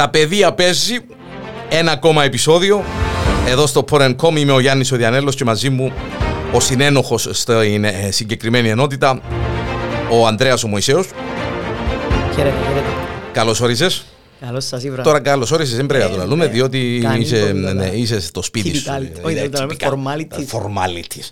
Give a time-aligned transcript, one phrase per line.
[0.00, 0.98] Τα παιδεία παίζει
[1.68, 2.84] ένα ακόμα επεισόδιο.
[3.46, 5.92] Εδώ στο Porn.com είμαι ο Γιάννης ο Διανέλος και μαζί μου
[6.52, 9.20] ο συνένοχος στην ε, συγκεκριμένη ενότητα,
[10.10, 11.08] ο Ανδρέας ο Μωυσέος.
[12.34, 12.86] Χαίρετε, χαίρετε.
[13.32, 14.04] Καλώς όρισες.
[14.40, 15.02] Καλώς σας ήβρα.
[15.02, 16.50] Τώρα καλώς όρισες, δεν πρέπει να το Ε, λαλούμε, ναι.
[16.52, 17.86] διότι Κάνει είσαι, το, ναι, ναι.
[17.86, 18.90] είσαι στο σπίτι σου.
[18.90, 19.24] Typical.
[19.24, 19.88] Όχι, Είναι δεν το λέμε, typical.
[19.88, 20.58] formalities.
[20.58, 21.30] Formalities.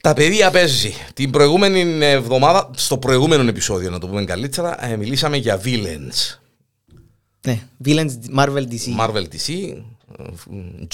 [0.00, 0.94] Τα παιδεία παίζει.
[1.14, 6.39] Την προηγούμενη εβδομάδα, στο προηγούμενο επεισόδιο, να το πούμε καλύτερα, ε, μιλήσαμε για villains.
[7.46, 9.06] Ναι, Villains Marvel DC.
[9.06, 9.74] Marvel DC,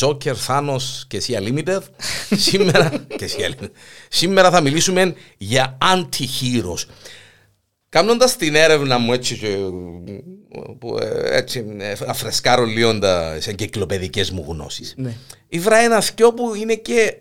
[0.00, 1.80] Joker, Thanos και εσύ Unlimited.
[2.46, 3.70] Σήμερα, και εσύ Unlimited.
[4.08, 6.84] Σήμερα θα μιλήσουμε για anti-heroes.
[7.88, 9.56] Κάνοντας την έρευνα μου έτσι, και,
[10.78, 12.98] που, ε, έτσι ε, αφρεσκάρω λίγο
[13.36, 14.94] τις εγκυκλοπαιδικές μου γνώσεις.
[14.96, 15.16] Ναι.
[15.48, 17.16] Ήβρα ένα σκιό που είναι και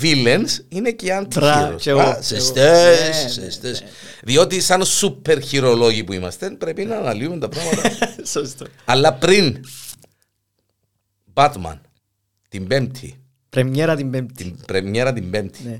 [0.00, 1.80] villains, είναι και Μπράβο, anti-heroes.
[1.80, 2.22] και εγώ, Α, και εγώ.
[2.22, 3.82] Σεστές, Ναι, σεστές.
[4.22, 7.90] Διότι σαν σούπερ χειρολόγοι που είμαστε πρέπει να αναλύουμε τα πράγματα.
[8.32, 8.66] Σωστό.
[8.84, 9.60] Αλλά πριν
[11.34, 11.78] Batman
[12.48, 14.44] την Πέμπτη, Πρεμιέρα την Πέμπτη.
[14.44, 15.78] την πρεμιέρα την Πέμπτη, Ναι.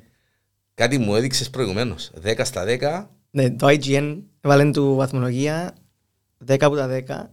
[0.74, 2.10] κάτι μου έδειξες προηγουμένως.
[2.24, 3.08] 10 στα 10.
[3.30, 5.74] Ναι, το IGN έβαλε του βαθμολογία
[6.46, 7.30] 10 από τα 10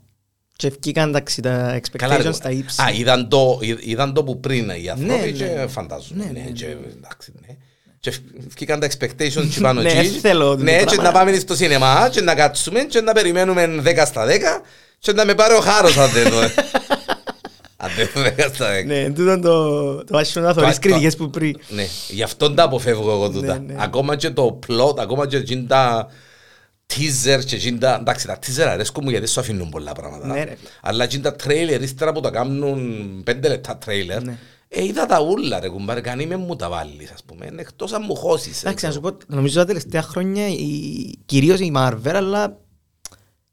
[0.57, 2.81] και ευκήκαν εντάξει, τα Καλά, ρε, expectations στα ύψη.
[2.81, 5.67] Α, είδαν το, είδ- είδαν το που πριν οι άνθρωποι Ναι, και ναι.
[5.67, 6.23] φαντάζομαι.
[6.23, 6.65] Ναι, Ναι, ναι, και,
[6.97, 7.55] εντάξει, ναι.
[7.99, 8.13] Και
[8.55, 10.07] βγήκαν τα expectations και πάνω Ναι, εκεί.
[10.07, 11.03] θέλω το Ναι, και πράγμα.
[11.03, 14.29] να πάμε στο σινεμά και να κάτσουμε και να περιμένουμε 10 στα 10
[14.99, 16.37] και να με πάρει ο χάρος αν δεν το...
[17.77, 18.85] Αν δεν το 10 στα 10.
[18.85, 21.59] Ναι, τούτο το, το άσχημο να θωρείς το- κριτικές που πριν.
[21.69, 23.59] Ναι, γι' αυτό τα αποφεύγω εγώ τούτα.
[23.59, 23.79] Ναι, ναι.
[23.83, 26.07] Ακόμα και το plot, ακόμα και εκείνα τα
[26.93, 27.97] teaser και εκείνα τα...
[28.01, 30.27] Εντάξει, τα teaser αρέσκουν μου γιατί σου αφήνουν πολλά πράγματα.
[30.27, 30.57] Ναι, ρε.
[30.81, 34.37] Αλλά εκείνα τα trailer, ύστερα που τα κάνουν πέντε λεπτά trailer, Ναι.
[34.67, 38.01] ε, είδα τα ούλα ρε κουμπάρε, κανεί με μου τα βάλεις ας πούμε, εκτός αν
[38.07, 38.63] μου χώσεις.
[38.63, 39.15] ε, Εντάξει, να σου ξέρω.
[39.15, 40.65] πω, νομίζω τα τελευταία χρόνια, η,
[41.25, 42.57] κυρίως η Marvel, αλλά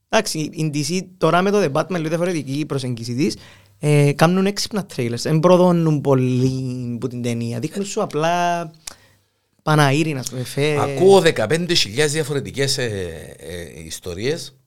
[0.09, 3.35] εντάξει, η DC τώρα με το The Batman, λίγο διαφορετική η προσέγγιση της,
[3.79, 8.61] ε, κάνουν έξυπνα trailers, δεν προδώνουν πολύ που την ταινία, δείχνουν σου απλά
[9.63, 10.81] Παναήρη, να πούμε, φε...
[10.81, 11.75] Ακούω 15.000
[12.07, 14.57] διαφορετικές ε, ε, ιστορίες,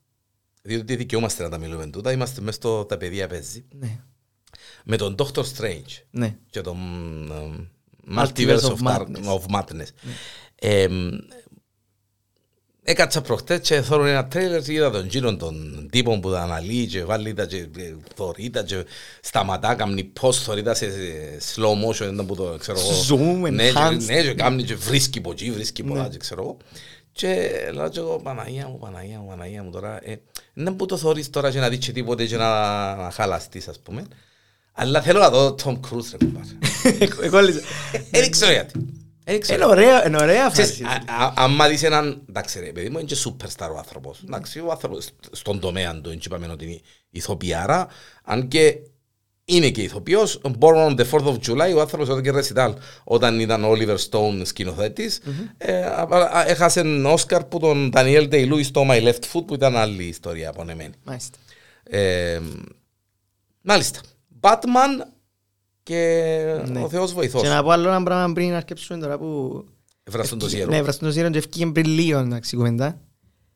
[0.62, 3.98] διότι δικαιούμαστε να τα μιλούμε τούτα, είμαστε μέσα στο τα παιδεία παίζει, Ναι,
[4.84, 6.02] με τον Doctor Strange.
[6.10, 6.36] ναι.
[6.50, 7.68] και το μ, ε,
[8.16, 9.24] Multiverse Multiverse of of, Dark- Madness.
[9.24, 9.88] of Madness.
[10.54, 11.08] Ε, μ,
[12.88, 16.86] Έκατσα προχτές και θέλω ένα τρέιλερ και είδα τον γύρω των τύπων που τα αναλύει
[16.86, 18.84] και βάλει τα και ε, θωρεί τα και
[19.20, 20.90] σταματά, κάνει πώς θωρεί τα σε
[21.38, 22.90] σε slow motion ήταν που το ξέρω εγώ.
[23.08, 24.02] Zoom, Ναι, και- enhanced.
[24.04, 26.08] Ναι, και κάνει και βρίσκει από εκεί, βρίσκει πολλά Ναι.
[26.08, 26.56] και ξέρω εγώ.
[27.12, 29.98] Και λέω και εγώ, Παναγία μου, Παναγία μου, Παναγία μου τώρα.
[30.02, 30.14] Ε,
[30.54, 33.78] δεν που το θωρείς τώρα και να δεις και τίποτε και να, να χαλαστείς ας
[33.78, 34.04] πούμε.
[34.72, 37.26] Αλλά θέλω να δω Tom Cruise ρε κουμπάρε.
[37.26, 37.60] Εκόλλησα.
[37.92, 38.72] Ε, Δεν ξέρω γιατί.
[39.28, 39.62] Ε, Δεν ξέρω.
[39.62, 40.84] Είναι ωραία, είναι ωραία Ξέρεις, φάση.
[40.84, 44.20] α- α- άμα δεις έναν, εντάξει ρε παιδί μου, είναι και superstar ο άνθρωπος.
[44.24, 47.88] Εντάξει, ο άνθρωπος στον τομέα του, έτσι είπαμε ότι είναι ηθοποιάρα,
[48.24, 48.78] αν και
[49.44, 52.72] είναι και ηθοποιός, born on the 4th of July, ο άνθρωπος όταν και recital,
[53.04, 55.20] όταν ήταν ο Oliver Stone σκηνοθέτης,
[55.58, 59.76] ε, α- α- έχασε Όσκαρ που τον Daniel Day-Lewis στο My Left Foot, που ήταν
[59.76, 60.94] άλλη ιστορία απονεμένη.
[61.04, 61.38] Μάλιστα.
[61.82, 62.40] Ε,
[63.60, 64.00] μάλιστα.
[64.40, 65.06] Batman
[65.86, 66.80] και Ναι.
[66.82, 67.42] ο Θεός βοηθός.
[67.42, 69.64] Και να πω άλλο ένα πράγμα πριν αρκέψουμε τώρα που...
[70.04, 70.70] Ευραστούν το ζιέρο.
[70.70, 73.00] Ναι, βραστούν το ζήρο και ευκήγε πριν λίγο εντάξει η κουβέντα.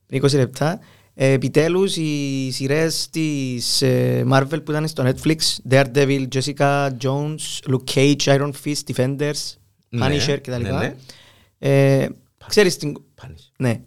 [0.07, 0.81] Πριν 20 λεπτά.
[1.15, 5.37] Ε, επιτέλους οι σειρές της ε, Marvel που ήταν στο Netflix
[5.71, 7.37] Daredevil, Jessica Jones,
[7.71, 9.55] Luke Cage, Iron Fist, Defenders,
[9.89, 10.63] Ναι, Punisher κτλ.
[10.63, 10.95] ναι, ναι.
[11.59, 12.09] Ε,
[12.47, 12.97] ξέρεις την...
[13.15, 13.53] Πάνεις.
[13.59, 13.81] Ναι.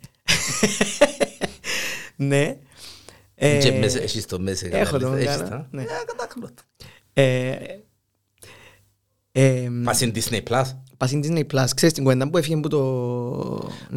[2.16, 2.58] ναι.
[3.36, 4.68] Ε, Και μέσα, έχεις το μέσα.
[4.78, 5.68] έχω το έχεις μέσα, τα.
[5.72, 5.84] ναι.
[7.14, 7.56] Ε,
[9.34, 9.62] κατάκλω το.
[9.62, 10.64] ε, ε, Πας στην Disney Plus.
[10.98, 11.66] Πας στην Disney Plus.
[11.76, 12.80] Ξέρεις την κουβέντα που έφυγε από το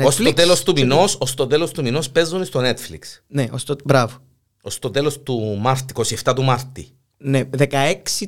[0.05, 2.99] Ως το Netflix; τέλος του μηνός, ως το τέλος του μηνός παίζουν στο Netflix.
[3.27, 3.77] Ναι, ως το...
[3.85, 4.17] Μπράβο.
[4.63, 5.95] Ως το τέλος του Μάρτη,
[6.25, 6.89] 27 του Μάρτη.
[7.19, 7.67] Ναι, 16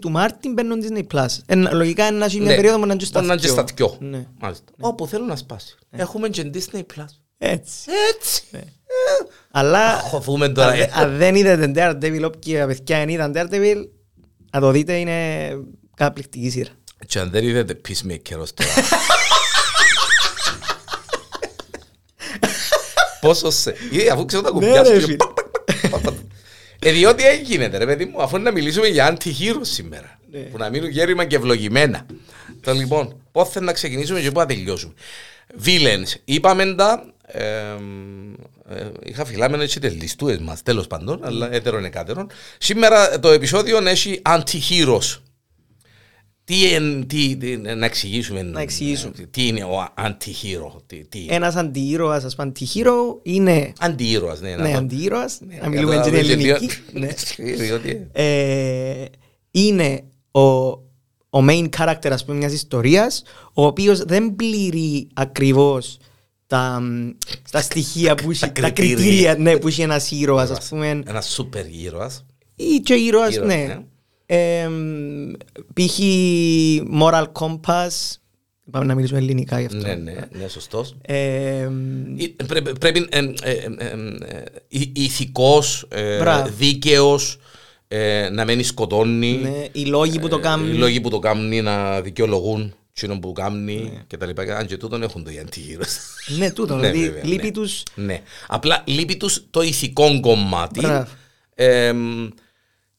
[0.01, 1.27] του Μάρτη μπαίνουν Disney Plus.
[1.47, 2.55] Ε, λογικά είναι μια Ναι.
[2.55, 3.97] περίοδο που να είναι και Μπορεί να είναι και στα στα δυο.
[3.99, 4.09] δυο.
[4.09, 4.27] Ναι.
[4.41, 4.65] Μάλιστα.
[4.81, 5.77] Όπου θέλω να σπάσει.
[5.91, 7.05] Έχουμε και Disney Plus.
[7.39, 7.91] Έτσι.
[8.15, 8.43] Έτσι.
[9.51, 10.69] Αλλά Χωθούμε τώρα.
[10.71, 10.91] αν, ε.
[10.95, 13.85] αν δεν είδατε Daredevil, όποιοι παιδιά δεν είδαν Daredevil,
[14.53, 15.49] να το δείτε είναι
[15.97, 16.71] καταπληκτική σειρά.
[17.07, 18.71] Και αν δεν είδατε Peacemaker ως τώρα.
[23.21, 23.75] Πόσο σε...
[23.91, 25.17] Είδε, αφού ξέρω τα κουμπιά Ναι, ρε, σου και φίλε.
[25.17, 26.15] πακ, πακ, πακ, πακ.
[26.79, 30.19] Ε, διότι έτσι γίνεται ρε παιδί μου, αφού είναι να μιλήσουμε για anti-heroes σήμερα.
[30.31, 30.39] Ναι.
[30.39, 32.07] Που να μείνουν γέρημα και ευλογημένα.
[32.61, 34.93] Το λοιπόν, πώς θέλει να ξεκινήσουμε και πού να τελειώσουμε.
[35.65, 38.33] Villains, είπαμε τα, εμ,
[38.69, 42.31] ε, είχα φυλάμενο έτσι τις λιστούες μας, τέλος πάντων, αλλά έτερον εκάτερον.
[42.59, 45.19] Σήμερα το επεισόδιο έχει anti-heroes.
[46.49, 48.43] Τι, εν- τι, τι- να εξηγήσουμε.
[48.43, 49.13] Να εξηγήσουμε.
[49.31, 50.81] Τι είναι ο anti-hero.
[50.87, 51.27] Τι, τι.
[51.29, 53.73] Ένας αντιήρωας, ας πούμε, αντιχείρο είναι...
[53.79, 54.57] Αντιήρωας, ναι.
[54.57, 57.17] Ναι, το- αντιήρωας, ναι, να μιλούμε καταλαβαίνεις την γιατί- ελληνική.
[57.37, 57.55] ναι.
[57.65, 59.05] διότι- Ε,
[59.51, 60.41] είναι ο,
[61.31, 63.23] ο main character ας πούμε μιας ιστορίας
[63.55, 65.99] ο οποίος δεν πληρεί ακριβώς
[66.47, 67.11] τα, μ,
[67.51, 68.95] τα στοιχεία που έχει, τα κριτήρια.
[68.95, 72.25] κριτήρια ναι, που έχει ένας ήρωας ας πούμε Ένας σούπερ ήρωας.
[72.57, 73.79] ή και ήρωας Ήρωας, ναι.
[74.29, 74.37] Ναι.
[74.37, 75.33] Ε, μ,
[75.75, 75.99] π.χ.
[77.03, 78.17] moral compass
[78.71, 80.97] πάμε να μιλήσουμε ελληνικά γι' αυτό Ναι, ναι, ναι, σωστός.
[81.03, 83.87] Ε, μ, Ε, Πρέπει, πρέπει ε, ε, ε, ε,
[84.37, 86.49] ε, η- ηθικός, ε, Μπράβο.
[86.59, 87.39] δίκαιος,
[87.89, 89.33] ε, να μένει σκοτώνει.
[89.33, 93.19] ναι, οι λόγοι που το Ε, Οι κάνουν λόγοι που το κάνουν να δικαιολογούν εκείνο
[93.19, 94.03] που κάνει Ναι.
[94.07, 94.43] και τα λοιπά.
[94.57, 95.97] Αν και τούτον έχουν το οι αντιγύρως.
[96.39, 97.51] ναι τούτο Ναι, δηλαδή βέβαια, λείπει ναι.
[97.51, 98.21] τους Ναι.
[98.47, 100.81] Απλά λείπει τους το ηθικό κομμάτι.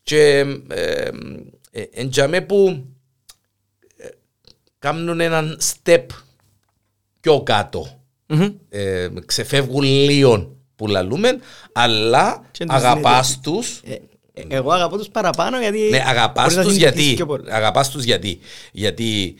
[0.09, 0.31] Μπράβο.
[0.37, 1.37] Εμ, και εμ,
[1.71, 2.85] ε, εν τζαμέ που
[3.97, 4.07] ε,
[4.79, 6.05] κάνουν έναν step
[7.19, 8.03] πιο κάτω.
[8.27, 8.53] Μμμ.
[8.69, 11.39] Ε, ξεφεύγουν λίγο που λαλούμε,
[11.71, 13.93] αλλά Και τους αγαπάς τους Ε,
[14.33, 17.15] ε, εγώ αγαπώ τους παραπάνω γιατί ναι, αγαπάς μπορείς να τους συνηθίσεις γιατί.
[17.15, 17.53] πιο πολύ.
[17.53, 18.39] Αγαπάς τους γιατί.
[18.71, 19.35] Γιατί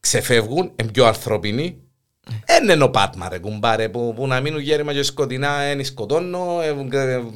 [0.00, 1.83] ξεφεύγουν, είναι πιο ανθρωπινοί.
[2.44, 6.60] Εν είναι ο Πάτμα ρε κουμπάρε που, που να μείνουν γέρημα και σκοτεινά εν σκοτώνω,
[6.60, 6.74] ε,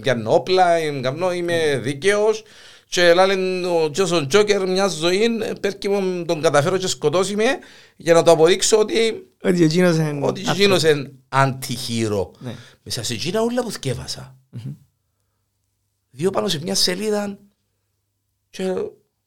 [0.01, 2.43] πιάνω όπλα, ε, καμνώ, είμαι δίκαιος
[2.89, 7.45] και λένε ο Τζόσον Τζόκερ μια ζωή ε, πέρκει μου τον καταφέρω και σκοτώσει με
[7.97, 10.49] για να το αποδείξω ότι Ότι εκείνος είναι ότι άνθρωπος.
[10.49, 12.33] εκείνος είναι αντιχείρο.
[12.39, 12.55] Ναι.
[12.83, 14.37] Μέσα σε εκείνα όλα που θκεύασα.
[16.11, 17.39] Δύο πάνω σε μια σελίδα
[18.51, 18.75] και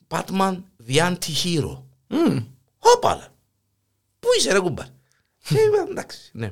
[0.08, 0.58] Batman
[0.88, 1.82] the anti-hero.
[2.08, 2.44] Μμμ.
[2.80, 3.28] Όπαλα.
[4.20, 4.86] Πού είσαι ρε κουμπάρ.
[5.48, 6.52] Και είπα, εντάξει, ναι.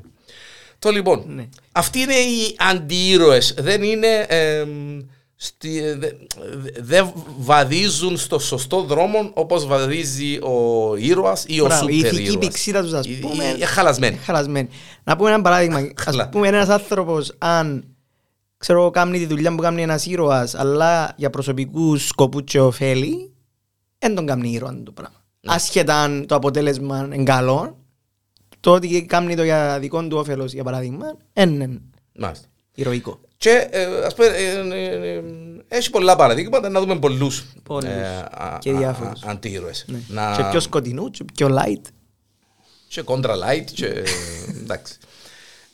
[0.80, 1.48] Το λοιπόν, Ναι.
[1.72, 3.54] αυτοί είναι οι αντιήρωες.
[3.58, 4.08] Δεν είναι...
[4.28, 5.00] εμ,
[5.36, 11.88] στη- δε- δε- δεν βαδίζουν στο σωστό δρόμο όπως βαδίζει ο ήρωας ή ο Μπράβο,
[11.88, 12.38] η σούπερ ηθική ήρωας.
[12.46, 14.18] πηξίδα τους, ας Η- πούμε, η- η- χαλασμένη.
[14.18, 14.70] χαλασμένη.
[15.04, 15.90] Να πούμε ένα παράδειγμα.
[15.98, 16.24] Χαλα.
[16.24, 17.84] Ας πούμε ένας άνθρωπος αν
[18.58, 23.34] ξέρω εγώ κάνει τη δουλειά που κάνει ένας ήρωας αλλά για προσωπικούς σκοπούς και ωφέλη
[24.00, 25.24] δεν τον κάνει ήρωα το πράγμα.
[25.42, 25.54] Ναι.
[25.54, 27.78] Άσχετα αν το αποτέλεσμα είναι καλό
[28.60, 31.82] το ότι κάνει το για δικό του όφελος για παράδειγμα δεν είναι
[32.14, 32.48] Μάλιστα.
[32.76, 33.20] ηρωικό.
[33.38, 35.24] Και ε, ας πούμε, ε, ε, ε,
[35.68, 37.84] έχει πολλά παραδείγματα να δούμε πολλούς, Πολλούς.
[38.32, 39.24] α- Και α- διάφορους.
[39.24, 39.86] α- αντίρωες.
[39.88, 40.00] Ναι.
[40.08, 41.82] Να- Και πιο σκοτεινού και πιο light.
[42.88, 44.04] και contra light και
[44.62, 44.98] εντάξει.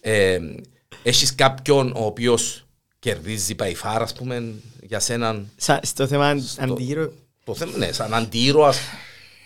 [0.01, 0.39] Ε,
[1.03, 2.65] έχεις κάποιον ο οποίος
[2.99, 7.11] κερδίζει παϊφάρα, ας πούμε, για σέναν; Σα- Στο θέμα αντίγυρο
[7.43, 8.77] το θέμα, ναι, σαν αντίρωας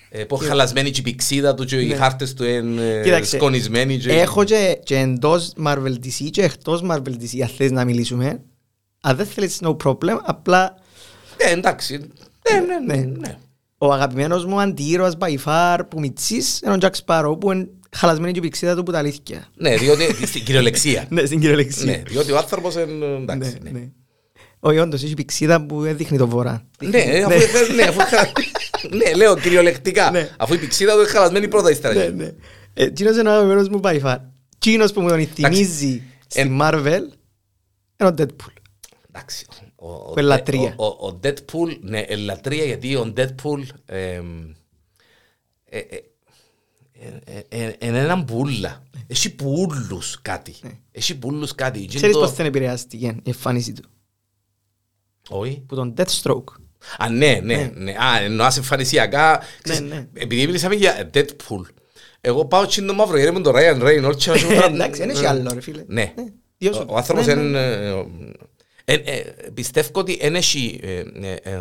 [0.10, 3.98] ε, που χαλασμένη και η πηξίδα του και οι χάρτες του είναι ε, Κοίταξε, σκονισμένοι
[3.98, 4.12] και...
[4.12, 8.42] Έχω και, και εντός Marvel DC και εκτός Marvel DC αν θες να μιλήσουμε.
[9.02, 10.76] Αν δεν θέλεις no problem, απλά
[11.44, 11.98] Ναι, εντάξει.
[11.98, 12.96] Ναι, ναι, ναι.
[12.96, 13.18] Ναι.
[13.20, 13.38] ναι.
[13.78, 18.32] ο αγαπημένος μου αντίήρωας by far που μητσής είναι ο Jack Sparrow που είναι χαλασμένη
[18.34, 19.48] και η πηξίδα του που τα αλήθεια.
[19.56, 21.06] Ναι, διότι στην κυριολεξία.
[21.10, 21.86] Ναι, στην κυριολεξία.
[21.86, 23.58] Ναι, διότι ο άνθρωπος είναι εντάξει.
[24.62, 24.76] Ναι, ναι.
[24.76, 24.78] ναι.
[24.78, 26.66] Όχι, όντως, έχει πηξίδα που δεν δείχνει το βορρά.
[26.84, 28.00] Ναι, αφού, ναι, αφού,
[28.98, 30.12] ναι, λέω κυριολεκτικά.
[30.12, 30.30] Ναι.
[30.38, 31.94] Αφού η πηξίδα του είναι χαλασμένη πρώτα ύστερα.
[31.94, 32.26] Ναι, ναι.
[32.74, 34.18] Ε, Εκείνος είναι ο αγαπημένος μου by far.
[34.56, 37.02] Εκείνος που μου τον θυμίζει στη Marvel
[38.00, 38.54] είναι ο Deadpool.
[39.10, 39.46] Εντάξει.
[39.76, 40.74] Ο, ο, Που είναι λατρεία.
[40.78, 44.50] ο, ο, ο Deadpool, ναι, ε, λατρεία γιατί ο Deadpool εμ,
[45.66, 46.00] ε, ε,
[47.26, 48.84] ε, ε, ε, είναι έναν πουλα.
[49.08, 50.56] Έχει πουλούς κάτι.
[50.92, 51.80] Έχει πουλούς κάτι.
[51.80, 51.96] Και Ναι.
[51.96, 53.90] Ξέρεις το- πώς δεν επηρεάστηκε η εμφάνιση του;
[55.30, 55.64] Όχι.
[55.68, 56.54] Που τον Deathstroke.
[56.98, 57.92] Α, ναι, ναι, ναι.
[57.92, 59.42] Α, εννοάς εμφανισιακά.
[59.62, 60.08] Ξέρεις, ναι.
[60.14, 61.62] Επειδή μιλήσαμε για Deadpool,
[62.22, 65.00] εγώ πάω τσιν το μαύρο γέρι με τον Ryan Reynolds και να σου πω- Εντάξει,
[65.02, 65.84] δεν έχει άλλο ρε φίλε.
[65.88, 66.14] Ναι.
[66.58, 66.86] Δύο Ο- σου.
[66.90, 67.42] Ο άνθρωπος Ναι, ναι.
[67.42, 67.60] είναι...
[68.86, 70.80] ε, ε, ε, Πιστεύω ότι δεν έχει...
[70.84, 71.60] ε, ε, ε,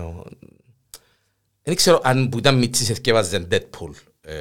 [1.62, 3.90] Δεν ξέρω αν που ήταν μίτσις εθκεύαζε Deadpool.
[4.20, 4.34] Ε,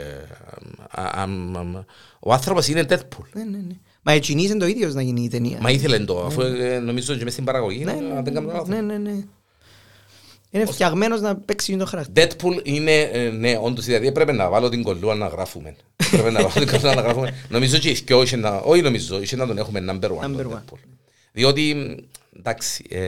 [0.89, 1.83] α- αμ- αμ-
[2.19, 3.25] Ο άνθρωπος είναι Deadpool.
[3.33, 3.73] Ναι, ναι, ναι.
[4.07, 5.57] Μα εκείνη είναι το ίδιο να γίνει η ταινία.
[5.61, 8.67] Μα ήθελε το, αφού ε, νομίζω και μες στην παραγωγή, Ναι, αν δεν κάνω λάθος.
[8.67, 9.23] ναι, ναι, ναι.
[10.49, 12.27] Είναι φτιαγμένος να παίξει το χαρακτήρα.
[12.27, 15.75] Deadpool είναι, ε, ναι, όντως, δηλαδή πρέπει να βάλω την κολλούα να γράφουμε.
[16.11, 17.33] Πρέπει να βάλω την κολλούα να γράφουμε.
[17.49, 20.25] Νομίζω και οι δυο είχε να, όχι νομίζω, είχε να τον έχουμε number one.
[20.25, 20.73] Number τον one.
[20.73, 20.79] Deadpool.
[21.31, 21.95] Διότι,
[22.37, 22.99] εντάξει, ε,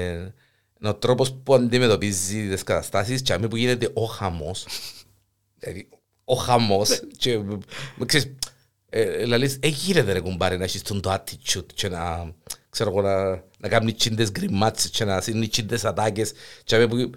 [0.79, 4.65] είναι ο τρόπος που αντιμετωπίζει τις καταστάσεις και αμέ που γίνεται ο χαμός.
[5.59, 5.87] Δηλαδή,
[6.23, 7.41] ο χαμός και, ε,
[8.05, 8.31] ξέρεις,
[8.89, 12.33] ε, λαλείς, ε, γίνεται ρε κουμπάρε να έχεις τον το attitude και να,
[12.69, 13.29] ξέρω εγώ, να,
[13.59, 16.31] να κάνει τσίντες γκριμάτς και να σύνει τσίντες ατάκες
[16.63, 17.09] και αμέ που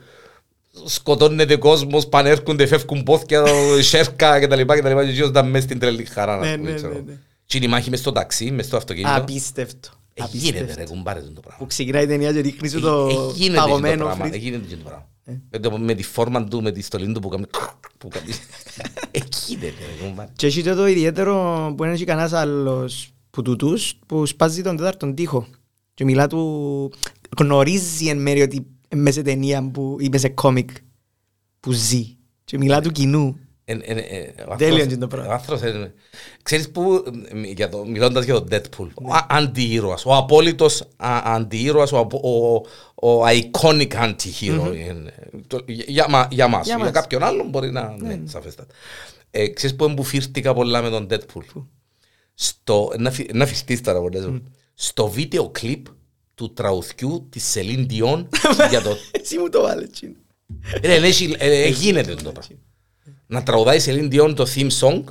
[0.84, 3.44] σκοτώνεται κόσμος, πανέρχονται, φεύγουν πόθηκια,
[3.80, 6.50] σέρκα και τα λοιπά και τα λοιπά και εκείνος ήταν μες στην τρελή χαρά, Ναι,
[6.50, 6.92] να πούμε, ναι, ξέρω.
[6.92, 7.18] ναι, ναι.
[7.46, 9.14] Και είναι η μάχη μες στο ταξί, μες στο αυτοκίνητο.
[9.14, 9.88] Απίστευτο.
[10.14, 10.94] Ε, γίνεται ρε Απίστευτο.
[10.94, 11.58] κουμπάρε το πράγμα.
[11.58, 14.24] Που ξεκινάει η ταινία και ρίχνει σου το Ε, ε, γίνεται και το παγωμένο πράγμα,
[14.24, 14.34] φρύς.
[14.34, 15.08] ε, γίνεται και το πράγμα.
[15.50, 17.44] Με, το, με τη φόρμα του, με τη στολή του που κάνει...
[17.98, 18.32] Που κάνει...
[19.10, 19.72] Εκεί δεν
[20.04, 20.28] είναι.
[20.36, 25.14] Και έχει το ιδιαίτερο που είναι και κανένας άλλος που τούτους που σπάζει τον τέταρτον
[25.14, 25.46] τοίχο
[25.94, 26.92] και μιλά του
[27.38, 30.70] γνωρίζει εν μέρει ότι μέσα σε ταινία που ή μέσα σε κόμικ
[31.60, 33.38] που ζει και μιλά του κοινού
[34.56, 35.30] Τέλειο είναι το πράγμα.
[35.30, 35.94] Ο άνθρωπος είναι...
[36.42, 37.04] Ξέρεις που,
[37.54, 40.88] για το, μιλώντας για τον Deadpool, ο αντιήρωας, ο απόλυτος
[41.24, 42.54] αντιήρωας, ο, ο,
[43.08, 44.72] ο iconic anti-hero.
[45.66, 46.66] Για, για, για μας.
[46.66, 48.74] Για, για κάποιον άλλον μπορεί να είναι ναι, σαφέστατα.
[49.30, 51.64] Ε, ξέρεις που εμπουφύρτηκα πολλά με τον Deadpool;
[52.34, 54.28] Στο, να, να φυστείς τώρα πολλές.
[54.74, 55.86] Στο βίντεο κλιπ
[56.34, 58.26] του τραουθιού της Celine Dion
[58.70, 58.96] για το...
[59.10, 59.88] Εσύ μου το βάλες.
[61.68, 62.60] Γίνεται το πράγμα
[63.32, 65.04] να τραγουδάει σε Celine Dion το theme song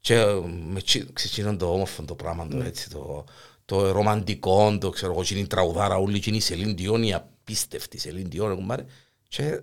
[0.00, 0.24] και
[0.68, 0.80] με
[1.12, 3.24] ξεκινούν το όμορφο το πράγμα το έτσι, το,
[3.64, 8.00] το ρομαντικό, το ξέρω εγώ, είναι τραγουδάρα όλη και είναι η Celine Dion, η απίστευτη
[8.04, 8.84] Celine Dion, κουμπάρε,
[9.28, 9.60] και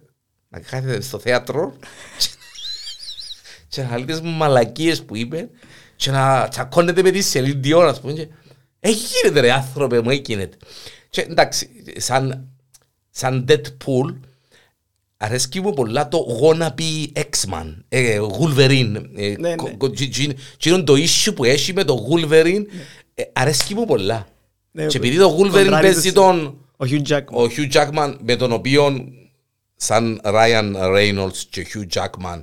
[0.50, 1.74] να κάθεται στο θέατρο
[3.70, 5.50] και να λέει τις μαλακίες που είπε
[5.96, 8.28] και να τσακώνεται με τη Celine Dion, ας πούμε, και
[8.80, 10.50] έγινε ρε άνθρωπε μου, έγινε.
[11.10, 12.50] Και εντάξει, σαν,
[13.10, 14.16] σαν Deadpool,
[15.22, 19.04] Αρέσκει μου πολλά το wannabe X-Man, ε, Wolverine.
[19.16, 19.56] Ε, ναι,
[20.70, 20.84] ναι.
[20.84, 22.64] το issue που έχει με το Wolverine,
[23.14, 24.28] ε, αρέσκει μου πολλά.
[24.72, 26.58] Ναι, και επειδή το Wolverine παίζει τον...
[26.78, 27.34] Ο Hugh Jackman.
[27.34, 29.08] Ο Hugh Jackman με τον οποίο
[29.76, 32.42] σαν Ryan Reynolds και Hugh Jackman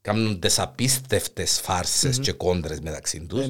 [0.00, 3.46] κάνουν τις απίστευτες φάρσες και κόντρες μεταξύ τους.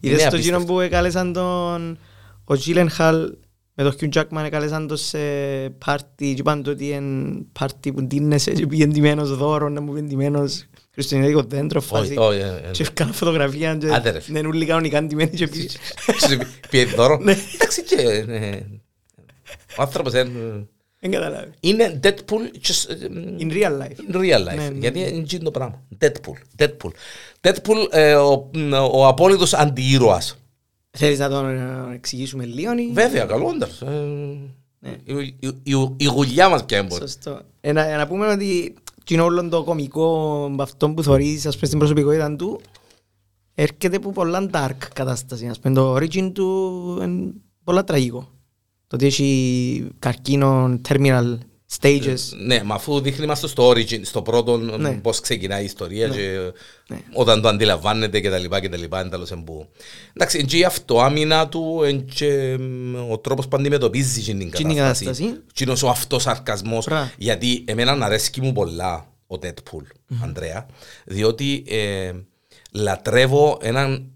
[0.00, 1.98] Είδες το γύρο που έκαλεσαν τον...
[2.44, 3.28] Ο Gyllenhaal
[3.78, 5.18] με το Hugh Jackman έκαλεσαν το σε
[5.70, 9.92] πάρτι και είπαν το ότι είναι πάρτι που ντύνεσαι και πήγαινε ντυμένος δώρο, να μου
[9.92, 12.14] πήγαινε ντυμένος χριστιανικό δέντρο φάση
[12.70, 15.68] και έκανα φωτογραφία και δεν είναι όλοι κανονικά ντυμένοι και πήγε.
[16.70, 17.20] Πήγε δώρο.
[17.54, 18.24] Εντάξει και
[19.78, 20.12] ο άνθρωπος
[21.60, 22.42] είναι Deadpool
[23.38, 24.12] in real life.
[24.12, 24.72] In real life.
[24.72, 25.82] Γιατί είναι το πράγμα.
[26.00, 26.62] Deadpool.
[26.62, 26.90] Deadpool.
[27.40, 27.76] Deadpool
[28.92, 30.36] ο απόλυτος αντιήρωας.
[30.98, 31.46] Θέλεις να τον
[31.92, 32.90] εξηγήσουμε λίγο ή...
[32.92, 33.82] Βέβαια, καλώντας.
[34.78, 34.96] Ναι.
[35.96, 37.00] Η γουλιά μας πια έμπορε.
[37.00, 37.40] Σωστό.
[37.60, 38.74] Ε, να πούμε ότι
[39.08, 42.60] είναι όλο το κομικό αυτό που θωρείς ας πούμε στην προσωπικότητα του
[43.54, 45.46] έρχεται από πολλά dark κατάσταση.
[45.46, 47.32] Ας πούμε το origin του είναι
[47.64, 48.28] πολλά τραγικό.
[48.86, 51.38] Το ότι έχει καρκίνο terminal
[51.80, 52.18] stages.
[52.44, 54.92] Ναι, μα αφού δείχνει μας στο origin, στο πρώτο ναι.
[54.92, 56.14] πώς ξεκινάει η ιστορία ναι.
[56.14, 56.52] και
[56.88, 56.98] ναι.
[57.12, 59.68] όταν το αντιλαμβάνεται και τα λοιπά και τα λοιπά εντάλλως εμπού.
[60.12, 61.82] Εντάξει, και η αυτοάμυνα του
[62.14, 62.58] και
[63.10, 65.40] ο τρόπος που αντιμετωπίζει την κατάσταση.
[65.52, 66.88] Και είναι ο αυτοσαρκασμός.
[67.18, 70.16] Γιατί εμένα αρέσκει μου πολλά ο Deadpool, mm-hmm.
[70.22, 70.66] Ανδρέα,
[71.04, 72.12] διότι ε,
[72.72, 74.10] λατρεύω έναν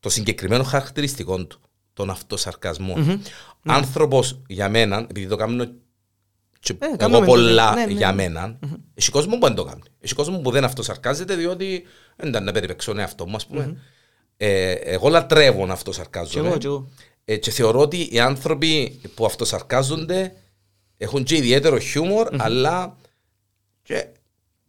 [0.00, 1.60] το συγκεκριμένο χαρακτηριστικό του,
[1.92, 2.94] τον αυτοσαρκασμό.
[2.98, 3.18] Mm-hmm.
[3.64, 5.68] Άνθρωπος για μένα, επειδή το κάνω
[6.66, 8.14] και ε, εγώ πολλά ναι, ναι, για ναι.
[8.14, 8.58] μένα.
[8.58, 8.76] Mm-hmm.
[8.94, 9.82] Έχει κόσμο που δεν το κάνει.
[10.00, 11.82] Έχει κόσμο που δεν αυτοσαρκάζεται διότι
[12.16, 13.70] δεν ήταν να περιπεξώ τον εαυτό μου, ας πούμε.
[13.70, 13.76] Mm-hmm.
[14.36, 16.56] Ε, εγώ λατρεύω να αυτοσαρκάζομαι.
[16.58, 16.88] Και, εγώ,
[17.24, 20.32] ε, και θεωρώ ότι οι άνθρωποι που αυτοσαρκάζονται
[20.96, 22.36] έχουν και ιδιαίτερο χιούμορ, mm-hmm.
[22.38, 23.05] αλλά και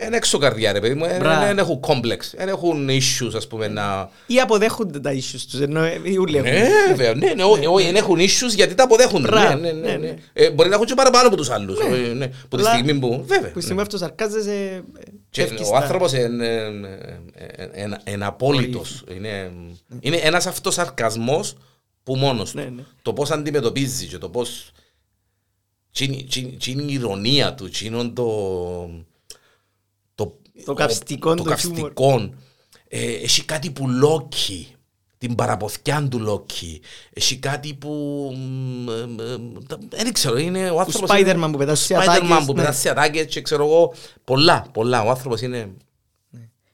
[0.06, 1.06] είναι έξω καρδιά ρε παιδί μου,
[1.46, 4.10] δεν έχουν κόμπλεξ, δεν έχουν issues ας πούμε να...
[4.28, 6.52] Ή αποδέχονται τα issues τους, ενώ οι ούλοι έχουν.
[6.52, 9.30] Ναι, βέβαια, ναι, ναι, όχι, δεν έχουν issues γιατί τα αποδέχονται.
[9.30, 10.16] Ναι, ναι, ναι, ναι.
[10.34, 13.24] Ε, μπορεί να έχουν και παραπάνω από τους άλλους, ε, ναι, που τη στιγμή που...
[13.28, 13.52] Βέβαια.
[13.52, 14.84] Που τη στιγμή αυτός σαρκάζεσαι...
[15.72, 16.14] Ο άνθρωπος
[18.04, 19.04] είναι απόλυτος.
[20.00, 21.56] Είναι ένας αυτός σαρκασμός
[22.04, 22.86] που μόνος του.
[23.02, 24.72] Το πώς αντιμετωπίζει και το πώς...
[25.92, 28.26] Τι είναι η ηρωνία του, τι είναι το
[30.66, 32.30] το καυστικό το καυστικό.
[32.88, 34.68] Ε, έχει κάτι που λόκει,
[35.18, 36.82] την παραποθιά του λόκει.
[37.14, 38.32] Έχει κάτι που.
[39.90, 41.10] Δεν ξέρω, είναι ο άνθρωπος.
[41.10, 42.30] Ο Spider-Man που πετάσει σε ατάκες.
[42.30, 43.94] Spider-Man που πετάσει σε ατάκες και ξέρω εγώ.
[44.24, 45.04] Πολλά, πολλά.
[45.04, 45.70] Ο άνθρωπος είναι.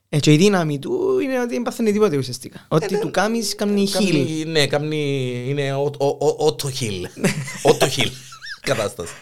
[0.10, 2.66] Ε, και η δύναμη του είναι ότι δεν παθαίνει τίποτε ουσιαστικά.
[2.68, 4.50] Ό,τι του κάνεις κάνει χιλ.
[4.50, 5.74] Ναι, κάνει, είναι
[6.38, 7.08] ότο χιλ.
[7.72, 8.12] Ότο χιλ
[8.64, 9.14] κατάσταση.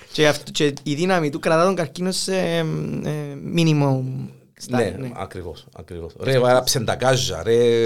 [0.51, 2.65] Και η δύναμη του κρατά τον καρκίνος σε
[4.70, 6.13] μίνιμο ναι, ναι, ακριβώς, ακριβώς.
[6.20, 7.86] Ρε, βάραψε τα κάζα, ρε.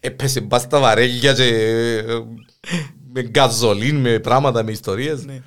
[0.00, 2.02] Έπεσε μπα στα βαρέλια και
[3.12, 5.24] με γκαζολίν, με πράγματα, με ιστορίες.
[5.24, 5.42] Ναι.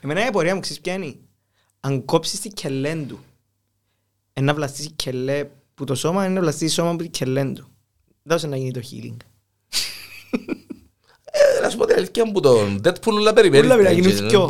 [0.00, 1.14] Εμένα η απορία μου ξέρεις ποια είναι;
[1.80, 3.24] Αν κόψεις τη κελέν του,
[4.32, 7.68] ένα βλαστήσει κελέ που το σώμα, ένα βλαστήσει σώμα που τη κελέν του.
[8.22, 9.16] Δώσε να γίνει το healing.
[11.34, 13.66] Ε, να σου πω την αλήθεια που τον Deadpool όλα περιμένει.
[13.66, 13.82] Μπορεί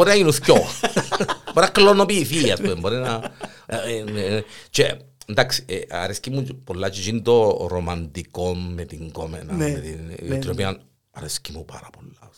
[0.09, 0.57] να γίνουν θκιό.
[1.55, 2.43] Μπορεί να γίνουν θκιό.
[2.43, 2.75] Μπορεί να κλωνοποιηθεί, ας πούμε.
[2.75, 3.33] Μπορεί να...
[3.67, 9.53] Ε, ε, και εντάξει, αρέσκει μου πολλά και γίνει το ρομαντικό με την κόμενα.
[9.53, 9.83] Ναι,
[10.23, 10.81] ναι, την οποία
[11.11, 12.31] αρέσκει μου πάρα πολλά.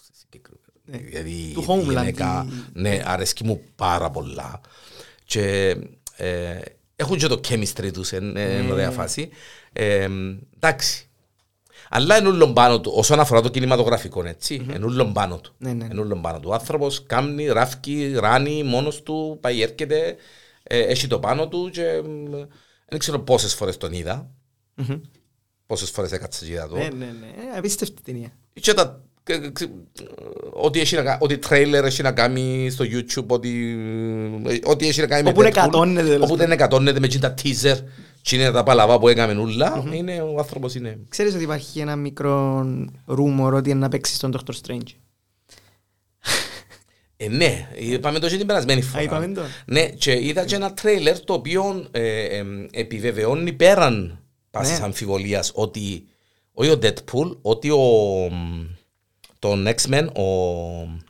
[0.87, 4.61] Δηλαδή Του η Homeland, γυναίκα, η- ναι, αρέσκει μου πάρα πολλά.
[5.25, 5.77] Και
[6.17, 6.59] ε,
[6.97, 8.41] έχουν και το chemistry τους, είναι Ναι.
[8.41, 9.29] είναι ωραία φάση.
[9.73, 10.09] Ε,
[10.57, 11.09] εντάξει.
[11.97, 15.55] Αλλά είναι ούλον πάνω του, όσον αφορά το κινηματογραφικό, έτσι, είναι ούλον πάνω του.
[15.59, 15.85] Ναι, ναι.
[15.91, 16.49] Είναι ούλον πάνω του.
[16.51, 20.17] Ο άνθρωπος κάμνει, ράφκει, ράνει μόνος του, πάει έρχεται,
[20.63, 22.01] ε, έχει το πάνω του και ε,
[22.89, 24.31] δεν ξέρω πόσες φορές τον είδα,
[24.75, 25.01] Μμμ.
[25.67, 26.77] πόσες φορές έκατσα και είδα το.
[26.77, 27.27] Ναι, ναι, ναι.
[27.55, 28.29] Ε, Απίστευτη ταινία.
[28.61, 29.71] Και τα, κα- ξε-
[30.53, 33.51] ό,τι, έχει να, κα- ό,τι τρέιλερ έχει να κάνει στο YouTube, ό,τι,
[34.65, 37.77] ό,τι έχει να κάνει Όπου με είναι εκατώνεται, τέλος όπου δεν εκατώνεται με τα teaser,
[38.25, 40.99] και είναι τα παλαβά που έκαμε ούλα, είναι, ο άνθρωπος είναι.
[41.09, 42.67] Ξέρεις ότι υπάρχει ένα μικρό
[43.07, 44.53] ρούμορ ότι είναι να παίξει στον Dr.
[44.67, 44.89] Strange;
[47.17, 49.03] Ε, ναι, είπαμε το και την περασμένη φορά.
[49.03, 49.41] είπαμε το.
[49.67, 54.19] Ναι, και είδα και ένα τρέιλερ το οποίο ε, ε, επιβεβαιώνει πέραν
[54.51, 54.85] πάσης Ναι.
[54.85, 56.05] αμφιβολίας ότι
[56.53, 57.81] όχι ο Deadpool, ότι ο,
[59.39, 60.23] τον X-Men, ο,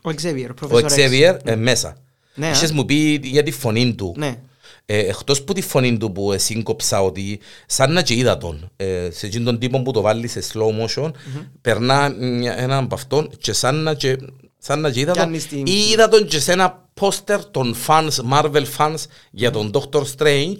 [0.02, 0.88] Ο Xavier, ο ο Professor X.
[0.88, 1.96] Xavier ε, μέσα.
[2.34, 2.74] Ναι, Είχες α.
[2.74, 4.14] μου πει για τη φωνή του.
[4.16, 4.38] Ναι.
[4.86, 9.08] Ε, εκτός που τη φωνή του που σύγκοψα ότι σαν να και είδα τον ε,
[9.12, 11.10] σε εκείνον τον τύπο που το βάλει σε slow motion
[11.60, 14.16] περνά μια- έναν από αυτόν και σαν να και,
[14.58, 15.22] σαν να και είδα τον.
[15.22, 18.94] Κάνεις στην- ή είδα τον και σε ένα πόστερ των fans, Marvel fans
[19.30, 20.58] για τον Doctor Strange.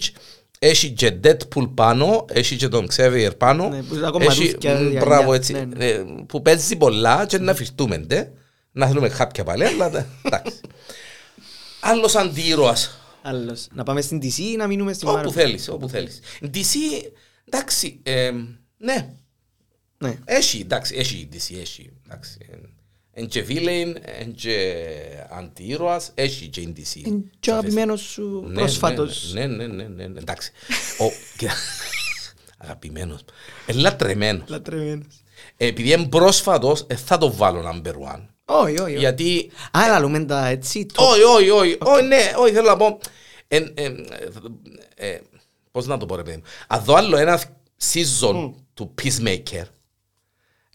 [0.59, 3.69] Έχει και Deadpool πάνω, έχει και τον Xavier πάνω.
[3.69, 5.01] Ναι, που ακόμα έχει, μαντούθκια, μ, γυαλιά.
[5.05, 5.85] μπράβο έτσι Ναι, ναι.
[5.87, 8.29] ε, που παίζει πολλά και να φυρτούμε ντε,
[8.73, 10.07] να θέλουμε κάποια πάλι αλλά εντάξει.
[11.81, 13.67] Άλλος αντίρωας Άλλος.
[13.73, 16.21] Να πάμε στην DC ή να μείνουμε στην Όπου Marvel; θέλεις, όπου θέλεις.
[16.43, 16.75] DC,
[17.45, 18.31] εντάξει, ε,
[18.79, 19.15] ναι,
[19.99, 20.19] Ναι.
[20.25, 22.39] έχει, εντάξει, έχει η DC, έχει, εντάξει.
[23.17, 24.85] Εν και βίλεϊν, εν και
[25.31, 26.95] αντίρωας, έχει και η DC.
[27.07, 29.33] Είναι και ο αγαπημένος σου Ναι, πρόσφατος.
[29.33, 30.53] Ναι, ναι, ναι, ναι, ναι, εντάξει.
[30.99, 31.05] Ο,
[31.37, 31.49] και-
[32.59, 33.25] αγαπημένος,
[33.67, 34.49] ε, λατρεμένος.
[34.49, 35.23] Λατρεμένος.
[35.57, 38.27] Επειδή είναι πρόσφατος, ε, θα το βάλω number one.
[38.45, 38.81] Όχι, όχι.
[38.83, 38.97] όχι.
[38.99, 40.87] Γιατί Α, λαλούμε τα έτσι.
[40.87, 42.99] το- όχι, όχι, όχι, όχι, ναι, όχι, θέλω να πω.
[43.49, 44.07] εν- εν-
[44.97, 45.21] ε, ε,
[45.71, 46.43] Πώς να το πω ρε παιδί μου.
[46.67, 47.43] Αν δω άλλο ένα
[47.93, 49.63] season του Peacemaker,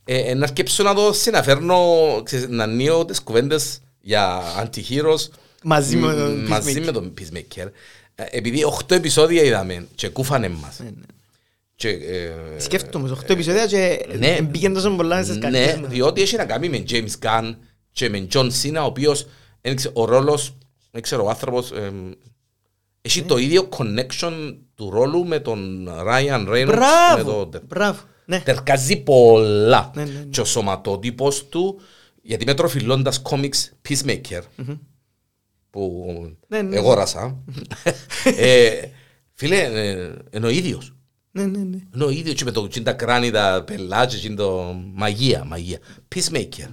[0.06, 1.86] ε, να αρκέψω να το συναφέρνω,
[2.24, 5.28] ξέρεις, να νιώ τις κουβέντες για anti-heroes
[5.64, 6.86] Μαζί με τον μ, μαζί Peacemaker.
[6.86, 7.68] με τον Peacemaker.
[8.16, 10.80] Ε, Επειδή 8 επεισόδια είδαμε και κούφανε μας.
[10.80, 11.06] Ναι, ναι.
[11.76, 14.42] Και, ε, Σκέφτομαι, σε 8 επεισόδια και ναι.
[14.42, 15.90] μπήκαν τόσο πολλά μέσα στις καρδιές Ναι, μας.
[15.90, 17.56] διότι έχει να κάνει με James Gunn
[18.00, 19.26] και με John Cena, ο οποίος
[19.62, 20.58] δεν ξέρω, ο ρόλος,
[20.92, 22.12] δεν ξέρω, ο άνθρωπος εμ,
[23.02, 26.66] έχει το ίδιο connection του ρόλου με τον Ryan Reynolds.
[26.66, 28.00] με Μπράβο, το- μπράβο.
[28.26, 28.40] Ναι.
[28.40, 29.92] Τερκάζει πολλά.
[29.96, 30.24] Ναι, ναι, ναι.
[30.24, 31.80] Και ο σωματότυπος του,
[32.22, 34.42] γιατί με τροφιλώντας κόμιξ Peacemaker,
[35.70, 36.06] που
[36.48, 36.76] Ναι, ναι.
[36.76, 37.38] εγόρασα,
[38.24, 38.72] ε,
[39.34, 40.94] φίλε, ε, είναι ο ίδιος.
[41.32, 41.78] Ναι, ναι, ναι.
[41.96, 45.80] Είναι ο ίδιος και με το και τα κράνη, τα πελάτια, και το μαγεία, μαγεία.
[46.16, 46.70] Peacemaker.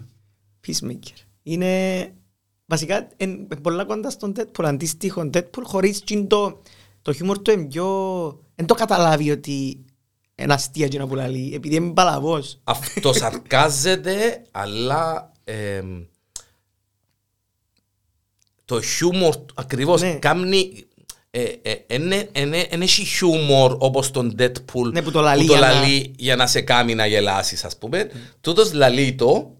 [0.66, 1.14] Peacemaker.
[1.42, 2.12] Είναι
[2.66, 6.62] βασικά είναι πολλά κοντά στον Deadpool, αντίστοιχο Deadpool, χωρίς τζιν το,
[7.02, 7.87] το χιούμορ του είναι πιο...
[8.55, 9.85] Δεν το καταλάβει ότι
[10.35, 12.61] είναι αστεία και να πουλαλεί, επειδή είναι παλαβός.
[12.64, 16.02] Αυτοσαρκάζεται, αλλά εμ,
[18.64, 20.14] το χιούμορ του ακριβώς Ναι.
[20.14, 20.85] κάνει
[22.70, 26.46] δεν έχει χιούμορ όπως τον Deadpool Ναι, που το λαλεί για να- λαλεί για να
[26.46, 28.11] σε κάνει να γελάσεις ας πούμε.
[28.40, 29.57] Τούτος λαλεί το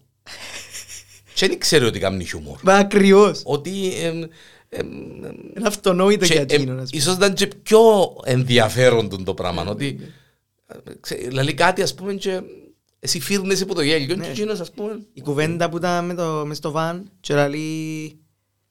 [1.37, 2.57] και δεν ξέρει ότι κάνει χιούμορ.
[2.63, 3.41] Μα ακριβώς.
[3.45, 4.21] Ότι εμ,
[4.69, 4.87] εμ,
[5.57, 6.79] Είναι αυτονόητο και, για ε, εκείνον.
[6.79, 7.01] ας πούμε.
[7.01, 7.79] ίσως ήταν και πιο
[8.23, 9.65] ενδιαφέρον τον το πράγμα.
[9.65, 9.97] ότι
[10.67, 12.41] ε, ξέ- λαλεί κάτι ας πούμε και
[12.99, 14.23] εσύ φύρνεσαι από το γέλιο Ναι.
[14.25, 18.19] και εκείνος ας πούμε Η κουβέντα που ήταν με το, μες στο βαν και λέει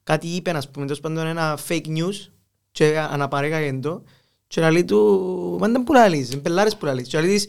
[0.03, 2.27] κάτι είπε ας πούμε τέλος πάντων ένα fake news
[2.71, 4.03] και αναπαρέγαγε το
[4.47, 7.47] και λέει του μα δεν που λαλείς, είναι πελάρες που λαλείς και λέει της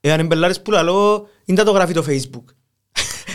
[0.00, 2.55] εάν είναι πελάρες που λαλώ είναι το γράφει το facebook Ναι,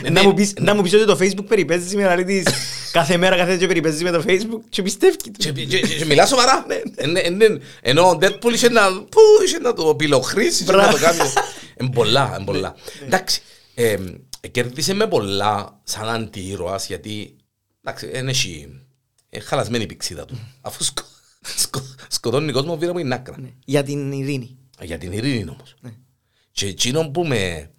[0.04, 0.66] να ναι, μου πεις- ναι.
[0.66, 2.54] να μου πεις ότι το facebook περιπέζει σήμερα λέει της
[2.92, 6.06] κάθε μέρα κάθε και περιπέζει με το facebook και πιστεύει του Και, και, και, και
[6.06, 6.66] μιλάς σοβαρά.
[6.96, 7.60] Ε, ναι, ναι, ναι.
[7.82, 11.20] Ενώ ο Deadpool είχε να, πού, είχε να το πυλοχρήσει, είχε να το κάνει.
[11.76, 12.76] Εν πολλά, εν πολλά.
[13.06, 13.42] Εντάξει,
[13.76, 13.96] ε,
[14.40, 17.36] ε, κέρδισε με πολλά σαν αντιήρωας γιατί
[17.84, 18.68] εντάξει, δεν έχει
[19.30, 20.40] ε, χαλασμένη η πηξίδα του.
[20.62, 21.04] Αφού σκο,
[21.58, 23.36] σκο, σκοτώνει κόσμος βήρα από την άκρα.
[23.40, 25.76] Ναι, για την ειρήνη Για την ειρήνη όμως.
[25.82, 25.92] Ναι.
[26.52, 27.72] Και εκείνο που με,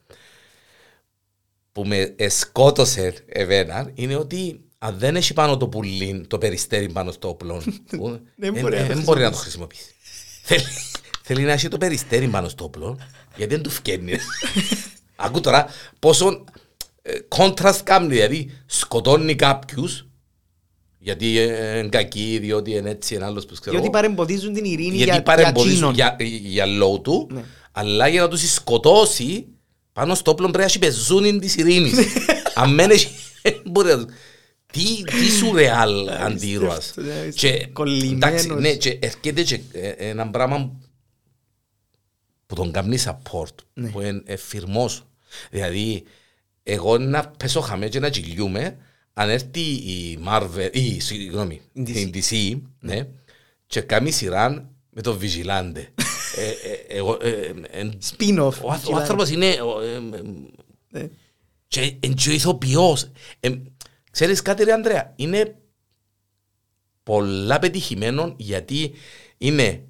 [1.73, 7.11] που με σκότωσε εμένα είναι ότι αν δεν έχει πάνω το πουλί, το περιστέρι πάνω
[7.11, 7.63] στο όπλο,
[7.97, 9.95] που, Δεν ε, μπορεί να ε, το δεν μπορεί να το χρησιμοποιήσει.
[10.43, 10.65] θέλει,
[11.23, 12.99] θέλει να έχει το περιστέρι πάνω στο όπλο,
[13.37, 14.13] γιατί δεν του φκένει.
[15.17, 15.67] Ακού τώρα
[15.99, 16.45] πόσο
[17.03, 20.07] ε, contrast κάνει, δηλαδή σκοτώνει κάποιους,
[20.99, 23.71] γιατί είναι κακοί, διότι είναι έτσι, είναι άλλος που ξέρω.
[23.71, 23.91] διότι εγώ.
[23.91, 27.45] παρεμποδίζουν την ειρήνη Γιατί για, για παρεμποδίζουν εκείνον για, για λόγω του, Ναι.
[27.73, 29.47] αλλά για να τους σκοτώσει
[29.93, 31.95] πάνω στο όπλο πρέπει να έχει πεζούνιν της ειρήνης.
[32.55, 33.11] Αν δεν έχει-
[33.65, 34.05] Μπορεί να-
[34.73, 36.93] Τι, τι σου ρεάλ αντίρωας.
[36.97, 38.15] ναι, Και, κολλημένος.
[38.31, 40.73] εντάξει, ναι, και έρχεται και ε, ένα πράγμα
[42.47, 43.89] που τον κάνει support, Ναι.
[43.91, 45.03] που είναι εφηρμός.
[45.51, 46.03] Δηλαδή,
[46.63, 48.77] εγώ να πέσω χαμές και να κυλιούμαι,
[49.15, 53.07] αν έρθει η Marvel, ή, συγγνώμη, Η η DC, ναι,
[53.67, 55.85] και κάνει σειρά με τον Vigilante.
[56.37, 58.53] Ε, ε, εγώ, ε, ε, εν- Spin-off.
[58.63, 59.47] ο, άνθρω- ο άνθρωπος είναι...
[59.47, 60.23] ο, ε, ε,
[60.89, 61.09] Ναι.
[61.69, 63.11] και εν και ο ηθοποιός.
[63.41, 63.51] Ε,
[64.11, 65.57] ξέρεις κάτι ρε Ανδρέα, είναι
[67.03, 68.93] πολλά πετυχημένο γιατί
[69.39, 69.83] είναι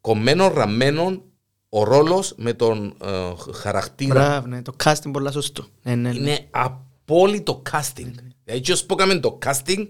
[0.00, 1.24] κομμένο ραμμένο
[1.68, 4.14] ο ρόλος με τον ε, χαρακτήρα.
[4.14, 5.66] Μπράβο, ναι, το casting πολλά σωστό.
[5.82, 6.18] Ναι, ναι, ναι.
[6.18, 8.10] Είναι απόλυτο casting.
[8.44, 9.86] Δηλαδή και όσο που έκαμε το casting,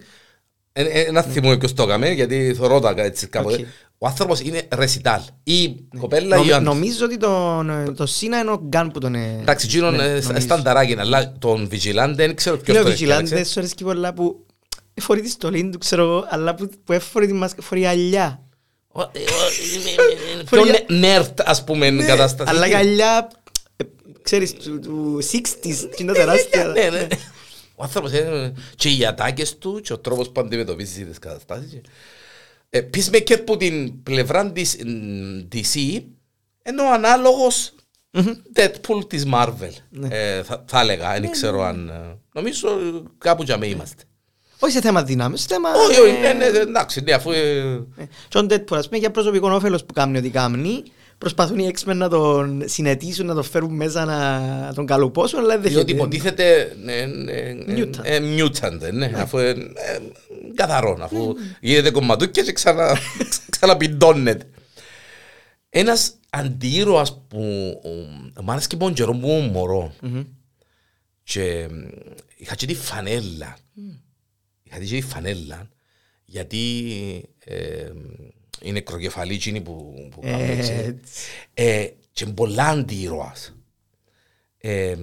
[0.73, 3.57] ε, ε, εν θυμούμαι ποιος το έκαμε, γιατί θωρώ τα έτσι κάποτε.
[3.57, 3.67] Οκ.
[3.99, 5.21] Ο άνθρωπος είναι ρεσιτάλ.
[5.43, 6.75] Η κοπέλα ή ο Νομι- άντρας.
[6.75, 7.65] Νομίζω ότι το,
[7.97, 10.41] το Cena είναι ο Gunn που τον ε- Εντάξει, εκείνον ναι, ε, νομίζω.
[10.41, 13.35] στανταράκι, είναι, αλλά τον Vigilante δεν ξέρω ποιος Είναι ο το έφτιαξε.
[13.37, 14.47] Vigilante, σου αρέσκει πολλά που
[15.01, 18.41] φορεί τη στολή του, ξέρω εγώ, αλλά που, που έφορε τη μάσκα, φορεί γυαλιά.
[18.93, 19.11] Ο- ε, ο-
[19.75, 22.51] είναι- είναι- είναι Πιο Φορεί- νε- nerd, ας πούμε, Ναι, κατάσταση.
[22.55, 23.31] Αλλά και αλιά,
[23.77, 23.85] ε,
[24.23, 26.65] ξέρεις, του, του 60s, και είναι τεράστια.
[26.65, 27.07] Ναι, ναι.
[27.75, 28.53] Ο άνθρωπος είναι...
[28.77, 31.81] Και οι ατάκες του και ο τρόπος που αντιμετωπίζει τις καταστάσεις.
[32.77, 35.75] Ε, Peacemaker που την πλευρά της μ, DC
[36.69, 37.75] είναι ο ανάλογος
[38.55, 39.71] Deadpool της Marvel.
[39.91, 40.09] Ναι.
[40.11, 41.89] Ε, θα, θα έλεγα, δεν ξέρω αν...
[41.89, 44.03] ε, Νομίζω ε, κάπου για με είμαστε.
[44.59, 45.71] Όχι σε θέμα δυνάμεις, σε θέμα...
[45.75, 47.31] Όχι, όχι, ε, ναι, ναι, εντάξει, ναι, αφού...
[47.31, 47.59] ε,
[47.97, 50.83] ε, Και ο Deadpool, ας πούμε, για προσωπικό όφελος που κάνει ό,τι κάνει,
[51.19, 55.71] προσπαθούν οι X-Men να τον συνετίσουν, να τον φέρουν μέσα, να τον καλουπώσουν, αλλά δεν
[55.73, 55.93] Διότι δέχεται.
[55.93, 58.01] υποτίθεται ναι, ναι, Mutant.
[58.03, 59.55] ε, mutant, ναι, αφού ε, ε,
[60.55, 62.97] καθαρό, αφού γίνεται κομματούκια και ξανα,
[63.51, 64.47] ξαναπιντώνεται.
[65.69, 67.43] Ένας αντίρωας που
[68.39, 69.93] ε, μ' άρεσε και πόν καιρό που ήμουν μωρό
[71.23, 71.69] και ε,
[72.37, 73.57] είχα και τη φανέλα.
[74.63, 75.69] Είχα και τη φανέλα
[76.25, 76.93] γιατί
[77.45, 77.91] ε,
[78.61, 80.73] είναι κροκεφαλή εκείνη που, που κάνουν, έτσι.
[80.73, 80.95] Έτσι.
[81.55, 83.55] Ε, και είναι πολλά αντίρωας.
[84.59, 84.97] Ε,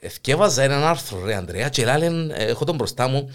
[0.00, 3.30] εθκεύαζα έναν άρθρο ρε Ανδρέα και λένε, ε, έχω τον μπροστά μου,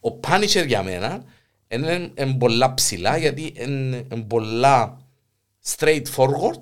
[0.01, 1.23] Ο Punisher για μένα
[1.67, 4.97] είναι, είναι πολλά ψηλά γιατί είναι, είναι πολλά
[5.75, 6.61] straightforward.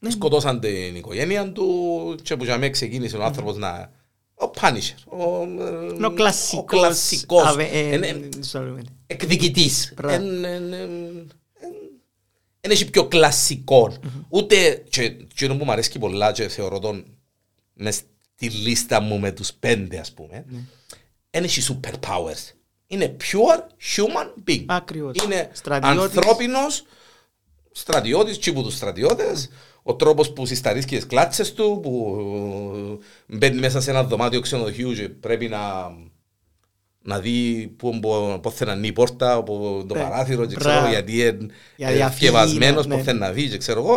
[0.00, 0.10] Ναι.
[0.10, 3.90] Σκοτώσαν την οικογένεια του και που για μένα ξεκίνησε ο άνθρωπος να...
[4.34, 4.94] Ο Punisher.
[5.04, 6.62] Ο, ε, Είναι ο κλασικός.
[6.62, 7.42] Ο κλασικός.
[7.46, 8.80] αβε- ε, Είναι sorry.
[9.06, 9.92] εκδικητής.
[9.96, 10.24] Μπράβο.
[12.60, 13.96] Δεν έχει πιο κλασικό.
[14.28, 17.04] Ούτε, και και εκείνο που μου αρέσει πολλά και θεωρώ τον
[17.72, 18.02] μες
[18.34, 20.44] στη λίστα μου με τους πέντε ας πούμε,
[21.30, 22.52] δεν έχει superpowers.
[22.90, 23.58] Είναι pure
[23.96, 24.64] human being.
[24.66, 25.14] Ακριβώς.
[25.24, 26.00] Είναι Στρατιώτης.
[26.16, 26.84] ανθρώπινος
[27.72, 29.50] στρατιώτης, τσίπου τους στρατιώτες,
[29.82, 32.16] ο τρόπος που συσταρίσκει τις κλάτσες του, που
[33.28, 35.60] ε, μπαίνει μέσα σε ένα δωμάτιο ξενοδοχείου και πρέπει να,
[37.02, 40.00] να δει πού μπο- πώς θέλει να είναι η πόρτα, από το Ναι.
[40.00, 40.78] παράθυρο και Μπράβο.
[40.78, 42.94] ξέρω γιατί είναι Για ε, διαφύγει, θκευασμένος, ναι.
[42.94, 43.96] πώς θέλει να δει και ξέρω εγώ.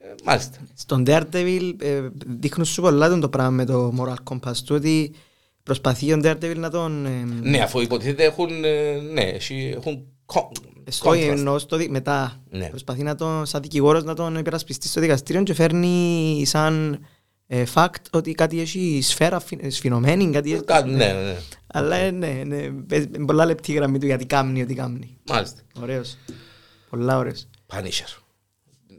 [0.00, 0.58] Ε, Μάλιστα.
[0.74, 5.14] Στον Daredevil ε, δείχνουν σου πολλά τον το πράγμα με το moral compass του ότι
[5.62, 7.06] προσπαθεί ο Daredevil να τον...
[7.06, 10.52] ε, Ναι, αφού υποτίθεται έχουν, ε, ναι, έχει- έχουν κο-
[10.88, 11.18] Στο contrast.
[11.28, 12.42] εννοώ στο δι- μετά.
[12.50, 12.68] Ναι.
[12.68, 16.98] Προσπαθεί να τον, σαν δικηγόρος να τον υπερασπιστεί στο δικαστήριο και φέρνει σαν
[17.46, 20.62] ε, fact ότι κάτι έχει σφαίρα φυ- σφινωμένη, κάτι έχει.
[20.64, 24.26] Κα- Ναι, ναι, Αλλά ε, ναι, ναι, παίζει- είναι πολλά λεπτή η γραμμή του γιατί
[24.26, 25.18] κάμνει ό,τι κάμνει.
[25.30, 25.60] μάλιστα.
[25.80, 26.16] Ωραίος.
[26.90, 27.46] Πολλά ωραίος.
[27.66, 28.21] Punisher.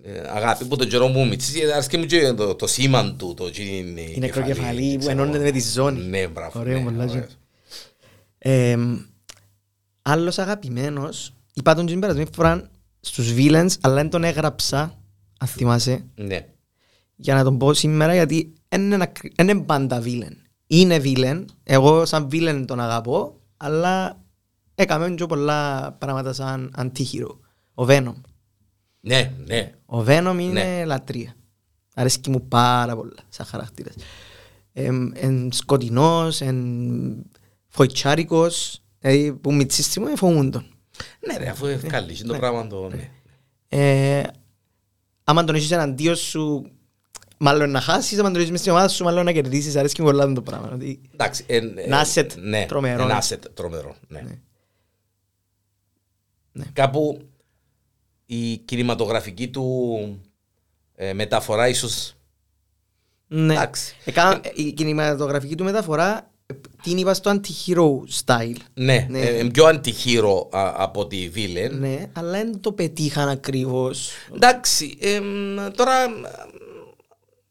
[0.06, 3.34] Ε, αγάπη που τον καιρό μου μητσής, γιατί άρεσκε μου και το, το σήμα του,
[3.38, 5.12] το γίνει Η νεκροκεφαλή που ξέρω.
[5.12, 6.02] ενώνεται με τη ζώνη.
[6.02, 6.60] Ναι, μπράβο.
[6.60, 7.26] Ωραίο, ναι, πολλά ωραίο.
[8.38, 8.78] Ε,
[10.02, 14.98] άλλος αγαπημένος, είπα τον και την περασμένη φορά στους villains, αλλά δεν τον έγραψα,
[15.40, 16.46] αν θυμάσαι, Ναι.
[17.16, 20.36] για να τον πω σήμερα, γιατί δεν είναι, ακρι- δεν είναι πάντα villain.
[20.68, 24.22] Είναι villain, εγώ σαν villain τον αγαπώ, αλλά
[24.76, 27.40] έκαμε και πολλά πράγματα σαν αντίχειρο.
[27.74, 28.14] Ο Venom.
[29.06, 29.72] Ναι, ναι.
[29.86, 30.86] Ο Venom είναι Ναι.
[30.86, 31.36] λατρεία.
[31.96, 33.94] Αρέσκει μου πάρα πολλά σαν χαρακτήρας.
[34.74, 37.26] Εμ, εν σκοτεινός, εν
[37.68, 40.66] φοητσάρικος, δηλαδή που μητσίστη μου φοβούν τον.
[41.28, 42.90] Ναι ρε, αφού ευκάλεις είναι το πράγμα το...
[42.90, 43.10] ναι.
[43.68, 44.24] Ε,
[45.24, 46.72] άμα τον έχεις εναντίον σου,
[47.38, 49.76] μάλλον να χάσεις, άμα τον έχεις μες στην ομάδα σου, μάλλον να κερδίσεις.
[49.76, 50.72] Αρέσκει μου πολλά το πράγμα.
[50.74, 53.04] ότι Εντάξει, εν- Ένα ε, asset ναι, τρομερό.
[53.04, 54.22] Ένα asset τρομερό, ναι.
[54.22, 54.40] Ναι.
[56.52, 56.66] Ναι.
[56.74, 57.28] Κάπου
[58.34, 59.98] η κινηματογραφική του
[60.96, 62.14] ε, μεταφορά ίσως...
[63.28, 63.54] Ναι.
[63.54, 63.96] Εντάξει.
[64.06, 67.90] Έκανα- η κινηματογραφική του μεταφορά ε, την είπα στο anti-hero
[68.26, 68.56] style.
[68.74, 69.20] Ναι, Ναι.
[69.20, 71.70] ε, ε, πιο αντιχείρο α, από τη Villain.
[71.72, 74.10] Ναι, αλλά δεν το πετύχαν ακριβώς.
[74.36, 76.04] Εντάξει, εμ, τώρα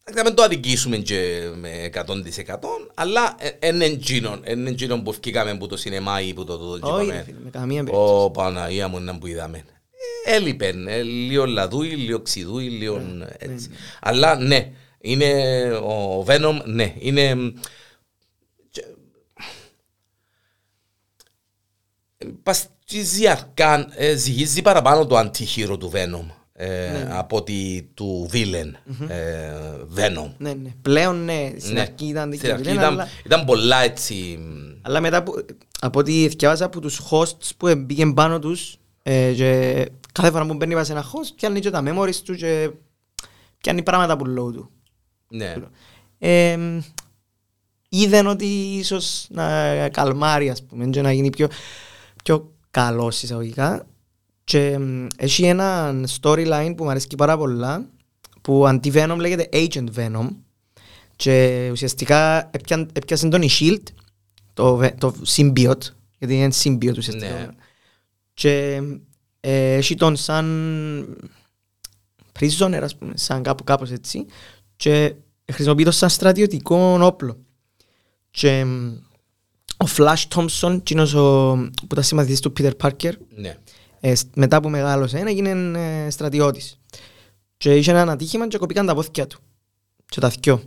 [0.04, 2.00] ε, να μην το αδικήσουμε και με 100%
[2.94, 6.86] αλλά είναι εκείνον, είναι εκείνον που βγήκαμε που το σινεμά ή που το το το
[6.94, 7.12] Όχι, είπαμε.
[7.18, 8.24] ρε φίλε, με καμία περίπτωση.
[8.24, 9.64] Ω Παναγία μου είναι που είδαμε.
[10.26, 13.02] Ε, Έλειπε, ε, λίγο λαδούι, λίγο ξιδούι, λίγο
[13.38, 13.70] έτσι.
[14.00, 15.26] Αλλά ναι, είναι
[15.72, 17.34] ο Venom, ναι, είναι...
[17.34, 17.48] μ,
[18.70, 18.84] και-
[22.18, 28.72] ε, Παστίζει αρκάν, ε, ζυγίζει παραπάνω το αντίχειρο του Venom ε, από ότι του Villain
[29.08, 29.50] ε,
[29.96, 30.30] Venom.
[30.38, 30.74] Ναι, ναι.
[30.82, 31.80] Πλέον ναι, στην Ναι.
[31.80, 34.38] αρχή ήταν Στην αρχή δικαιωμένο, ήταν, αλλά, ήταν πολλά έτσι...
[34.82, 35.44] αλλά μετά που,
[35.80, 40.54] από ό,τι θυκιάβασα από τους hosts που μπήκαν πάνω τους ε, και κάθε φορά που
[40.54, 42.70] μπαίνει σε ένας host πιάνει και τα memories του και
[43.58, 44.70] πιάνει πράγματα που λέω του.
[45.28, 45.54] Ναι.
[46.18, 46.58] Ε,
[47.88, 48.44] είδαν ότι
[48.78, 51.48] ίσως να καλμάρει ας πούμε και να γίνει πιο,
[52.24, 53.86] πιο καλός εισαγωγικά
[54.44, 57.86] και μ, έχει ένα storyline που μου αρέσει πάρα πολλά
[58.42, 60.28] που αντί Venom λέγεται Agent Venom
[61.16, 63.82] και ουσιαστικά έπιαν- έπιασε τον η Shield
[64.54, 65.82] το, Ve- το symbiote
[66.18, 67.48] γιατί είναι symbiote ουσιαστικά Ναι.
[68.34, 68.80] Και
[69.40, 70.46] ε, έχει τον σαν
[72.40, 74.26] prisoner ας πούμε σαν κάπου κάπως έτσι
[74.76, 75.14] και
[75.52, 77.36] χρησιμοποιεί το σαν στρατιωτικό όπλο.
[78.30, 78.92] Και μ,
[79.76, 83.56] ο Flash Thompson εκείνος ο, που ήταν συμμαθητής του Peter Parker Ναι.
[84.00, 86.78] ε, σ- μετά που μεγάλωσε έγινε ε, στρατιώτης.
[87.56, 89.40] Και είχε ένα ατύχημα και κοπήκαν τα πόθηκια του
[90.08, 90.62] και τα θκιό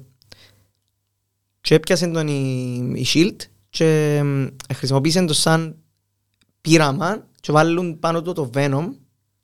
[1.62, 3.36] και έπιασε τον η, η Shield
[3.70, 5.76] και μ, χρησιμοποίησε το σαν
[6.62, 8.88] πείραμα και βάλουν πάνω του το Venom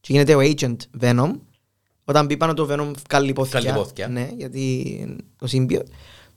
[0.01, 1.31] και γίνεται ο Agent Venom.
[2.03, 4.07] Όταν μπει πάνω το Venom βγάλει πόθηκια Βγάλει πόθηκια.
[4.07, 5.85] ναι, γιατί είναι το symbiote.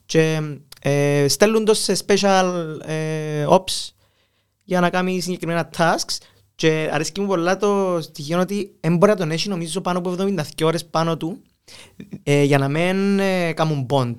[0.07, 0.41] Και
[0.83, 3.89] ε, στέλνουν το σε special ε, ops
[4.65, 6.17] για να κάνει συγκεκριμένα tasks.
[6.55, 10.15] Και αρέσκει μου πολλά το στοιχείο ότι δεν μπορεί να τον έχει νομίζω πάνω από
[10.19, 11.43] 72 ώρες πάνω του
[12.23, 14.15] ε, για να μην ε, κάνουν bond.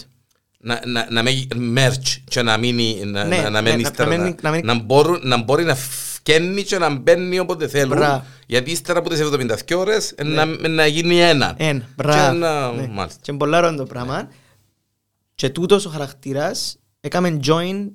[0.60, 3.90] να, να, να μην merge και να μείνει να, Ναι, να, να, ναι, μένει να-
[3.90, 5.78] ύστερα, να να, μένει- να μένει- να μπορούν- να μπορεί να
[6.26, 8.26] φκένει και να μπαίνει όποτε θέλουν Μπράβο.
[8.48, 12.38] γιατί ύστερα από τις 72 ώρες ε, να, να γίνει ένα Ένα, και μπράβο.
[12.38, 12.88] να, ναι.
[12.88, 13.20] μάλιστα.
[13.22, 14.32] Και πολλά ωραίο το πράγμα.
[15.36, 17.88] Και τούτος ο χαρακτήρας έκαμε join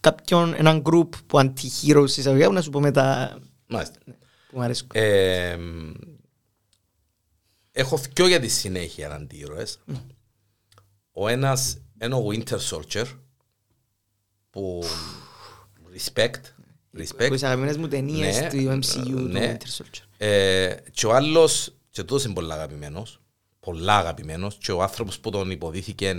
[0.00, 3.98] κάποιον, έναν group που anti-heroes εισαγωγικά που να σου πω μετά μάλιστα.
[4.50, 4.90] που μου αρέσκουν.
[4.94, 5.56] Ε,
[7.72, 9.78] έχω δυο για τη συνέχεια αντίρωες.
[11.12, 13.04] Ο ένας είναι ο Winter Soldier
[14.50, 14.82] που
[15.96, 16.40] respect,
[16.98, 17.26] respect.
[17.28, 19.56] Που τις αγαπημένες μου ταινίες Ναι, του MCU του ναι.
[19.56, 20.26] Winter Soldier.
[20.26, 23.20] Ε, και ο άλλος, και τούτος είναι πολύ αγαπημένος,
[23.60, 26.14] πολλά αγαπημένος και ο άνθρωπος που τον υποδίθηκε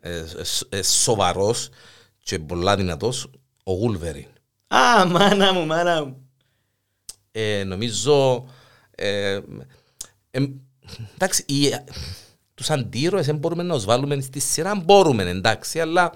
[0.00, 0.24] ε, ε,
[0.68, 1.68] ε, σοβαρός
[2.22, 3.30] και πολλά δυνατός,
[3.64, 4.32] ο Wolverine.
[4.66, 6.28] Α, μάνα μου, μάνα μου.
[7.32, 8.46] Ε, νομίζω,
[8.90, 9.40] ε,
[10.30, 10.46] ε,
[11.14, 11.74] εντάξει, οι,
[12.54, 16.12] τους αντίρωες δεν μπορούμε να τους βάλουμε στη σειρά, μπορούμε εντάξει, αλλά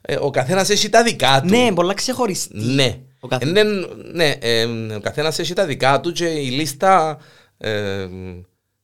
[0.00, 1.48] ε, ο καθένας έχει τα δικά του.
[1.48, 2.58] Ναι, πολλά ξεχωριστή.
[2.58, 3.00] Ναι.
[3.20, 3.62] Ο καθ- Ε, ναι,
[4.12, 7.18] ναι, ε, ο καθένας έχει τα δικά του και η λίστα
[7.58, 8.08] ε,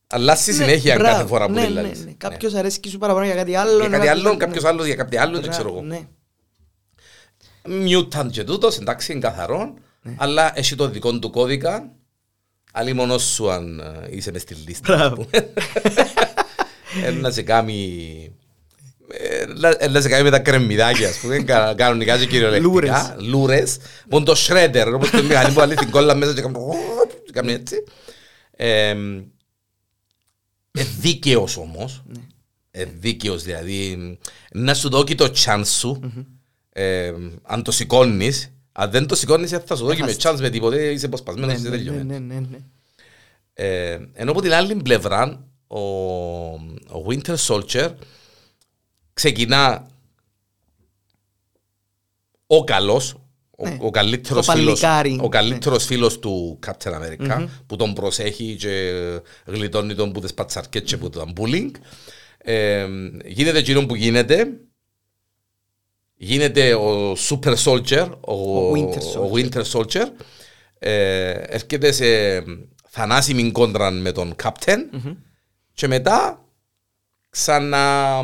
[0.06, 2.04] αλλάζει Ναι, συνέχεια μπράβο, κάθε φορά που ναι, τη ναι, λαλείς.
[2.04, 2.12] ναι.
[2.18, 3.78] Κάποιος αρέσκει σου παραπάνω για κάτι άλλο.
[3.78, 4.36] Για κάτι άλλο, ναι.
[4.36, 5.86] κάποιος άλλος για κάτι άλλο, δεν ξέρω Μπράβο, εγώ.
[5.86, 6.06] Ναι.
[7.86, 9.74] Mutant και τούτος, εντάξει, είναι καθαρό,
[10.16, 11.92] αλλά έχει το δικό του κώδικα.
[12.72, 14.96] Άλλη μόνος σου αν ε, είσαι μες στη λίστα.
[14.96, 15.26] Μπράβο.
[17.04, 18.36] Ε, Να σε κάνει...
[19.08, 22.68] ε, να- Να σε κάνει με τα κρεμμυδάκια, ας πούμε, κα- κανονικά και κυριολεκτικά.
[22.72, 23.14] Λούρες.
[23.18, 23.76] Λούρες.
[24.10, 26.56] Μόνο το shredder, όπως το μηχανή που βάλει την κόλλα μέσα και κάνει...
[27.24, 27.84] και κάνει έτσι.
[28.56, 28.88] Ε,
[30.72, 32.02] ε, δίκαιος όμως.
[32.70, 34.18] Ε, δίκαιος δηλαδή.
[34.52, 36.12] Να σου δώσει το chance σου.
[36.72, 37.12] ε,
[37.42, 38.52] αν το σηκώνεις.
[38.72, 40.90] Αν δεν το σηκώνεις θα σου δώσει με chance με τίποτε.
[40.90, 42.06] Είσαι αποσπασμένος, Ναι, είσαι ναι, τελειωμένος.
[42.06, 42.58] ναι, ναι, ναι.
[43.54, 45.80] Ε, ενώ από την άλλη πλευρά ο,
[46.98, 47.88] ο Winter Soldier
[49.14, 49.86] ξεκινά
[52.46, 53.14] ο καλός,
[53.56, 53.76] ο, Ναι.
[53.80, 58.92] ο καλύτερος, Το φίλος, παλικάρι, ο καλύτερος φίλος του Captain America που τον προσέχει και
[59.46, 61.70] γλιτώνει τον που τις πατσαρκές και που τον bullying.
[62.38, 62.86] Ε,
[63.24, 64.46] γίνεται εκείνο που γίνεται.
[66.14, 69.16] Γίνεται ο Super Soldier, ο, Ο Winter Soldier.
[69.16, 70.06] ο Winter Soldier.
[70.78, 72.06] Ε, έρχεται σε
[72.88, 74.78] θανάσιμη κόντρα με τον Captain
[75.72, 76.44] και μετά
[77.30, 78.22] ξανά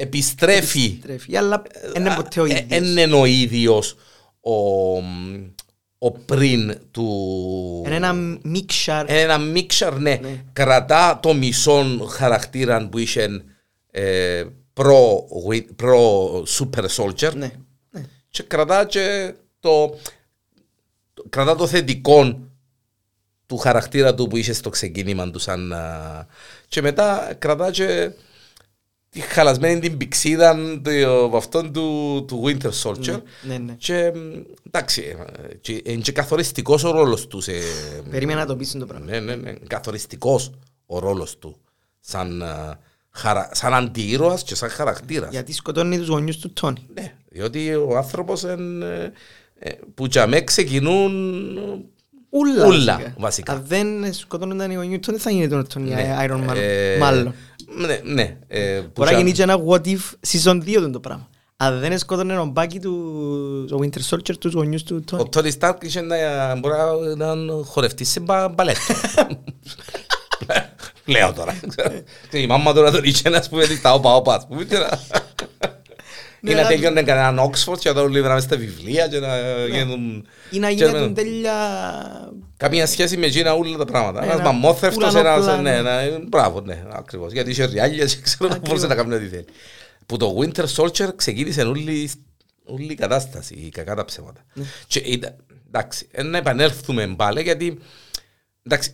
[0.00, 1.62] επιστρέφει Τρέφει, αλλά
[1.96, 2.64] είναι ποτέ ο ίδιος.
[2.68, 3.96] δεν είναι ο ίδιος
[4.40, 4.52] ο,
[5.98, 7.82] ο πριν του...
[7.86, 9.10] Είναι ένα μίξαρ.
[9.10, 10.20] Είναι ένα μίξαρ, ναι.
[10.52, 13.44] Κρατά το μισό χαρακτήρα που είχε
[13.90, 15.26] ε, προ,
[15.76, 17.52] προ Super Soldier Ναι.
[18.30, 19.88] και κρατά και το,
[21.14, 22.38] το- κρατά το θετικό
[23.46, 26.26] του χαρακτήρα του που είχε στο ξεκίνημα του σαν, α,
[26.68, 28.10] και μετά κρατά και
[29.10, 33.72] τη χαλασμένη την πηξίδα του, αυτόν του, του Winter Soldier Ναι, ναι.
[33.78, 34.18] και μ,
[34.66, 35.16] εντάξει
[35.50, 37.52] ε, και, είναι και καθοριστικός ο ρόλος τους σε,
[38.10, 39.06] Περίμενα να το πεις το πράγμα.
[39.06, 40.50] ναι, ναι, ναι, καθοριστικός
[40.86, 41.56] ο ρόλος του
[42.00, 42.78] σαν, α,
[43.10, 46.86] χαρα, σαν αντιήρωας και σαν χαρακτήρας Γιατί σκοτώνει τους γονιούς του Τόνι.
[46.94, 49.12] ναι, διότι ο άνθρωπος εν, ε,
[49.58, 51.12] ε, που για με ξεκινούν
[52.30, 53.52] Ούλα, Ούλα, βασικά.
[53.52, 56.16] Αν δεν σκοτώνονταν οι γονιούς του Τόνι θα γίνεται ο Τόνι Ναι.
[56.28, 56.56] Iron Man.
[56.56, 57.34] Ε, Μάλλον.
[57.76, 58.38] Ναι, ναι.
[58.46, 59.98] ε, που Μπορεί να για- γίνει και ένα what if
[60.32, 61.28] season 2 του το πράγμα.
[61.56, 62.94] Αν δεν σκότωνε ο μπάκι του
[63.72, 65.22] ο Winter Soldier τους γονιούς του Τόνι.
[65.22, 66.16] Ο Τόνι Στάρκ είχε να
[66.56, 66.74] μπορεί
[67.16, 68.80] να να χορευτεί σε μπα- μπαλέτο.
[71.04, 71.60] Λέω τώρα.
[72.30, 74.34] Και Η μάμα τώρα τον είχε να πούμε στα όπα όπα.
[74.34, 75.00] ας πούμε, και να-
[76.40, 80.26] Ή να αλλά- τέλειωνε κανέναν Oxford και να τον λίβραμε στα βιβλία και να γίνουν...
[80.50, 81.52] Ή να και γίνει να- την τέλεια...
[82.56, 84.22] Καμία σχέση με εκείνα όλα τα πράγματα.
[84.22, 85.68] Ένας Ένας μαμόθευτος, ουρανόπλανο.
[85.68, 85.84] ένας...
[85.84, 87.32] Ναι, ναι, μπράβο, ναι, ακριβώς.
[87.32, 89.44] Γιατί είχε ριάλια και ξέρω να μπορούσε να κάνει ό,τι θέλει.
[90.06, 92.10] Που το Winter Soldier ξεκίνησε όλη,
[92.64, 94.44] όλη η κατάσταση, η κακά τα ψέματα.
[94.86, 97.78] Και ήταν- εντάξει, ε, να επανέλθουμε πάλι γιατί
[98.66, 98.90] εντάξει,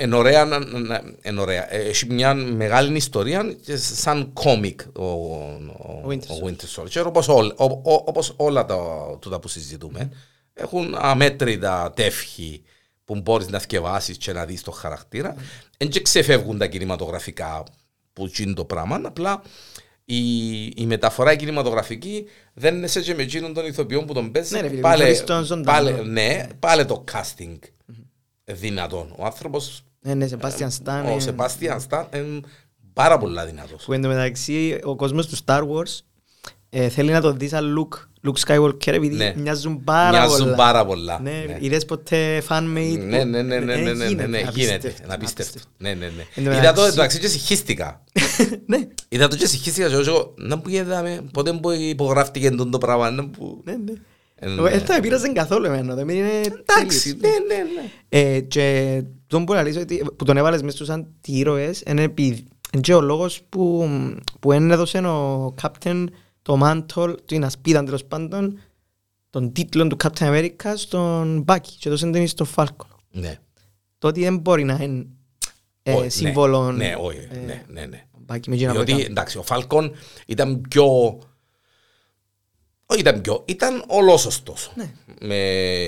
[0.00, 1.74] είναι ωραία, να- να- να- είναι ωραία.
[1.74, 7.28] Ε, Έχει μια μεγάλη ιστορία και σαν κόμικ ο, ο, Winter ο Winter Soldier, όπως,
[7.28, 8.76] όλα- ο- ο- όπως όλα τα
[9.20, 10.10] τούτα που συζητούμε.
[10.54, 12.62] Έχουν αμέτρητα τεύχη
[13.04, 15.34] που μπορείς να θκευάσεις και να δεις το χαρακτήρα.
[15.78, 17.62] Δεν και ξεφεύγουν τα κινηματογραφικά
[18.12, 19.42] που γίνει το πράγμα, απλά
[20.04, 24.30] η, η μεταφορά η κινηματογραφική δεν είναι σε και με εκείνον των ηθοποιών που τον
[24.30, 24.54] παίζει.
[24.54, 25.90] Ναι, ρε φίλε, πάλι, χωρίς τον ζωντανό.
[25.90, 27.58] πάλι, ναι, πάλι το casting
[28.44, 29.14] δυνατόν.
[29.16, 31.02] Ο άνθρωπος, Ναι, ναι, Sebastian Stan.
[31.12, 32.40] ο ε, Σεπάστιαν Σταν, είναι
[32.92, 33.84] πάρα πολλά δυνατός.
[33.84, 35.98] Που εντωμεταξύ ο κόσμος του Star Wars
[36.70, 39.34] ε, θέλει να το δεις σαν Luke, Luke Skywalker επειδή Ναι.
[39.36, 40.54] μοιάζουν πάρα Μοιάζουν πολλά.
[40.54, 41.20] πάρα πολλά.
[41.22, 41.56] Ναι, ναι.
[41.60, 42.96] είδες ποτέ fanmade.
[42.98, 45.58] Ναι, που- ναι, ναι, ναι, Ε, ναι, ναι, ναι, ναι, γίνεται, απίστευτο, είναι απίστευτο.
[45.76, 46.24] Ναι, ναι, ναι.
[46.34, 48.02] Εν τω Είδα το μεταξύ- εντάξει και συγχύστηκα.
[48.66, 53.10] Ναι, Είδα το και συγχύστηκα και εγώ, να που είδαμε, πότε που υπογράφτηκε το πράγμα,
[53.10, 53.60] να που...
[53.64, 53.92] ναι, ναι.
[54.42, 57.38] Ε, Εγώ, Δεν θα με πείραζε καθόλου εμένα, δεν είναι Εντάξει, τέλειος.
[57.48, 57.90] ναι, ναι, ναι.
[58.08, 62.82] Ε, και τον που λαλείς ότι που τον έβαλες μέσα στους αντιήρωες είναι επειδή είναι
[62.82, 63.88] και ο λόγος που,
[64.40, 66.04] που εν έδωσε ο Captain
[66.42, 68.58] το μάντολ, την ασπίδα τέλος πάντων,
[69.30, 72.96] τον τίτλο του Captain America στον Bucky και έδωσε την στον Falcon.
[73.10, 73.38] Ναι.
[73.98, 75.06] Το ότι δεν μπορεί να είναι
[75.82, 76.08] ε, Όχι, ναι.
[76.08, 78.04] σύμβολο Ναι, όχι, ε, ναι, ναι, ναι.
[78.26, 79.06] Bucky με εκείνα που Διότι, έκανε.
[79.06, 79.92] εντάξει, ο Φάλκον
[80.26, 81.18] ήταν πιο...
[82.90, 84.72] Όχι ήταν πιο, ήταν ολόσωστος.
[84.74, 84.90] Ναι.
[85.20, 85.36] Με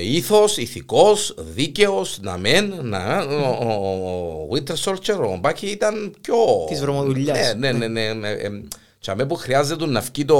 [0.02, 6.34] ήθος, ηθικός, δίκαιος, να μεν, να, ο, ο, ο Winter Soldier, ο Μπάκη ήταν πιο...
[6.68, 7.54] Της βρωμοδουλειάς.
[7.54, 8.12] Ναι, ναι, ναι.
[8.12, 8.62] ναι, ε, ε,
[8.98, 10.36] και αμέ που χρειάζεται να βγει το,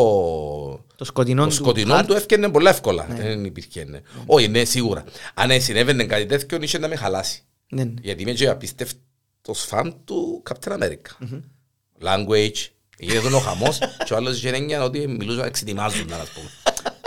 [0.97, 2.05] Το σκοτεινό το του σκοτεινό heart.
[2.07, 3.07] του έφτιανε πολύ εύκολα.
[3.11, 3.85] Δεν υπήρχε.
[3.85, 4.01] ναι.
[4.27, 5.05] Όχι, ναι, σίγουρα.
[5.35, 7.43] Αν συνέβαινε κάτι τέτοιο, είχε να με χαλάσει.
[7.69, 7.95] Ναι, ναι.
[8.03, 11.27] Γιατί είμαι και απίστευτος φαν του Captain America.
[12.03, 12.67] Language.
[13.05, 16.51] Γίνεται ο χαμός και ο άλλος είχε έννοια ότι μιλούσαν, εξετοιμάζονταν, ας πούμε.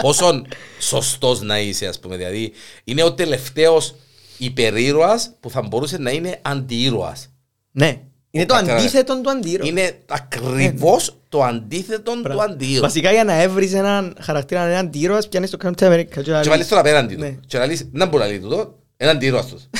[0.01, 0.41] Πόσο
[0.79, 2.15] σωστός να είσαι, ας πούμε.
[2.17, 2.51] Δηλαδή,
[2.83, 3.95] είναι ο τελευταίος
[4.37, 7.29] υπερήρωας που θα μπορούσε να είναι αντιήρωας.
[7.71, 7.99] Ναι,
[8.31, 8.69] Είναι το Captain America.
[8.69, 9.65] αντίθετο του αντίρρου.
[9.65, 12.81] Είναι ακριβώς το αντίθετο του αντίρου.
[12.81, 16.05] Βασικά για να έβρεις έναν χαρακτήρα, έναν αντίρωας, πιάνεις το Captain America.
[16.13, 17.29] και Και λαλείς, βάλεις τον απέναντι Ναι.
[17.29, 17.39] του.
[17.47, 19.67] Και να λύσεις, να μπορεί να λέει τούτο, έναν αντίρου αυτός.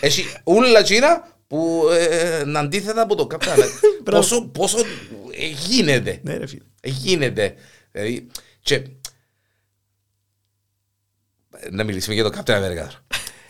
[0.00, 3.80] Έχει ούλα τσίνα που ε, είναι αντίθετα από το Captain America.
[4.02, 4.20] Μπράβο.
[4.22, 4.78] Πόσο, πόσο
[5.32, 6.20] ε, γίνεται.
[6.22, 6.62] Ναι ρε φίλε.
[6.82, 7.54] Γίνεται.
[7.92, 8.26] Δηλαδή,
[8.60, 8.82] και...
[11.70, 13.04] Να μιλήσουμε για το Captain America τώρα.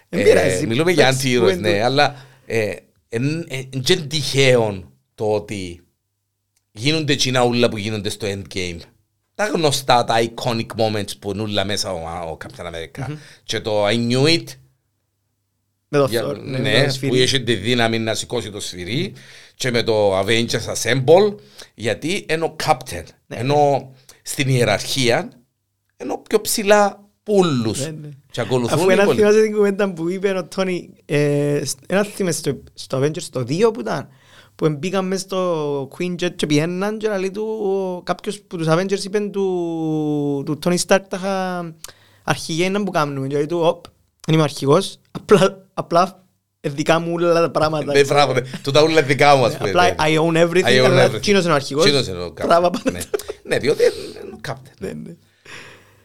[0.09, 0.66] Δεν πειράζει.
[0.66, 2.16] μιλούμε για Εντάξει, αντίρωες, που είναι ναι, το- αλλά
[3.09, 5.80] είναι τυχαίο το ότι
[6.72, 8.78] γίνονται εκείνα ούλα που γίνονται στο Endgame.
[9.34, 13.16] Τα γνωστά, τα iconic moments που είναι ούλα μέσα ο, ο Captain America.
[13.44, 14.44] Και το I knew it,
[15.89, 17.22] Με το για- Thor, ναι, με το που σφυρί.
[17.22, 19.12] είχε τη δύναμη να σηκώσει το σφυρί
[19.55, 21.34] και με το Avengers Assemble
[21.74, 23.36] γιατί είναι ο captain Ναι.
[23.36, 25.28] ενώ στην ιεραρχία
[25.97, 28.09] ενώ πιο ψηλά πουλούς Ναι, ναι.
[28.30, 29.22] και ακολουθούν Αφού οι ένα υπόλοιποι.
[29.22, 33.41] θυμάσαι την κουβέντα που είπε ο Τόνι, ε, σ- ένα θυμάσαι στο, στο Avengers το
[33.49, 34.09] 2 που ήταν,
[34.55, 38.66] που μπήκαν μες στο Queen Jet και πιέναν και λέει του, ο- κάποιος που τους
[38.70, 41.74] Avengers είπε του, του Tony Stark τα είχα
[42.24, 43.84] αρχηγέ να που κάνουμε και λέει του, οπ,
[44.26, 46.24] δεν είμαι αρχηγός, απλά, απλά
[46.60, 47.92] ε, δικά μου όλα τα πράγματα.
[47.92, 48.40] Ναι, μπράβο, ναι.
[48.62, 49.68] Τούτα ούλα δικά μου, ας πούμε.
[49.68, 49.94] Απλά ναι.
[49.98, 51.14] I own everything, I own αλλά everything.
[51.14, 51.84] εκείνος είναι ο αρχηγός.
[51.84, 52.34] Εκείνος είναι ο captain.
[52.46, 52.90] Τράβα πάντα.
[52.90, 53.00] Ναι.
[53.42, 54.72] Ναι, διότι είναι ο captain.
[54.80, 55.14] Ναι, ναι.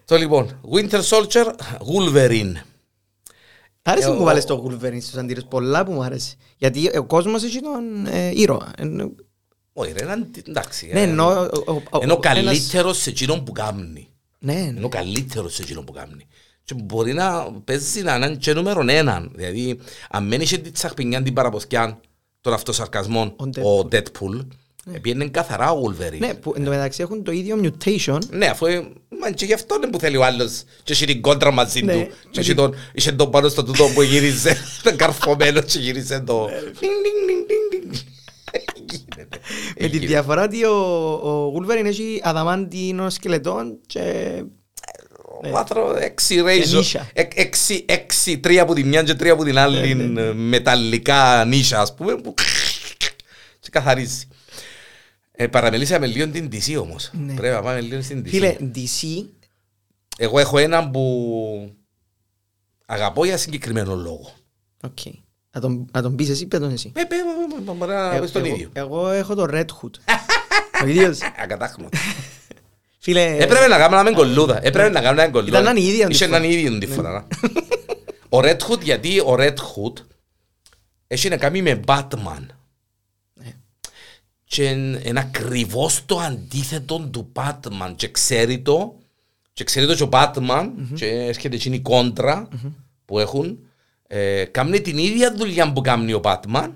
[0.05, 1.45] Το λοιπόν, Winter Soldier,
[1.95, 2.51] Wolverine.
[3.82, 6.36] Άρεσε Ε, που ο- βάλες το Wolverine στους αντίρρες, πολλά που μου άρεσε.
[6.57, 8.72] Γιατί ο κόσμος έχει τον ε, ήρωα.
[8.78, 9.16] Εν-
[9.74, 10.89] Όχι ρε, είναι εντάξει.
[10.93, 11.26] Ναι, ε, ενώ...
[11.28, 11.32] ο-
[11.68, 14.07] ο- ο- Είναι ο ένας- καλύτερος σε εκείνον που κάνει.
[14.39, 14.59] Ναι, ναι.
[14.59, 16.28] Είναι ο καλύτερος σε εκείνον που κάνει.
[16.66, 19.32] Και μπορεί να παίζει να είναι και νούμερο έναν.
[19.36, 21.99] Δηλαδή, αν μένει σε την τσαχπινιά την παραποθκιά
[22.41, 24.45] των αυτοσαρκασμών, Ο ο Deadpool,
[25.01, 26.18] πήγαινε καθαρά ο Wolverine.
[26.20, 28.20] Ναι, που εν τω μεταξύ έχουν το ίδιο mutation.
[28.30, 28.88] Ναι, αφού ε,
[29.20, 31.93] μα και γι' αυτό είναι που θέλει ο άλλος και έχει την κόντρα μαζί Ναι,
[31.93, 35.80] του με και έχει τον, είχε τον πάνω στο τούτο που γύριζε τον καρφωμένο και
[35.80, 37.93] γύριζε το Δινγκ, δινγκ, δινγκ, δινγκ.
[38.89, 39.39] Γίνεται.
[39.80, 40.05] Με τη Έγινε.
[40.05, 40.76] διαφορά ότι ο,
[41.14, 44.01] ο Wolverine έχει αδαμάντινο σκελετό και...
[45.52, 47.10] Ο άνθρωπος έξι ρέιζο, νύσια.
[47.14, 51.46] εκ- έξι, έξι, τρία από τη μια και τρία από την άλλη Ναι, ε, μεταλλικά
[51.46, 52.34] νύσια ας πούμε που
[53.60, 54.28] και καθαρίζει.
[55.32, 57.10] Ε, παραμελήσαμε λίγο την DC όμως.
[57.14, 57.34] Ναι.
[57.34, 58.30] Πρέπει να πάμε λίγο στην DC.
[58.30, 59.26] Φίλε, DC,
[60.18, 61.74] Εγώ έχω έναν που
[62.86, 64.34] αγαπώ για συγκεκριμένο λόγο.
[64.84, 64.98] οκ.
[65.56, 66.91] Να τον, να τον πεις εσύ, πες τον εσύ.
[66.96, 68.70] Ε, πέ, πέ, πέ, μπορεί να Ε, πεις τον εγώ- ίδιο.
[68.74, 70.14] Εγώ έχω το Red Hood.
[70.84, 71.18] Ο ίδιος.
[71.44, 71.89] Ακατάχνο.
[73.04, 74.58] Φίλε, Έπρεπε να κάνουμε έναν κολλούδα.
[74.66, 75.60] Έπρεπε να κάνουμε έναν κολλούδα.
[75.60, 76.38] Ήταν έναν ίδιο τη Είχε φορά.
[76.38, 77.12] έναν ίδιο τη φορά.
[77.12, 77.26] να.
[78.30, 79.93] Ο Red Hood, γιατί ο Red Hood
[81.08, 82.45] έχει να κάνει με Batman.
[83.34, 83.54] Ναι.
[84.43, 87.93] Και είναι ακριβώς το αντίθετο του Batman.
[87.95, 88.95] Και ξέρει το,
[89.54, 92.47] και ξέρει το και ο Batman, και έρχεται εκείνη η κόντρα
[93.06, 93.60] που έχουν.
[94.08, 96.70] Ε, κάνει την ίδια δουλειά που κάνει ο Batman,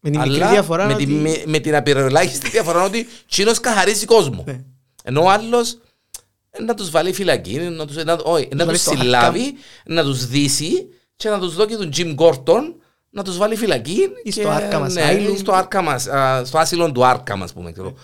[0.00, 1.06] με την μικρή αλλά διαφορά με, ότι...
[1.06, 4.44] τη, με, με την απειροελάχιστη διαφορά ότι τσίνος καθαρίζει κόσμο.
[5.10, 5.18] Ναι.
[5.18, 5.78] Ενώ ο άλλος
[6.50, 9.54] ε, να τους βάλει φυλακή, να τους, να, όχι, να βάλει τους στο συλλάβει,
[9.86, 12.62] να τους δύσει και να τους δώσει τον Jim Gordon
[13.10, 13.98] να τους βάλει φυλακή.
[14.24, 15.32] Ή και, στο Arkham ναι, Asylum.
[15.34, 17.72] ή στο, Arkham, As- α, στο άσυλο του Arkham, ας πούμε.
[17.72, 17.94] ξέρω.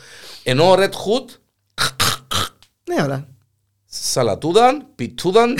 [0.43, 1.25] Ενώ ο Red Hood
[2.85, 3.27] Ναι, ωραία.
[3.87, 5.57] σαλατούδαν, πιτούδαν,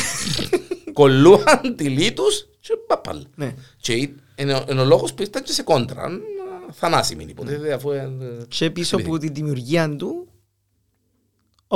[0.93, 3.27] κολλούαν τυλίτους και παπαλ.
[3.35, 3.55] Ναι.
[3.81, 6.03] Και ή- είναι ο- είναι ο λόγος που ήταν και σε κόντρα.
[6.05, 7.91] ε, Θανάσιμη υποτίθεται αφού...
[7.91, 8.09] ε,
[8.49, 9.11] Και πίσω επειδή.
[9.15, 10.29] από τη δημιουργία του,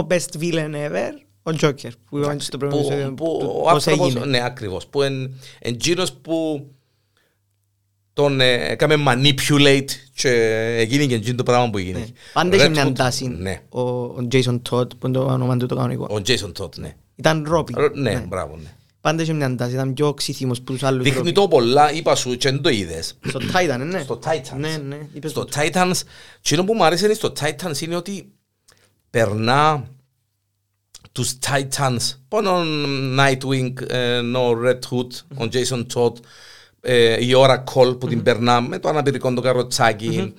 [0.02, 1.10] ο best villain ever,
[1.42, 4.26] ο Joker, που είπαμε στο που, προηγούμενο επεισόδιο, που το- ο πώς άνθρωπος, έγινε.
[4.26, 5.22] ναι ακριβώς, που εν,
[5.58, 6.66] εν εκείνος που
[8.12, 9.84] τον ε, έκαμε manipulate
[10.14, 10.30] και
[10.78, 11.98] έγινε και εκείνο το πράγμα που έγινε.
[11.98, 12.04] Ναι.
[12.32, 15.56] Πάντα είχε Red μια Hood, τάση Ναι, ο, ο Jason Todd, που είναι το όνομα
[15.56, 16.06] του το κανονικό.
[16.10, 16.94] ο Jason Todd, ναι.
[17.16, 17.72] Ήταν Robin.
[17.74, 18.70] Ρο- Ναι, μπράβο, ναι.
[19.00, 21.32] Πάντα είχε μια τάση, ήταν πιο ξύθιμος που τους άλλους Δείχνει Robin.
[21.34, 23.18] το πολλά, είπα σου και δεν το είδες.
[23.28, 24.00] Στο Titan, ναι.
[24.02, 24.56] Στο Titans.
[24.58, 25.60] Ναι, ναι, είπες Στο το.
[25.60, 25.92] Titans,
[26.38, 28.32] εκείνο που μου άρεσε στο Titans είναι ότι
[29.16, 29.88] περνά
[31.12, 32.62] τους Titans πάνω
[33.18, 35.10] Nightwing, ε, ο Red Hood,
[35.44, 36.12] ο Jason Todd,
[36.80, 40.32] ε, η Oracle που την περνά με το αναπηρικό το καροτσάκι,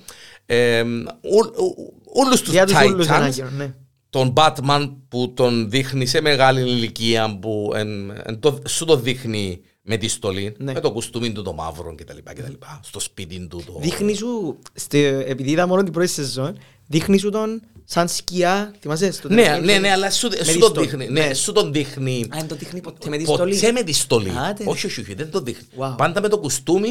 [0.46, 0.80] ε,
[1.20, 3.74] ου- ου- όλους τους Για τους ούλους Titans, ανάγκη, ναι.
[4.10, 9.60] τον Batman που τον δείχνει σε μεγάλη ηλικία που εν, εν το, σου το δείχνει
[9.82, 10.72] με τη στολή, Ναι.
[10.72, 12.18] με το κουστούμι του το μαύρο κτλ.
[12.24, 12.52] κτλ.
[12.82, 13.78] Στο σπίτι του το...
[13.80, 19.12] Δείχνει σου, στε- επειδή είδα μόνο την πρώτη σεζόν, δείχνει σου τον σαν σκιά, θυμάσαι,
[19.12, 20.86] στο Ναι, τελευταίο ναι, ναι, αλλά σου, με σου τη τον στολή.
[20.86, 21.08] δείχνει.
[21.08, 22.22] Ναι, σου τον δείχνει.
[22.34, 23.54] Α, δεν το δείχνει ποτέ με τη στολή.
[23.54, 24.32] Ποτέ με τη στολή.
[24.48, 24.64] Άτε.
[24.66, 25.66] Όχι, όχι, όχι, δεν το δείχνει.
[25.78, 25.94] Wow.
[25.96, 26.90] Πάντα με το κουστούμι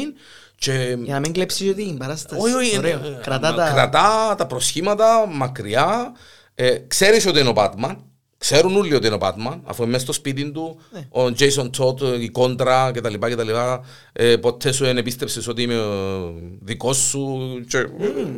[0.58, 0.96] και...
[1.02, 2.40] Για να μην κλέψεις και την παράσταση.
[2.42, 2.98] Όχι, όχι, Ωραίο.
[2.98, 3.70] ε, Κρατά ε, τα...
[3.72, 6.12] κρατά τα προσχήματα μακριά.
[6.54, 7.96] Ε, ξέρεις ότι είναι ο Batman.
[8.38, 11.00] Ξέρουν όλοι ότι είναι ο Batman, αφού είναι μέσα στο σπίτι του, Ναι.
[11.22, 13.14] ο Jason Todd, η κόντρα κτλ.
[13.14, 13.48] κτλ.
[14.12, 17.38] Ε, ποτέ σου δεν επίστεψες ότι είμαι ο δικός σου
[17.68, 17.86] και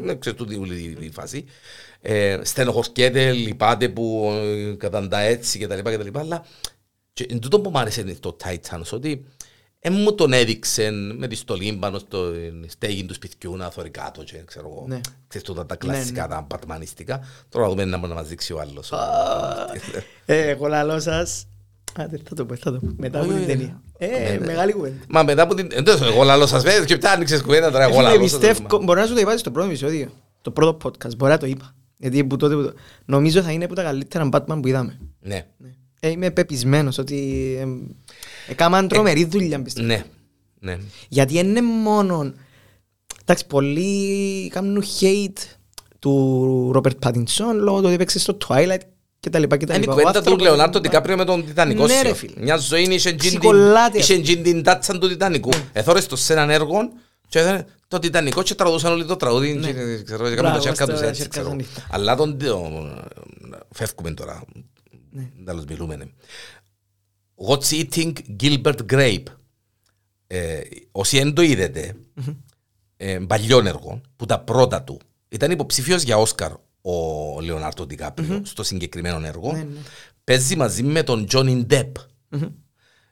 [0.03, 1.45] δεν ξέρω τούτη όλη η φάση.
[2.03, 5.79] Ε, στενοχωριέται, λυπάται που ε, καταντά έτσι κτλ.
[5.91, 6.19] κτλ.
[6.19, 6.45] Αλλά
[7.13, 9.25] και εν τούτο που μου άρεσε το Titans, ότι
[9.81, 12.33] δεν μου τον έδειξε με τη στολή πάνω στο
[12.67, 14.85] στέγη του σπιτιού να θωρεί κάτω και ξέρω εγώ.
[14.89, 15.01] Ναι.
[15.29, 17.21] Ξέρεις τούτα τα Ναι, κλασικά, τα πατμανιστικά.
[17.49, 18.93] Τώρα να δούμε να μπορεί να μας δείξει ο άλλος.
[20.25, 21.45] Ε, Εγώ λαλώ σας.
[21.97, 22.93] Άντε, θα το πω, θα το πω.
[22.97, 23.57] Μετά από Όχι, την όχι.
[23.57, 23.83] ταινία.
[23.99, 24.47] Ναι, Ε, ναι.
[24.47, 25.05] μεγάλη κουβέντα.
[25.09, 25.69] Μα μετά από την...
[25.73, 28.39] Εντός, εγώ λαλώ σας πες και μετά άνοιξες κουβέντα τώρα εγώ Φίλε, λαλώ σας.
[28.39, 30.09] πιστεύω, μπορεί να σου το είπα στο πρώτο επεισόδιο,
[30.43, 31.75] το πρώτο podcast, μπορεί να το είπα.
[32.01, 32.73] Γιατί που τότε, που το-
[33.05, 34.99] νομίζω θα είναι από τα καλύτερα Batman που είδαμε.
[35.21, 35.47] Ναι,
[36.01, 37.17] Ε, είμαι πεπισμένος ότι
[37.61, 37.67] ε,
[38.51, 39.87] έκαναν τρομερή δουλειά πιστεύω.
[39.87, 40.05] ναι,
[40.61, 40.79] ναι.
[41.09, 42.33] Γιατί δεν είναι μόνο...
[43.23, 45.39] Εντάξει, πολλοί κάνουν hate
[45.99, 48.79] του Ρόπερτ Πάτινσον λόγω του ότι έπαιξε στο Twilight
[49.21, 49.93] και τα λοιπά και τα Είναι η λοιπά.
[49.93, 52.03] Ο κουβέντα του άνθρωπος- Λεωνάρτο Τικάπριο με τον Τιτανικό Ναι, σου.
[52.03, 52.33] ρε φίλε.
[52.39, 53.99] Μια ζωή είχε τζιν την- Ψικολάτε.
[53.99, 55.51] είχε τζιν την τάτσα του Τιτανικού.
[55.73, 56.79] Εθώρες το σε έναν έργο
[57.31, 59.73] και έδωνε το Τιτανικό και τραγουδούσαν όλοι το τραγούδι και
[60.03, 61.47] ξέρω, και έκαναν Μπράβο, τα τσέρκα τους στα έτσι, τσέρκα ξέρω.
[61.47, 61.87] στα νύχτα.
[61.91, 63.05] Αλλά τον το-
[63.71, 64.43] φεύγουμε τώρα.
[65.45, 65.97] Τέλος μιλούμε.
[65.97, 66.05] ναι.
[67.49, 68.13] What's eating
[68.43, 69.23] Gilbert Grape;
[70.27, 70.61] Ε,
[70.93, 71.95] Όσοι δεν το είδετε,
[72.97, 76.53] ε, παλιό έργο, που τα πρώτα του, ήταν υποψήφιος για Όσκαρ
[76.83, 79.53] ο Λεωνάρτο Ντικάπριο στο συγκεκριμένο έργο.
[79.53, 79.81] Ναι, ναι.
[80.25, 81.97] Παίζει μαζί με τον Τζόνι Ντεπ.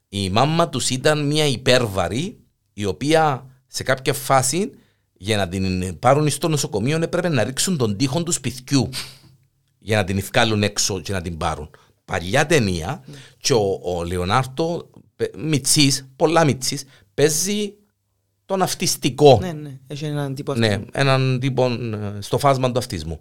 [0.08, 2.38] Η μάμα τους ήταν μια υπέρβαρη,
[2.72, 4.70] η οποία σε κάποια φάση
[5.12, 8.88] για να την πάρουν στο νοσοκομείο έπρεπε να ρίξουν τον τοίχο του σπιτιού
[9.78, 11.70] για να την βγάλουν έξω και να την πάρουν.
[12.04, 13.04] Παλιά ταινία
[13.38, 17.72] και ο, ο Λεωνάρτο πε- μιτσής, πολλά μιτσής, παίζει
[18.46, 19.38] τον αυτιστικό.
[19.40, 20.86] Ναι, ναι, έχει έναν τύπο Ναι, αυτό.
[20.92, 23.20] έναν τύπο ε, στο φάσμα του αυτισμού.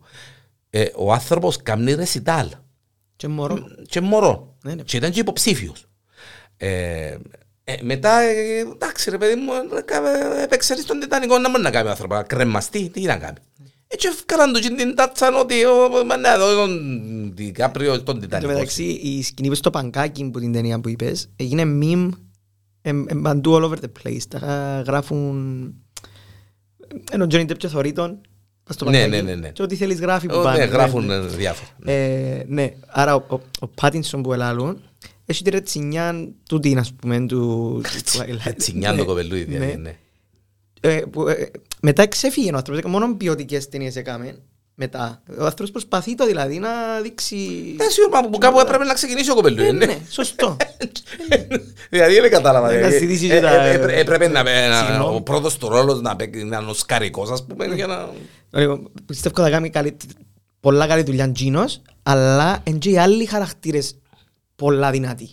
[0.70, 2.50] Ε, ο άνθρωπος κάνει ρεσιτάλ
[3.16, 3.58] Και μωρό.
[3.88, 4.56] και μωρό.
[4.64, 4.82] Ναι, ναι.
[4.84, 5.86] Και ήταν και υποψήφιος.
[6.58, 7.18] Ε,
[7.70, 11.70] ε, μετά, ε, εντάξει ρε παιδί μου, ε, κα- έπαιξε στον Τιτανικό να μπορεί να
[11.72, 13.38] κάνει ο άνθρωπος, να κρεμαστεί, τι να κάνει.
[13.88, 16.80] Έτσι έφκαναν του και την τάτσαν ότι ο- μα ναι, εδώ τον
[17.36, 18.52] Δικάπριο στον Εν τω Τιτανικό.
[18.52, 22.10] μεταξύ, η σκηνή στο παγκάκι που την ταινία που είπες έγινε meme
[22.82, 24.22] εμ, εμ, παντού all over the place.
[24.30, 25.74] Τα γράφουν
[27.12, 28.22] ενώ ο Johnny Depp και θωρεί τον
[28.64, 29.50] πας στο Ναι, παγκάκι ναι, ναι, ναι.
[29.50, 30.58] και ό,τι θέλεις γράφει που Ε, πάνε.
[30.58, 31.14] Ναι, ναι, γράφουν ναι.
[31.16, 31.70] ε, διάφορα.
[31.86, 34.82] Ε, ναι, άρα ο, ο, ο Πάτινσον που ελάλουν
[35.30, 38.54] έχει τη ρετσινιά του την ας πούμε του του Twilight.
[38.58, 39.58] Τσινιάν Ναι, το κοπελούι, ναι.
[39.58, 39.96] δηλαδή, ναι.
[40.82, 41.52] Ε, που, ε,
[41.82, 44.38] μετά ξέφυγε ο άνθρωπος, μόνο ποιοτικές ταινίες έκαμε.
[44.80, 45.22] Μετά.
[45.40, 46.70] Ο άνθρωπος προσπαθεί το δηλαδή να
[47.04, 47.36] δείξει...
[47.80, 49.86] Ε, σίγουρα που κάπου έπρεπε να ξεκινήσει ο κοπελούι, Ναι, ναι.
[49.86, 50.58] ναι, σωστό.
[51.90, 52.68] Δηλαδή δεν κατάλαβα.
[52.68, 52.98] Να δηλαδή.
[52.98, 55.16] ζητήσει Ε, και τα- ε, έπρε- Έπρεπε να να- Συγγνώμη.
[55.16, 58.10] ο πρώτος του ρόλος να παίξει- να είναι ο σκαρικός ας πούμε για να...
[58.62, 59.98] Λοιπόν, Πιστεύω θα κάνει καλή,
[60.60, 63.98] πολλά καλή δουλειά Τζίνος, αλλά είναι και οι άλλοι χαρακτήρες
[64.58, 65.30] πολλά δυνατοί.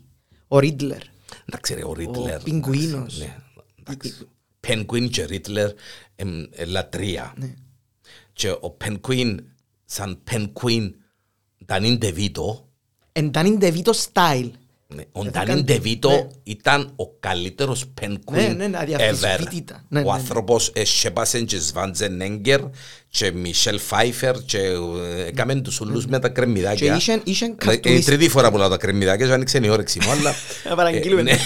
[0.49, 1.01] Ο Ρίτλερ.
[1.45, 2.43] Εντάξει ρε, ο Ρίτλερ.
[2.43, 3.19] πιγκουίνος.
[3.19, 3.37] Ναι,
[3.81, 4.29] εντάξει.
[4.61, 5.71] Πενγκουίν και Ρίτλερ
[6.17, 7.35] εμ, ε, λατρεία.
[7.37, 7.55] Ναι.
[8.33, 9.45] Και ο Πενγκουίν
[9.85, 10.95] σαν Πενγκουίν
[11.67, 12.69] Ντανίν Ντεβίτο
[13.13, 14.51] Εν Danny DeVito style.
[14.51, 14.64] ναι,
[15.13, 16.27] ο θα Ντανίν κάνει- Ντεβίτο ναι.
[16.43, 18.81] ήταν ο καλύτερος Ναι, Πενγκουίν ναι, ναι, ever.
[18.83, 19.85] αδιαφυσβήτητα.
[19.89, 20.15] Ναι, Ο ναι, ναι.
[20.19, 22.61] άνθρωπος εσέπασε και Σβάντζεν Έγκερ
[23.09, 26.97] και Μισελ Φάιφερ και ε, έκαμε τους ούλους με τα Και κρεμμυδάκια.
[26.97, 29.69] είχαν- είχαν Ε, Είναι η καρτουνίσ- τρίτη φορά που λέω τα κρεμμυδάκια και άνοιξε η
[29.69, 30.35] όρεξη μου, αλλά...
[30.69, 31.21] Να παραγγείλουμε.
[31.21, 31.39] Ε, ναι.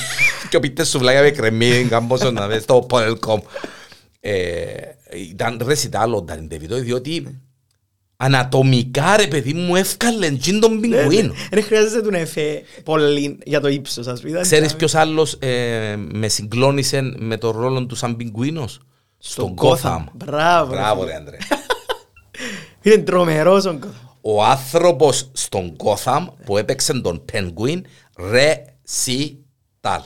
[0.50, 3.40] Και ο πίτες σου βλάγια με κρεμμύδι, κάμποσο να δεις στο Πονελκόμ.
[4.20, 4.64] Ε,
[5.30, 7.40] Ήταν ρεσιτάλ ο Ντάνιν Ντεβιτό, διότι
[8.20, 10.96] ανατομικά ρε παιδί μου έφκαλε τζιν τον Ναι, ναι.
[10.96, 11.34] πιγκουίνο.
[11.50, 14.40] Δεν χρειάζεται του να εφέ πολύ για το ύψος ας πούμε.
[14.40, 18.80] Ξέρεις ποιος άλλος ε, με συγκλώνησε με τον ρόλο του σαν πιγκουίνος;
[19.18, 20.04] Στον Gotham.
[20.12, 20.72] Μπράβο.
[20.72, 21.12] ρε Μπράβο φίλε.
[21.12, 21.36] ρε Άντρε.
[22.82, 24.08] Είναι τρομερός ο Gotham.
[24.20, 27.80] Ο άνθρωπος στον Gotham που έπαιξε τον Penguin
[28.30, 30.00] ρεσιτάλ.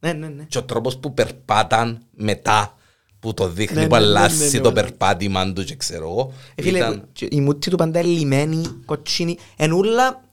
[0.00, 0.42] Ναι, ναι, ναι.
[0.48, 2.76] Και ο τρόπος που περπάταν μετά
[3.20, 4.74] που το δείχνει Ναι, που ναι, ναι, αλλάζει ναι, ναι, το ναι.
[4.80, 6.32] περπάτημα τους και ξέρω εγώ.
[6.54, 10.24] Ε, φίλε, Ήταν, και η μούτη του πάντα είναι λιμένη, κοτσίνη, εν ούλα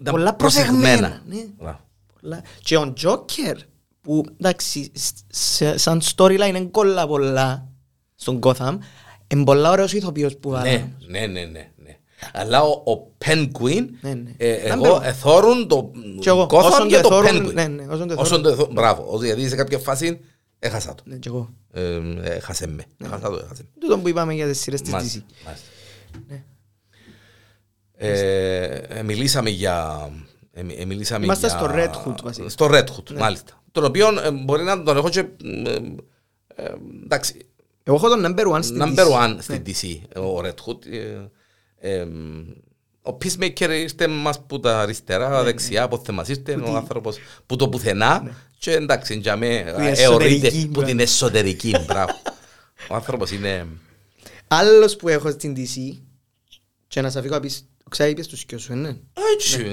[0.00, 1.22] ήταν πολλά προσεγμένα.
[1.26, 1.44] Ναι.
[1.58, 1.80] Μπράβο.
[2.20, 2.42] Πολλά.
[2.62, 3.56] Και ο Τζόκερ,
[4.00, 7.68] που εντάξει, σ- σε- σαν storyline είναι κόλλα πολλά
[8.14, 8.78] στον Gotham,
[9.26, 10.92] είναι πολλά ωραίος ηθοποιός που Ναι, βάλαμε.
[11.08, 11.96] ναι, ναι, ναι, ναι.
[12.32, 14.30] Αλλά ο, ο Penguin, Ναι, ναι.
[14.36, 15.02] ε, Number εγώ one.
[15.02, 15.90] εθώρουν το
[16.20, 17.54] Και εγώ, Gotham όσον και το το εθώρουν, Penguin.
[17.54, 20.20] ναι, ναι, όσον το Όσον το εθώ- Μπράβο, ότι γιατί σε κάποια φάση
[20.66, 21.02] έχασα το.
[21.06, 21.50] Ναι, και εγώ.
[21.72, 22.84] Ε, Έχασε με.
[23.04, 23.68] Έχασα το, έχασε με.
[23.80, 25.44] Τούτο που είπαμε για τις σειρές της Μάλιστα, DC.
[25.44, 25.66] μάλιστα.
[26.28, 26.44] Ναι.
[27.96, 30.08] Ε, ε, μιλήσαμε για...
[30.52, 32.48] ε, ε, μιλήσαμε Είμαστε για- στο Red Hood, βασικά.
[32.48, 33.62] Στο Red Hood, μάλιστα.
[33.72, 35.18] Τον οποίο ε, μπορεί να τον έχω και...
[35.20, 35.74] ε,
[36.54, 36.72] ε,
[37.04, 37.46] εντάξει,
[37.82, 39.10] Εγώ έχω τον number one στην number DC.
[39.10, 40.86] one στην DC, ο Red Hood.
[40.86, 42.06] ε, ε,
[43.06, 47.68] ο Peacemaker ήρθε μας που τα αριστερά, δεξιά, από θεμάς ήρθε ο άνθρωπος που το
[47.68, 48.34] πουθενά
[48.64, 50.86] και εντάξει, για με εωρείται εσωτερική, που μπράβο.
[50.86, 52.12] την εσωτερική, μπράβο.
[52.90, 53.66] Ο άνθρωπος είναι...
[54.48, 55.98] Άλλος που έχω στην DC
[56.86, 59.00] και να σας αφήγω απείς, ξέρεις είπες τους σκιό σου, είναι.
[59.34, 59.64] Έτσι,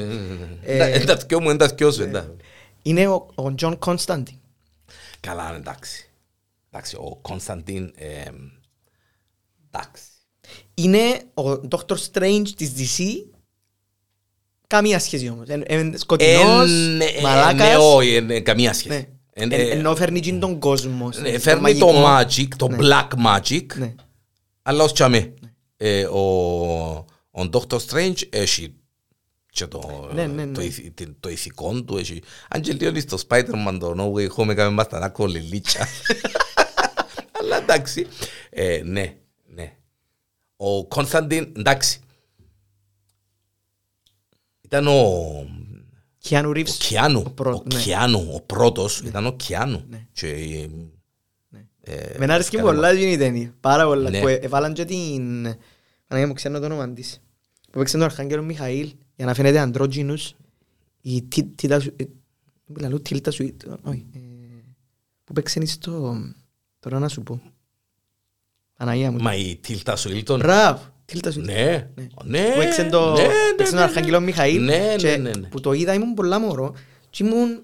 [0.67, 2.35] εν τα δυο μου, εν τα δυο σου, εντά.
[2.81, 4.39] Είναι ο, ο John Constantine.
[5.19, 6.09] Καλά, εντάξει.
[6.71, 8.23] Εντάξει, ο Κωνσταντίν, ε,
[9.71, 10.03] εντάξει.
[10.73, 11.95] Είναι ο Dr.
[12.11, 13.03] Strange της DC.
[14.71, 15.47] Καμία σχέση όμως.
[15.49, 17.67] Είναι ε, σκοτεινός, Ε, ναι, ε, μαλάκας.
[17.69, 18.95] Ναι, όχι, ε, ναι, καμία σχέση.
[18.95, 19.05] Ναι.
[19.33, 21.05] Ε, Ε, ε, Ενώ φέρνει και τον κόσμο.
[21.21, 22.43] ναι, στο Φέρνει το μαγικό.
[22.43, 22.77] magic, το Ναι.
[22.81, 23.93] black magic, Ναι.
[24.61, 25.33] αλλά ως τσάμε.
[25.77, 26.19] Ε, Ο
[27.31, 27.77] ο Dr.
[27.89, 28.73] Strange έχει
[29.51, 30.51] και το, Ναι, ναι, ναι.
[30.53, 32.21] το, ηθι- την- το ηθικό του έχει.
[32.49, 35.87] Αν και λίγο στο Spider-Man το No Way Home έκαμε μας τα νάκο λιλίτσα.
[37.41, 38.07] Αλλά εντάξει.
[38.49, 39.13] Ε, ναι,
[39.45, 39.73] ναι.
[40.55, 41.99] Ο Κωνσταντίν, εντάξει.
[44.73, 45.47] Ήταν ο,
[46.29, 46.69] Keanu ο Reeves.
[46.69, 47.23] Κιάνου.
[47.25, 47.81] ο πρώτος, Ο ναι.
[47.81, 49.83] Κιάνου, ο πρώτος ήταν ο Κιάνου.
[49.89, 50.07] Ναι.
[50.11, 50.27] Και,
[51.81, 53.53] ε, ε, Με άρεσε και έκανε- πολλά γίνει η ταινία.
[53.59, 54.09] Πάρα πολλά.
[54.09, 54.19] Ναι.
[54.19, 55.41] Που ε- έβαλαν και την...
[56.07, 57.21] Παναγία μου ξέρω το όνομα της.
[57.71, 60.35] Που παίξε τον Αρχάγγελο Μιχαήλ για να φαίνεται αντρόγινους.
[61.01, 61.93] Η τι- τίτα σου...
[61.95, 62.03] ε,
[62.65, 63.43] Που λαλού τίλτα σου...
[63.43, 63.53] ε,
[63.83, 64.05] Όχι.
[64.13, 64.19] ε,
[65.23, 66.15] Που παίξε στο...
[66.79, 67.41] Τώρα να σου πω.
[68.77, 69.21] Παναγία μου.
[69.21, 70.39] Μα η Τίλτα Σουίλτον.
[70.39, 70.90] Μπράβο.
[71.11, 71.41] Τίλτα σου...
[71.41, 71.87] Ναι,
[72.23, 72.39] ναι.
[72.51, 74.25] Που παίξε το- ναι, ναι, παίξε τον ναι, Αρχάγγελο ναι.
[74.25, 74.63] Μιχαήλ.
[74.63, 75.47] Ναι, και ναι, ναι, ναι.
[75.47, 76.73] Που το είδα ήμουν πολλά μωρό.
[77.09, 77.61] Και ήμουν...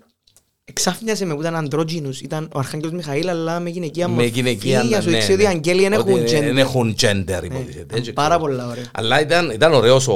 [0.70, 2.22] Εξάφνιασε με που ήταν αντρόγινους.
[2.22, 4.30] Ήταν ο Αρχάγγελος Μιχαήλ αλλά με γυναικεία Με μορφή.
[4.30, 5.52] γυναικεία, Για σου ναι, δείξει ότι οι ναι.
[5.52, 6.58] αγγέλοι δεν Ότι έχουν δεν gender.
[6.58, 7.80] έχουν gender, Ναι, υποτίθεται.
[7.80, 8.40] ήταν Έτσι, Πάρα ξέρω.
[8.40, 8.84] πολλά ωραία.
[8.94, 10.16] Αλλά ήταν, ήταν ωραίος ο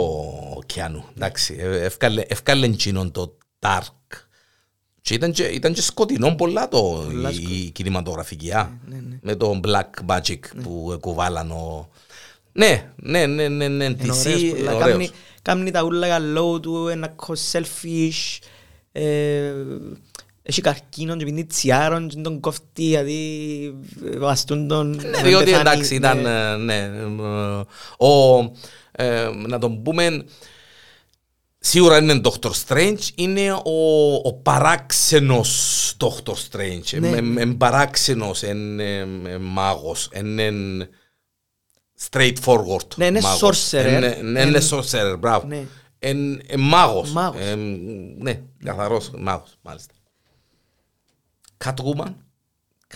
[0.65, 1.03] Κιάνου.
[1.17, 4.17] Εντάξει, ε, εύκαλε, εύκαλε εκείνον το dark.
[5.01, 8.51] Και ήταν και, ήταν και σκοτεινό πολλά το, Πολλά η, σκο- η κινηματογραφική.
[8.51, 8.79] α.
[8.85, 9.17] Ναι, ναι.
[9.21, 11.89] Με το black magic που κουβάλαν ο...
[12.51, 14.73] Ναι, ναι, ναι, ναι, ναι, Είναι DC, ωραίος πολλά.
[14.75, 14.89] ωραίος.
[14.89, 18.39] Κάμνει- Κάμνει τα ούλα καλό του, ένα κο selfish.
[18.91, 19.51] ε,
[20.43, 23.73] Έχει καρκίνο και πίνει τσιάρον και τον κόφτει γιατί
[24.17, 24.89] βαστούν τον...
[24.89, 25.61] Ναι, να διότι πεθάνει.
[25.69, 26.51] εντάξει ήταν, Ναι.
[26.51, 28.39] ε, ναι, ε, ο,
[28.91, 30.25] ε, να τον πούμε,
[31.59, 32.49] σίγουρα είναι Dr.
[32.67, 36.31] Strange, είναι ο, ο παράξενος Dr.
[36.31, 37.09] Strange, Ναι.
[37.21, 37.41] ναι.
[37.41, 40.51] ε, παράξενος, είναι ε, μάγος, είναι
[42.09, 43.69] straightforward Ναι, είναι μάγος.
[43.71, 43.85] sorcerer.
[43.87, 45.47] Είναι, ναι, είναι Εν- sorcerer, μπράβο.
[45.47, 45.65] Ναι.
[45.99, 47.11] Είναι ε, μάγος.
[47.11, 47.41] Μάγος.
[47.41, 47.55] Ε,
[48.17, 49.93] ναι, καθαρός μάγος, μάλιστα.
[51.65, 52.13] Catwoman.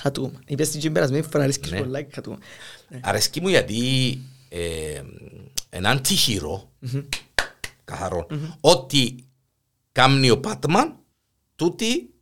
[0.03, 0.39] Catwoman.
[0.45, 1.79] Είπες την περασμένη φορά, αρέσκεις Ναι.
[1.79, 2.37] πολλά η Catwoman.
[3.01, 3.77] Αρέσκει μου γιατί
[4.49, 5.01] ε,
[5.69, 6.71] έναν τυχηρό,
[7.85, 8.27] καθαρό,
[8.61, 9.15] ότι
[9.91, 10.95] κάμνει ο Πάτμαν,
[11.55, 12.13] τούτη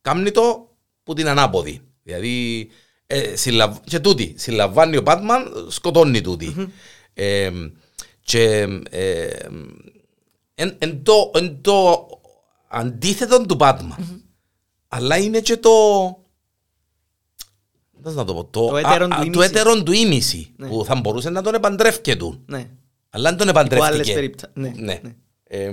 [0.00, 1.80] κάμνει το που την ανάποδη.
[2.02, 2.68] Δηλαδή,
[3.06, 3.76] ε, συλλαβ...
[3.84, 6.70] και τούτη, συλλαμβάνει ο Πάτμαν, σκοτώνει τούτη.
[7.14, 7.50] Ε,
[8.22, 9.28] και ε,
[10.54, 12.08] εν, εν, το, εν το
[12.68, 14.22] αντίθετο του Πάτμαν.
[14.88, 15.70] Αλλά είναι και το
[18.02, 19.30] Πώς να το πω, το, Το έτερον α, του α, ήμιση.
[19.32, 20.68] το έτερον του ήμιση, Ναι.
[20.68, 22.42] που θα μπορούσε να τον επαντρεύκε του.
[22.46, 22.70] Ναι.
[23.10, 24.12] Αλλά δεν τον άλλες επαντρεύτηκε.
[24.14, 25.00] περίπτα- ναι, ναι.
[25.44, 25.70] Ε,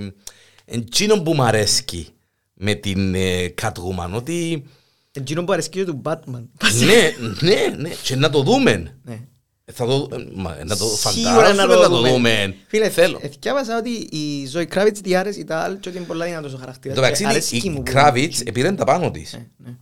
[0.66, 2.08] Εκείνο που μου αρέσκει
[2.54, 4.64] με την ε, Catwoman, ότι
[5.12, 6.46] Εκείνο που αρέσκει και του Batman.
[6.86, 8.98] ναι, ναι, ναι, και να το δούμε.
[9.04, 9.26] Ναι.
[9.74, 12.56] Θα το, ε, μα, να το Σίγουρα φαντάζομαι να το δούμε.
[12.68, 13.20] Φίλε, Θέλω.
[13.22, 16.58] εθιάβασα ότι η Ζωή Κράβιτς τη άρεσε η Τάλ και ότι είναι πολλά δυνατός ο
[16.58, 16.96] χαρακτήρας.
[16.98, 19.34] Το μεταξύ, Και αρέσκει η μου που- Kravitz επήρε τα πάνω της.
[19.34, 19.78] Ναι, ναι.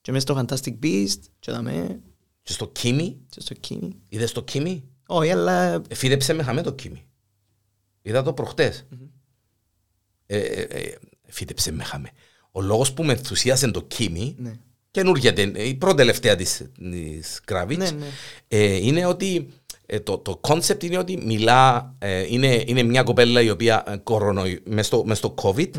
[0.00, 2.00] Και μέσα στο Fantastic Beast, και δαμε,
[2.42, 3.88] Και στο Kimi, και στο Kimi.
[4.08, 7.00] είδες το Kimi, Όχι, αλλά Εφίδεψε με χαμέ το Kimi.
[8.02, 8.86] Είδα το προχτές.
[10.26, 10.94] Ε, ε, ε,
[11.26, 12.10] Εφίδεψε με χαμέ.
[12.52, 14.52] Ο λόγος που με ενθουσίασε το Kimi, ναι.
[14.90, 18.06] καινούργια ταινία, η πρώτη τελευταία της, της Kravitz, Ναι, ναι.
[18.48, 19.48] ε, είναι ότι
[19.86, 23.96] ε, το, το concept είναι ότι μιλά, ε, είναι, είναι μια κοπέλα η οποία ε,
[23.96, 25.70] κορονοϊ, μες, στο, μες στο COVID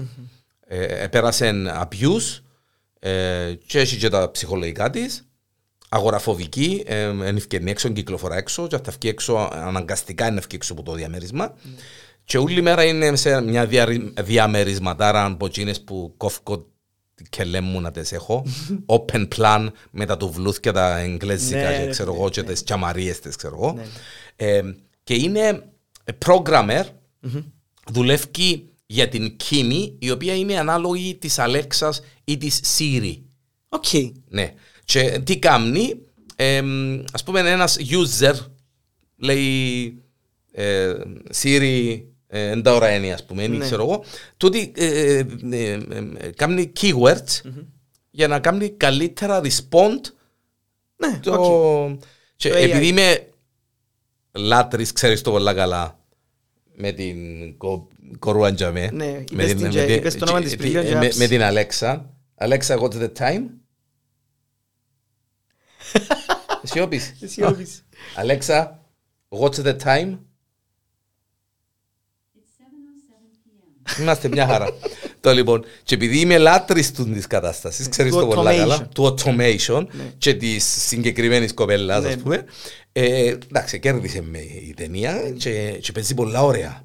[0.67, 1.51] ε, πέρασε
[1.81, 2.41] abuse
[2.99, 5.27] ε, και έχει και τα ψυχολογικά της
[5.89, 10.55] αγοραφοβική, ε, εν ευκαιρνή έξω, εν κυκλοφορά έξω και θα βγει έξω, αναγκαστικά είναι βγει
[10.55, 11.53] έξω από το διαμέρισμα
[12.25, 13.87] και όλη μέρα είναι σε μια δια,
[14.21, 16.67] διαμερισματάρα από εκείνες που κόφκω
[17.29, 18.45] και λέμε να τις έχω
[18.97, 22.63] open plan με τα τουβλούθια τα εγγλέζικα Ναι, και ρε ξέρω φίλε, εγώ και τις
[22.63, 23.83] τσαμαρίες τις ξέρω εγώ Ναι.
[24.35, 24.61] ε,
[25.03, 25.63] και είναι
[26.25, 26.83] programmer
[27.91, 33.17] δουλεύει για την Kimi η οποία είναι ανάλογη της Αλέξας ή της Siri
[33.69, 33.85] OK.
[34.29, 34.53] ναι.
[34.85, 35.95] Και τι κάνει,
[36.35, 36.61] ε,
[37.13, 38.33] ας πούμε ένας user
[39.15, 39.97] λέει
[40.51, 40.93] ε,
[41.41, 42.03] Siri ε,
[42.35, 43.57] ίντα ώρα είναι ας πούμε, Ναι.
[43.57, 43.65] ναι.
[43.65, 44.03] ξέρω εγώ,
[44.37, 45.17] τούτη ε, ε,
[45.51, 45.73] ε, ε,
[46.17, 47.41] ε, κάνει keywords
[48.11, 49.99] για να κάνει καλύτερα respond
[50.95, 51.31] Ναι, το...
[51.83, 51.99] οκ.
[52.35, 52.61] Και Το AI.
[52.61, 53.27] επειδή είμαι
[54.31, 55.99] λάτρεις, ξέρεις το πολλά καλά,
[56.75, 57.17] με την
[57.57, 57.87] κο-
[58.19, 58.89] κορούαν τζαμέ.
[58.93, 60.95] Ναι, με είπες την- την με και- την- είπες το όνομα της και- πλήρως και
[60.95, 61.17] με- άψε.
[61.19, 62.13] Με την Αλέξα.
[62.35, 63.43] Αλέξα, what's the time?
[66.63, 67.13] Σιώπης.
[67.21, 67.85] Εσύ όπεις.
[68.15, 68.79] Αλέξα,
[69.29, 70.17] what's the time?
[73.99, 74.67] Είμαστε μια χαρά.
[75.19, 78.55] Το λοιπόν, και επειδή είμαι λάτρης του της κατάστασης, ξέρεις του το πολλά automation.
[78.57, 79.85] καλά, του automation
[80.17, 82.09] και της συγκεκριμένης κοπέλας, Ναι.
[82.09, 82.45] ας πούμε,
[82.91, 86.81] ε, εντάξει, κέρδισε με η ταινία και, και παίζει πολλά ωραία.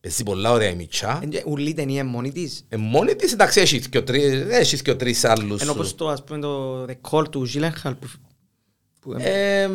[0.00, 1.20] Παίζει πολλά ωραία η Μιτσά.
[1.22, 2.64] Εν και Ουλή ταινία είναι μόνη της.
[2.68, 5.60] Ε, μόνη της, εντάξει, έχεις και ο τρει- έχεις και ο τρεις άλλους.
[5.62, 8.06] Ενώ όπως το, ας πούμε, το The Call του Gyllenhaal που...
[9.00, 9.66] που Ε,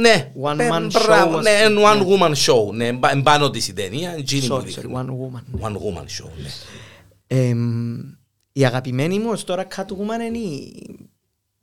[0.00, 1.80] ναι, One Ε, man μπράβο, show, ας Ναι, πούμε.
[1.80, 2.72] είναι one woman show.
[2.74, 4.92] Ναι, εμπα- εμπάνω της η ταινία, εκείνη μου Sorry, δείχνει.
[4.96, 5.66] sorry, One Woman.
[5.66, 6.50] One woman show, ναι.
[7.26, 7.96] Εμ,
[8.52, 10.86] η αγαπημένη μου ως τώρα Catwoman είναι η,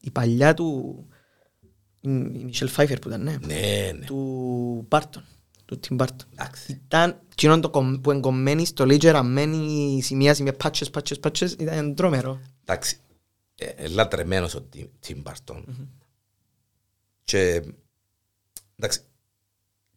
[0.02, 0.98] η παλιά του
[2.02, 3.38] η η Michelle Pfeiffer που ήταν, ναι.
[3.46, 4.06] Ναι, ναι.
[4.06, 5.22] Του Barton,
[5.66, 6.26] του Tim Barton.
[6.34, 6.82] Εντάξει.
[6.86, 11.96] Ήταν εκείνο το κομ- που εγκομμένη στο λέει γραμμένη σημεία, σημεία, πάτσες, πάτσες, πάτσες, ήταν
[11.96, 12.40] τρομερό.
[12.66, 12.98] Εντάξει,
[13.56, 15.64] ε, ε, λατρεμένος ο Tim- Tim Burton.
[17.24, 17.62] Και,
[18.76, 19.00] εντάξει,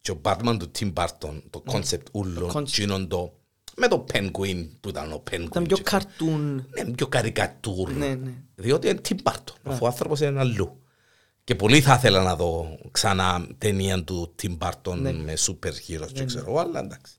[0.01, 2.61] και ο Batman του Tim Burton, το concept ούλων, concept.
[2.67, 3.39] εκείνον το,
[3.75, 5.41] με το Penguin που ήταν ο Penguin.
[5.45, 6.67] Ήταν πιο και- καρτούν.
[6.85, 7.91] Ναι, πιο καρικατούρ.
[7.91, 8.31] Ναι, ναι.
[8.55, 10.81] Διότι είναι Tim Burton, αφού ο άνθρωπος είναι αλλού.
[11.43, 15.11] Και πολύ θα ήθελα να δω ξανά ταινία του Tim Burton Ναι.
[15.13, 17.13] με super heroes και ξέρω εγώ, αλλά εντάξει.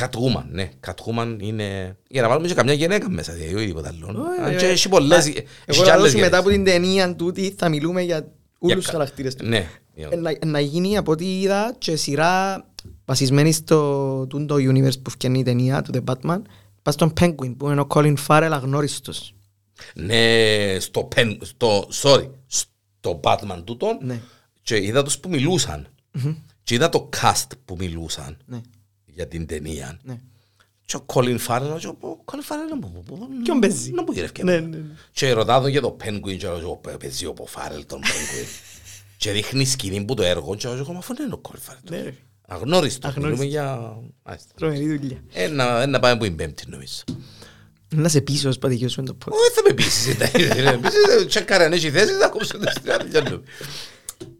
[0.00, 0.70] Catwoman, ναι.
[0.86, 1.96] Catwoman είναι...
[2.08, 4.06] Για να βάλουμε και καμιά γυναίκα μέσα, δηλαδή, όχι τίποτα άλλο.
[4.30, 5.26] Όχι, Αν ε, και έχει πολλές...
[5.26, 6.72] ε, έχει Εγώ και θα άλλες δώσω μετά από γυναίκες.
[6.74, 9.44] την ταινία τούτη θα μιλούμε για όλους τους κα- χαρακτήρες του.
[9.46, 9.68] Ναι.
[9.94, 12.64] Ε, να- Να γίνει από ό,τι είδα και σειρά
[13.04, 16.42] βασισμένη στο τούτο universe που φτιάχνει η ταινία του The Batman
[16.82, 19.34] πας στον Penguin που είναι ο Colin Farrell αγνώριστος.
[19.94, 21.36] Ναι, στο pen...
[21.40, 24.20] Στο, sorry, στο Batman τούτον Ναι.
[24.62, 25.86] και είδα τους που μιλούσαν.
[26.62, 28.60] Και είδα το cast που μιλούσαν Ναι,
[29.04, 29.98] για την ταινία.
[30.02, 30.20] ναι.
[30.86, 33.04] Και ο Colin Farrell, και ο Colin Farrell να μου
[33.42, 34.84] Ποιον παίζει; Να μου γυρεύει Ναι, ναι, ναι.
[35.12, 38.46] Και ρωτάω τον για το Penguin και λέω παίζει ο Farrell τον Penguin.
[39.16, 41.90] Και δείχνει σκηνή που το έργο και λέω μα αφού δεν είναι ο Colin Farrell.
[41.90, 42.14] Ναι, ρε.
[42.46, 43.08] Αγνώριστο.
[43.08, 43.20] Αγνώριστο.
[43.20, 43.96] Μιλούμε για...
[44.22, 44.48] Μάλιστα.
[44.56, 45.22] Τρομερή δουλειά.
[45.32, 47.02] Ε, να ε, να πάμε που είναι πέμπτη νομίζω.
[47.94, 49.32] Να σε πείσω ως πατηγιός με το pod.
[49.32, 50.08] Όχι θα με πείσεις.
[50.08, 51.26] εντάξει.
[51.26, 53.42] Τσεκάρε αν έχει θέση θα κόψω το στράτο.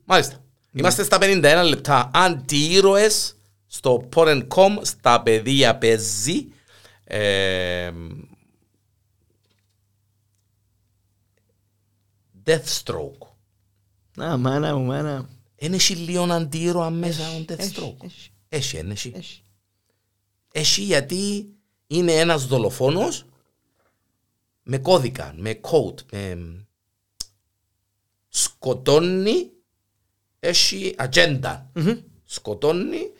[0.05, 0.45] Μάλιστα.
[0.73, 2.11] Είμαστε στα 51 λεπτά.
[2.15, 3.36] Αντιήρωες
[3.77, 6.49] στο Porn.com στα παιδεία παίζει.
[7.05, 7.93] Ε,
[12.45, 13.27] Deathstroke.
[14.23, 15.29] Α, μάνα μου, μάνα μου.
[15.57, 18.05] Είναι έχει λίγο αντίρωα μέσα ο Έχει, Deathstroke.
[18.05, 19.13] έχει, Έχει, είναι, έχει.
[19.17, 19.43] έχει.
[20.53, 21.49] Έχει γιατί
[21.87, 23.25] είναι ένας δολοφόνος
[24.63, 26.39] με κώδικα, με code, με...
[28.29, 29.51] σκοτώνει,
[30.41, 31.71] έχει ατζέντα.
[32.25, 33.11] Σκοτώνει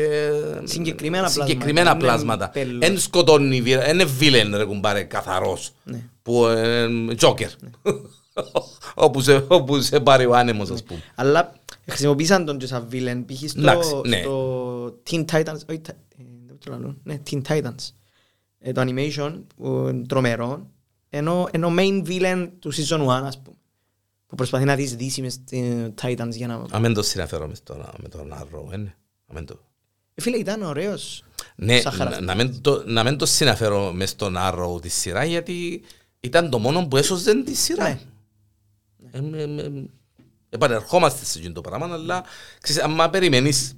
[0.00, 0.30] και
[0.64, 1.50] Συγκεκριμένα πλάσματα.
[1.50, 2.48] συγκεκριμένα Είναι πλάσματα.
[2.50, 2.78] τέλος.
[2.88, 5.72] Εν σκοτώνει, βίρα- εν είναι βίλεν ρε κουμπάρε καθαρός.
[5.84, 6.02] Ναι.
[6.22, 7.50] Που είναι τζόκερ.
[8.94, 11.00] όπου, σε, όπου σε πάρει ο άνεμος ας πούμε.
[11.14, 11.52] Αλλά
[11.88, 13.42] χρησιμοποίησαν τον και σαν βίλεν, π.χ.
[13.56, 14.20] Εντάξει, στο, ναι.
[14.20, 17.88] στο Teen Titans, όχι, τα- ε, δεν το λαλώ, ναι, Teen Titans,
[18.58, 20.70] ε, το animation, που είναι τρομερό,
[21.10, 23.56] ενώ, ενώ main villain του season 1, ας πούμε,
[24.26, 26.64] που προσπαθεί να δεις δύση μες στην Titans για να...
[26.70, 28.94] Αμέν το συναφέρω μες τον, με τον Arrow, ε, ναι.
[29.30, 29.60] Αμέν το.
[30.14, 31.24] Ε, φίλε, ήταν ωραίος.
[31.56, 32.34] Ναι, σαν να, χαρακτήρα.
[32.34, 35.82] να, μην το, να μην το συναφέρω μες στον Arrow τη σειρά γιατί
[36.20, 37.84] ήταν το μόνο που έσωσε τη σειρά.
[37.84, 38.00] Ναι.
[39.12, 39.70] Ε, ε, ε, ε,
[40.48, 42.24] επανερχόμαστε σε εκείνο το πράγμα, αλλά
[42.60, 43.76] ξέρεις, άμα περιμένεις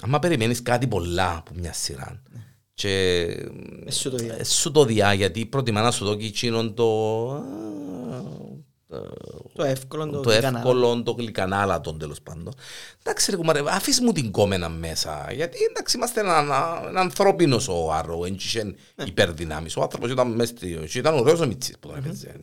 [0.00, 2.22] άμα περιμένεις κάτι πολλά από μια σειρά
[2.74, 3.24] και
[3.86, 4.44] Ε, σου το ες, διάβασα.
[4.44, 6.84] σου το διά γιατί προτιμά να σου δω και εκείνον το
[9.54, 10.58] Το εύκολο, το, το γλυκανάλα.
[10.58, 12.52] εύκολο, το γλυκανάλατο τέλος πάντων.
[13.02, 15.32] Εντάξει, ρε κουμάρε, αφήσει μου την κόμενα μέσα.
[15.34, 18.74] Γιατί εντάξει, είμαστε ένα, ένα, ένα ανθρώπινος ο Άρρο, δεν είχε
[19.06, 19.76] υπερδυνάμεις.
[19.76, 20.78] Ο άνθρωπος ήταν μέσα στη.
[20.90, 22.34] και ήταν ωραίος ο Μιτσί που τον έπαιζε.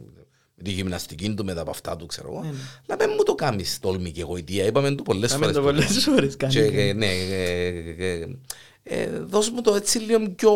[0.58, 2.40] Με τη γυμναστική του, με τα αυτά του, ξέρω εγώ.
[2.88, 4.66] Αλλά δεν μου το κάνεις τόλμη και εγωιτεία.
[4.66, 5.58] Είπαμε του πολλές Κάμε φορές.
[5.58, 6.54] το πολλές φορές κάνει.
[6.54, 8.28] Και, ε, ναι, ε, ε,
[8.84, 10.52] ε, δώσ' μου το έτσι λίγο πιο...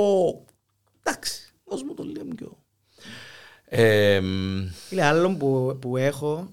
[1.04, 2.58] Εντάξει, δώσ' μου το λίγο πιο...
[3.72, 6.50] Ε, μ, Φίλε, άλλο που, που έχω,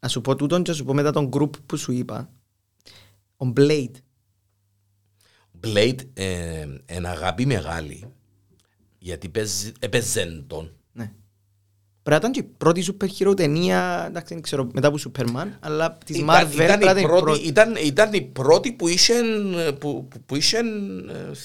[0.00, 2.30] να σου πω τούτον και να σου πω μετά τον group που σου είπα.
[3.36, 3.90] Ο Blade.
[5.64, 8.04] Blade ε, είναι αγάπη μεγάλη
[8.98, 10.72] γιατί παίζει- έπαιζε τον.
[10.92, 11.04] Ναι.
[12.02, 15.46] Πρέπει να ήταν και η πρώτη σούπερ hero ταινία, εντάξει δεν ξέρω μετά από Superman,
[15.60, 18.22] αλλά της Ήταν, Marvel ήταν, πρέπει να η ήταν η πρώτη, πρώτη ήταν, ήταν η
[18.22, 19.14] πρώτη που είχε,
[19.78, 20.62] που, που, που είχε ε,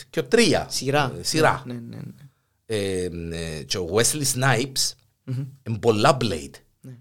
[0.10, 0.68] και τρία.
[0.70, 1.14] σειρά.
[1.20, 1.64] Ε, σειρά.
[1.66, 2.26] Ναι, ναι, ναι.
[2.66, 4.92] Ε, ε, και ο Wesley Snipes
[5.64, 6.54] είναι πολλά Blade.
[6.82, 6.98] Ναι.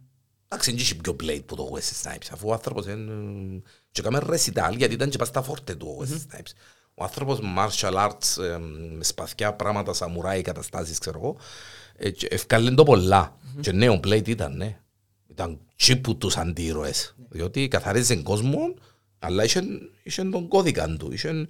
[0.49, 3.63] Εντάξει, δεν είχε πιο Blade που το Wesley Snipes, αφού ο άνθρωπος είναι...
[3.91, 6.53] Και έκαμε recital, γιατί ήταν και πας στα φόρτε του ο Wesley Snipes.
[6.95, 8.59] Ο άνθρωπος martial arts, ε,
[8.97, 11.37] με σπαθιά πράγματα, σαμουράι, καταστάσεις, ξέρω εγώ,
[11.97, 13.37] ε, και ευκάλεν το πολλά.
[13.61, 14.79] Και ναι, ο Blade ήταν, ναι.
[15.31, 17.15] Ήταν τσίπου τους αντίρωες.
[17.29, 18.75] Διότι καθαρίζε κόσμο,
[19.19, 19.63] αλλά είχε,
[20.03, 21.13] είχε τον κώδικα του.
[21.13, 21.49] Είχε,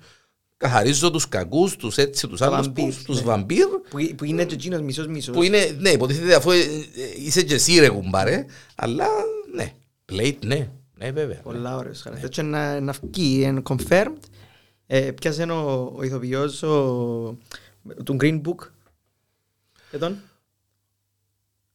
[0.57, 3.25] καθαρίζω τους κακούς, τους έτσι, τους άλλους, βαμπύρ, τους, τους ναι.
[3.25, 5.35] βαμπύρ, Που, που είναι και εκείνος μισός μισός.
[5.35, 6.63] που είναι, ναι, υποτίθεται αφού ε, ε,
[7.17, 8.45] είσαι και εσύ ρε κουμπάρε,
[8.75, 9.07] αλλά
[9.55, 9.73] ναι,
[10.13, 11.41] Blade, ναι, ναι βέβαια.
[11.43, 12.35] Πολλά ωραίος χαρακτήρας.
[12.35, 14.17] Και να, να βγει, είναι confirmed.
[14.87, 17.37] Ε, πιάσε ο, ο ηθοποιός ο,
[18.05, 18.69] του Green Book.
[19.91, 20.17] Και τον.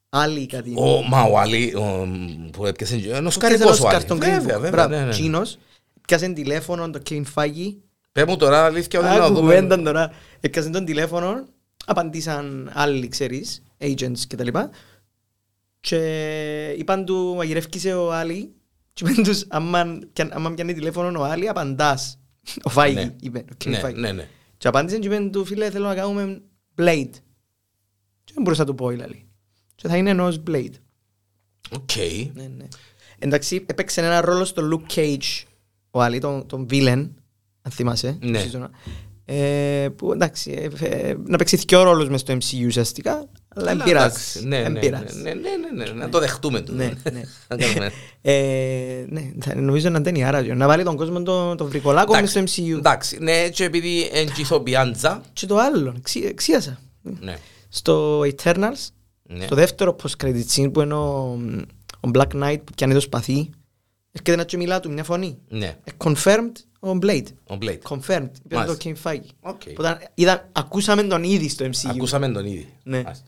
[0.09, 0.73] Άλλη κάτι.
[0.77, 2.07] Ο, μα ο Άλλη, ο,
[2.51, 4.03] που έπιασε, είναι ο Πιάσε σκαρικός ένα ο Σκάρ Άλλη.
[4.03, 4.61] στον Green Βέβαια, Book.
[4.61, 5.11] βέβαια, Μπράβο, ναι, ναι.
[5.11, 5.57] Τσίνος.
[6.07, 7.75] Πιάσε τηλέφωνο το Kevin Feige.
[8.11, 9.39] Πες μου τώρα αλήθεια ότι να Άκου δούμε.
[9.39, 10.11] κουβέντα τώρα.
[10.39, 11.45] Έπιασε τον τηλέφωνο.
[11.85, 14.69] Απαντήσαν άλλοι, ξέρεις, agents και τα λοιπά.
[15.79, 18.53] Και είπαν του, μαγειρεύκησε ο Άλλη.
[18.93, 22.19] Και είπαν τους, άμα πιαν- άμα πιάνει τηλέφωνο ο Άλλη, απαντάς.
[22.63, 23.15] Ο Feige, Ναι.
[23.19, 23.39] είπε.
[23.51, 23.93] Ο Kevin Ναι, Feige.
[23.95, 24.27] ναι, ναι.
[24.57, 26.41] Και απάντησαν και είπαν του, φίλε, θέλω να κάνουμε
[26.77, 27.09] Blade.
[28.23, 29.25] Και δεν μπορούσα να του πω, δηλαδή.
[29.75, 30.73] Και θα είναι ενός Blade.
[31.71, 31.91] Οκ.
[32.33, 32.67] Ναι, ναι.
[33.19, 35.43] Εντάξει, έπαιξε ένα ρόλο στο Luke Cage,
[35.91, 37.09] ο Άλλη, τον, τον villain,
[37.61, 38.17] αν θυμάσαι.
[38.21, 38.43] Ναι.
[38.51, 38.67] season,
[39.25, 43.11] Ε, που εντάξει, ε, ε, να παίξει δύο ρόλους μες στο MCU ουσιαστικά,
[43.55, 44.05] αλλά δεν Αλλά πειράζει.
[44.05, 45.21] εντάξει, Ναι, Εν ναι, πειράζει.
[45.21, 46.73] ναι, ναι, ναι, ναι, να το δεχτούμε το.
[46.73, 47.21] Ναι, ναι.
[47.47, 47.91] Να κάνουμε.
[48.21, 52.29] Ε, ναι, θα- νομίζω να είναι άρα, να βάλει τον κόσμο τον, τον βρικολάκο μες
[52.29, 52.77] στο Εντάξει, MCU.
[52.77, 56.79] Εντάξει, ναι, και επειδή είναι και ηθοποιάντζα, Και το άλλο, ξύ- εξίασα.
[57.01, 57.37] ναι,
[57.69, 58.87] Στο Eternals,
[59.23, 59.45] ναι.
[59.45, 61.39] στο δεύτερο post-credit scene που είναι ο,
[61.99, 63.49] ο Black Knight που πιάνει το σπαθί,
[64.11, 65.37] έρχεται να του μιλά του μια φωνή.
[65.47, 67.25] Ναι, Ε, Confirmed ο Blade.
[67.47, 67.79] ο Blade.
[67.83, 68.29] Confirmed.
[68.43, 68.77] Είπε το Μάλιστα.
[68.83, 69.25] Kevin Feige.
[69.41, 69.61] Οκ.
[69.63, 71.89] Που ήταν- είδα- Ακούσαμε τον ήδη στο MCU.
[71.89, 72.73] Ακούσαμε τον ήδη.
[72.83, 73.01] Ναι.
[73.03, 73.25] Μάλιστα.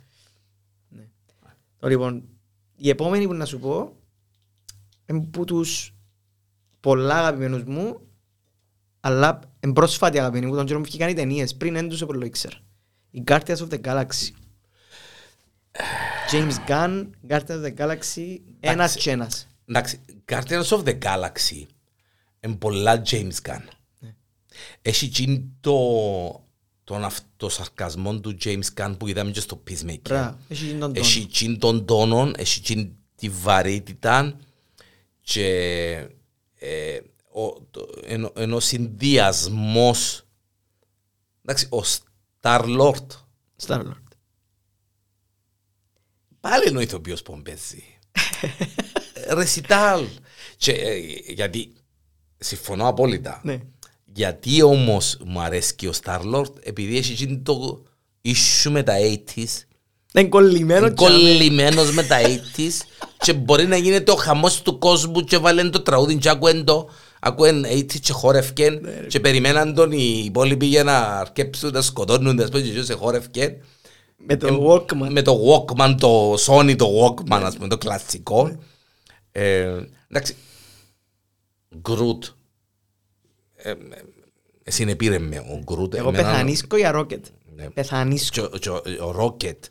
[1.79, 2.23] Τώρα, Λοιπόν,
[2.75, 3.95] η επόμενη που να σου πω
[5.05, 5.93] είναι που τους
[6.79, 7.99] πολλά αγαπημένους μου
[8.99, 12.19] αλλά είναι πρόσφατη αγαπημένη μου τον καιρό που βγήκαν οι ταινίες πριν δεν τους το
[12.23, 12.55] ήξερα.
[13.11, 14.31] Οι Guardians of the Galaxy.
[16.31, 19.47] James Gunn, Guardians of the Galaxy, ένας και ένας.
[19.65, 21.65] Εντάξει, Guardians of the Galaxy
[22.39, 23.63] είναι πολλά James Gunn.
[23.99, 24.15] Ναι.
[24.81, 25.77] Έχει εκείνη το,
[26.83, 29.99] τον αυτοσαρκασμό του James Gunn που είδαμε και στο Peacemaker.
[30.01, 30.99] Μπράβο, έχει γίνει τον τόνο.
[30.99, 34.39] Έχει εκείνη τον τόνο, έχει εκείνη τη βαρύτητα
[35.21, 35.47] και
[36.55, 36.99] ε,
[37.29, 40.25] ο, το, ενώ, ενώ συνδυασμός
[41.41, 41.81] εντάξει, ο
[42.41, 43.07] Star-Lord
[43.65, 44.03] Star-Lord.
[46.39, 47.83] πάλι είναι ο ηθοποιός που παίζει.
[49.29, 50.05] Ρεσιτάλ.
[50.57, 50.97] Και, ε,
[51.33, 51.73] γιατί
[52.37, 53.41] συμφωνώ απόλυτα.
[53.43, 53.59] Ναι.
[54.05, 57.83] Γιατί όμως μου αρέσει και ο Star-Lord επειδή έχει εκείνη το
[58.25, 59.65] issue με τα 80s
[60.13, 65.21] Είναι κολλημένο Είναι κολλημένος με τα 80s και μπορεί να γίνεται ο χαμός του κόσμου
[65.21, 70.21] και βάλεν το τραγούδι και άκουεν το άκουεν 80s και χόρευκεν και περιμέναν τον οι
[70.25, 73.55] υπόλοιποι για να αρκέψουν να σκοτώνουν ας πούμε και σε χόρευκεν
[74.17, 75.07] με το Walkman.
[75.09, 78.57] με το Walkman, το Sony το Walkman ας πούμε το κλασικό ε,
[80.09, 80.35] εντάξει
[81.81, 82.23] Γκρουτ
[83.55, 83.69] ε,
[84.63, 87.19] ε, συνεπήρε με ο Γκρουτ Εγώ πεθανίσκω για Rocket.
[87.55, 87.69] Ναι.
[87.69, 88.47] Πεθανίσκω.
[88.47, 89.63] και ο- και ο Ρόκετ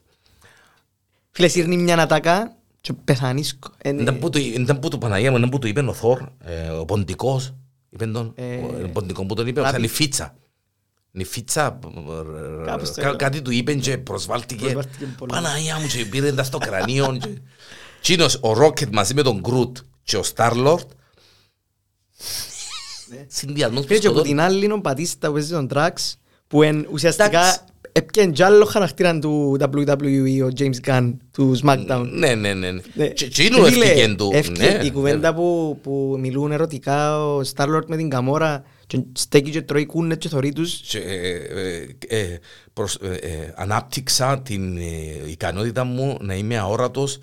[1.31, 3.71] Φίλε, σύρνει μια ατάκα και πεθανίσκω.
[3.79, 4.03] Ε, ναι.
[4.03, 6.69] Ήταν που του- Ήταν που του Παναγία μου, ήταν που του είπε ο Θόρ, ε,
[6.69, 7.55] ο Ποντικός,
[7.91, 9.77] είπε τον, Ε, ο Ποντικό που τον είπε, Ράπη.
[9.77, 10.37] ο Νιφίτσα.
[11.11, 11.79] Νιφίτσα,
[12.67, 13.17] Κάπως το κα- είδα.
[13.17, 14.61] κάτι του είπε και προσβάλτηκε.
[14.63, 15.33] Προσβάλτηκε πολύ.
[15.33, 17.07] Παναγία μου και πήρε τα στο κρανίο.
[18.03, 20.91] και- Τσίνος, ο Ρόκετ μαζί με τον Γκρουτ και ο Στάρλορτ,
[23.29, 24.35] συνδυασμός που Φίλε, και από σκοτώνει.
[24.35, 27.61] την άλλη είναι ο Πατίστα που παίζει τον Τραξ που εν, ουσιαστικά Εντάξει.
[27.93, 32.09] έπιαν κι άλλο χαρακτήρα του WWE ο James Gunn του SmackDown.
[32.13, 32.71] Ναι, ναι, ναι.
[32.71, 32.81] ναι.
[32.95, 33.09] Ναι.
[33.09, 34.31] Και εκείνο Φίλε, έφυγε του.
[34.33, 39.51] έφυγε ναι, η κουβέντα που, που μιλούν ερωτικά ο Starlord με την Καμόρα και στέκει
[39.51, 40.77] και τρώει κούνες και θωρεί τους.
[40.81, 41.37] και, ε,
[42.09, 42.39] ε, ε,
[42.73, 44.83] προσ- ε, ε, ανάπτυξα την ε,
[45.31, 47.19] ικανότητα μου να είμαι αόρατος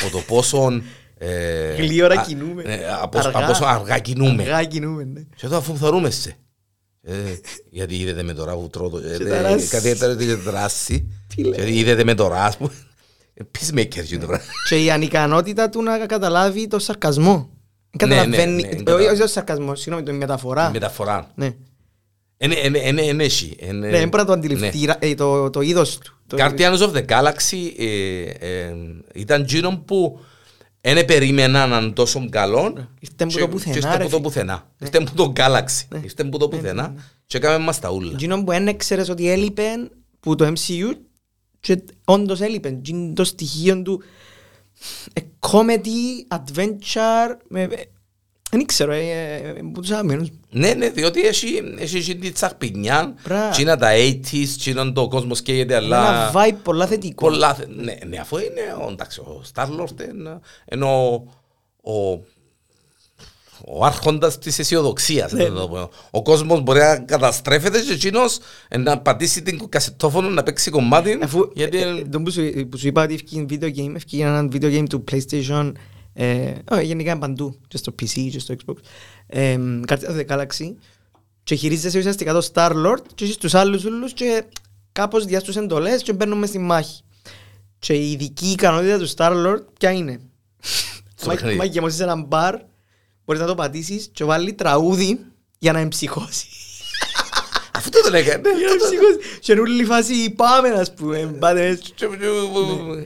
[0.00, 0.82] από το πόσο
[1.18, 2.62] ε, Γλίωρα α- κινούμε.
[2.62, 3.38] ε, από, Αργά.
[3.38, 4.42] από πόσο αργά κινούμε.
[4.42, 5.20] Αργά κινούμε, ναι.
[5.36, 6.36] Και εδώ αφού θωρούμε σε.
[7.02, 7.14] Ε,
[7.70, 9.68] γιατί είδατε με τώρα που τρώω το- ε, Και ε, δράση.
[9.68, 11.08] κάτι έτερο και δράση.
[11.34, 11.52] Τι λέει.
[11.56, 12.70] Γιατί είδατε με τώρα ας πούμε.
[13.34, 14.44] Ε, Peacemaker και το πράγμα.
[14.68, 17.32] Και η ανικανότητα του να καταλάβει το σαρκασμό.
[18.00, 19.10] Ναι, ναι, Καταλαβαίνει, ναι, όχι καταλαβαίνω.
[19.10, 20.68] όχι το σαρκασμός, συγγνώμη, το μεταφορά.
[20.68, 21.30] Η Μεταφορά.
[21.34, 21.54] Ναι,
[22.42, 23.56] Είναι- είναι- είναι- είναι εσύ.
[23.60, 24.38] Είναι- ναι, δεν μπορεί να το ναι.
[24.38, 26.16] αντιληφθεί ε, το, το είδος του.
[26.26, 28.74] Το- Guardians of the Galaxy ε, ε,
[29.14, 30.20] ήταν γύρω που
[30.80, 34.16] δεν περίμεναν αν τόσο καλό Ήρθε που και- το πουθενά, και ήρθε ρε που το
[34.16, 34.20] φίλε.
[34.22, 34.66] πουθενά.
[34.80, 35.86] Ήρθε που το Galaxy.
[35.88, 36.00] Ναι.
[36.04, 36.94] Ήρθε που το πουθενά
[37.26, 38.12] και έκαμε μας τα ούλα.
[38.12, 39.62] Εκείνο που δεν έξερες ότι έλειπε
[40.20, 40.92] που το MCU
[41.60, 42.68] και όντως έλειπε.
[42.68, 44.02] Εκείνο το στοιχείο του
[45.12, 47.82] Ε, comedy, adventure, με- ε,
[48.56, 50.28] δεν ξέρω, ε, ε, ε, που τους αγαπημένους.
[50.50, 53.50] Ναι, ναι, διότι έχει, έχει, έχει την τσαχπινιά, Μπράβο.
[53.50, 56.32] τσίνα τα 80s, τσίνα το κόσμος καίγεται, Ένα αλλά...
[56.34, 57.26] vibe πολλά θετικό.
[57.26, 60.40] Πολλά, θε- ναι, ναι, αφού είναι, ο, εντάξει, ο Star-Lord είναι,
[60.72, 61.12] είναι ο,
[61.82, 62.10] ο,
[63.66, 65.32] ο άρχοντας της αισιοδοξίας.
[65.32, 65.48] Ναι.
[65.48, 65.90] να το πω.
[66.10, 68.38] Ο κόσμος μπορεί να καταστρέφεται και εκείνος
[68.78, 71.18] να πατήσει την κασετόφωνο να παίξει κομμάτι.
[71.22, 74.20] Αφού, γιατί ε, ε, τον που σου, που σου είπα ότι ευκεί video game, ευκεί
[74.20, 75.72] ένα video game του PlayStation,
[76.12, 78.74] ε, oh, γενικά είναι παντού, και στο PC και στο Xbox,
[79.26, 80.74] ε, Guardians of the Galaxy,
[81.44, 84.44] και χειρίζεσαι ουσιαστικά το Star-Lord και έχεις τους άλλους όλους και
[84.92, 87.02] κάπως διάς τους εντολές και μπαίνουν μες στη μάχη.
[87.78, 90.20] Και η ειδική ικανότητα του Star-Lord ποια είναι;
[91.14, 91.56] Στο Μα- παιχνίδι.
[91.56, 92.54] Μα γεμώσεις ένα μπαρ,
[93.24, 95.18] μπορείς να το πατήσεις και βάλει τραγούδι
[95.58, 96.61] για να εμψυχώσεις.
[97.84, 98.48] Αυτό το τον έκανε.
[98.58, 99.38] Για να εμψυχώσει.
[99.40, 101.36] Και είναι όλη η φάση πάμε ας πούμε.
[101.38, 101.94] πάτε έτσι.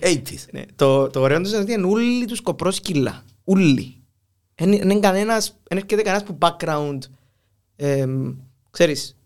[0.03, 0.45] 80s.
[0.53, 3.25] Ναι, το, το ωραίο τους είναι ότι είναι όλοι τους κοπρόσκυλα.
[3.45, 3.95] Όλοι.
[4.55, 6.99] Δεν είναι κανένας, δεν έρχεται κανένας που background.
[7.77, 8.35] εμ,
[8.71, 9.17] ξέρεις,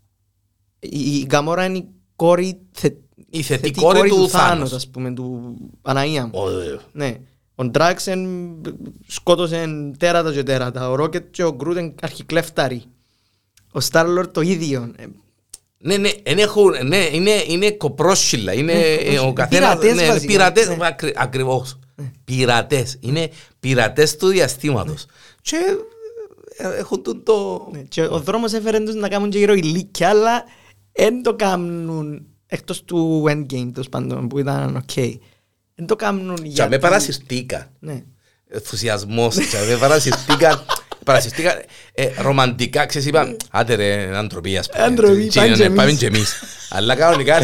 [0.78, 2.88] η, η Γκαμόρα είναι η κόρη, θε,
[3.30, 4.72] Η θετή κόρη του Θάνος.
[4.72, 6.28] ας πούμε, του Αναΐα.
[6.30, 7.16] Ω, ε, Ναι.
[7.54, 8.28] Ο Ντράξεν
[9.06, 10.90] σκότωσε τέρατα και τέρατα.
[10.90, 12.82] Ο Ρόκετ και ο Γκρούτ είναι αρχικλέφταροι.
[13.72, 14.92] Ο Στάρλορ το ίδιο.
[15.82, 19.22] Ε, Ναι, ναι, εν έχουν, ναι, είναι, είναι κοπρόσκυλα, είναι Ναι, ε, κοπρόσκυλα.
[19.28, 20.76] ο καθένας, Πειρατές ναι, βασικά, πειρατές, ναι.
[20.80, 21.78] ακρι- ακριβώς,
[22.24, 25.06] πειρατές, είναι πειρατές του διαστήματος
[25.42, 25.56] και
[26.56, 27.68] ε, έχουν τον το...
[27.72, 27.78] ναι.
[27.88, 30.44] Και ο δρόμος έφερε τους να κάνουν και ηρωιλίκια, αλλά
[30.92, 34.94] δεν το κάνουν εκτός του Endgame, τέλος πάντων, που ήταν οκ.
[35.74, 36.78] Δεν το κάνουν Και με γιατί...
[36.78, 38.02] παρασυρτήκα, Ναι.
[38.48, 40.64] ενθουσιασμός, και με παρασυρτήκα,
[41.04, 41.62] παρασυρτήκα
[41.94, 44.84] ε, ρομαντικά, ξέρεις, είπα, άντε ρε, αντροπή, ας πούμε.
[44.84, 45.76] Αντροπή, Και, πάμε ναι, και εμείς.
[45.76, 46.32] Πάμε και εμείς.
[46.70, 47.38] Αλλά κανονικά,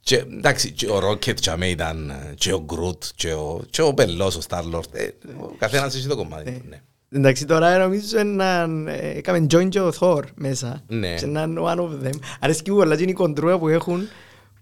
[0.00, 3.94] και, εντάξει, και ο Ρόκετ και αμέ ήταν, και ο Γκρουτ, και ο, και ο
[3.94, 5.04] Πελός, ο Στάρλορτ, ε,
[5.40, 6.80] ο καθένας έχει το κομμάτι, του, ναι.
[7.12, 8.60] Εντάξει, τώρα νομίζω να
[8.92, 10.82] ε, έκαμε join και ο Thor μέσα.
[10.86, 11.14] Ναι.
[11.14, 12.18] Και να είναι one of them.
[12.40, 14.08] Αρέσκει μου πολλά και είναι η κοντρούα που έχουν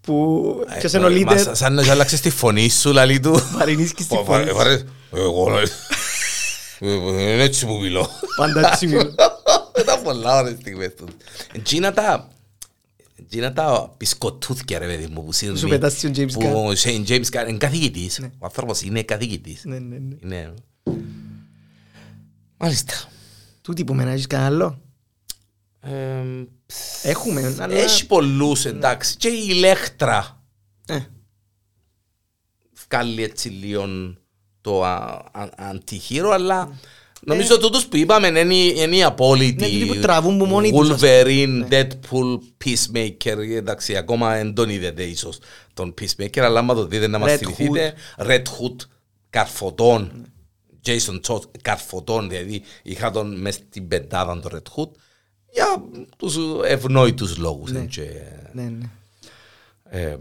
[0.01, 3.39] που Ε, ποιος είναι ο μα, leader Σαν να άλλαξες τη φωνή σου, λαλή του.
[3.57, 4.45] παρενίσκει στη Πα- φωνή.
[4.45, 4.81] πα- παρέ-
[5.15, 5.69] Εγώ, ε, ε, είναι
[6.79, 8.09] έτσι που μιλώ.
[8.35, 9.15] Πάντα έτσι μιλώ.
[9.81, 11.09] Ήταν πολλά ωραίες στιγμές τους.
[11.53, 12.29] Εκείνα τα...
[13.15, 15.57] Εκείνα τα πισκοτούθκια ρε παιδί μου που σύρνει.
[15.57, 16.53] Σου πετάσει ο James που Gunn.
[16.53, 18.19] Ο Shane James Gunn είναι καθηγητής.
[18.19, 19.61] Ο άνθρωπος είναι καθηγητής.
[19.65, 20.15] Ναι, ναι, ναι.
[20.23, 20.53] Είναι...
[22.57, 22.93] Μάλιστα.
[23.61, 24.81] Τούτη που με να έχεις κανένα άλλο;
[25.81, 26.45] Εμ,
[27.03, 27.75] Έχουμε, αλλά...
[27.75, 29.17] Έχει πολλούς εντάξει.
[29.17, 30.43] Και η Ηλέκτρα
[30.87, 30.99] Ε,
[32.87, 33.85] βγάλει έτσι λίγο
[34.67, 36.79] το α- α- αντιχείρο, αλλά
[37.21, 39.63] νομίζω τούτους που είπαμε είναι οι- είναι οι απόλυτοι.
[39.63, 44.69] Ναι, τούτοι που τραβούν που μόνοι τους, ας Wolverine, Deadpool, Peacemaker, εντάξει, ακόμα δεν τον
[44.69, 45.39] είδετε ίσως
[45.73, 48.75] τον Peacemaker, αλλά άμα το δείτε να μας Red θυμηθείτε, Red Hood,
[49.29, 50.25] Καρφωτών,
[50.85, 54.89] Jason Todd, Καρφωτών, δηλαδή είχα τον μες στην πεντάδα τον Red Hood,
[55.53, 55.83] για
[56.17, 57.71] τους ευνόητους λόγους.
[57.71, 57.79] Ναι.
[57.79, 58.01] ε, και,
[58.51, 58.89] ναι, ναι.
[59.89, 60.17] ε,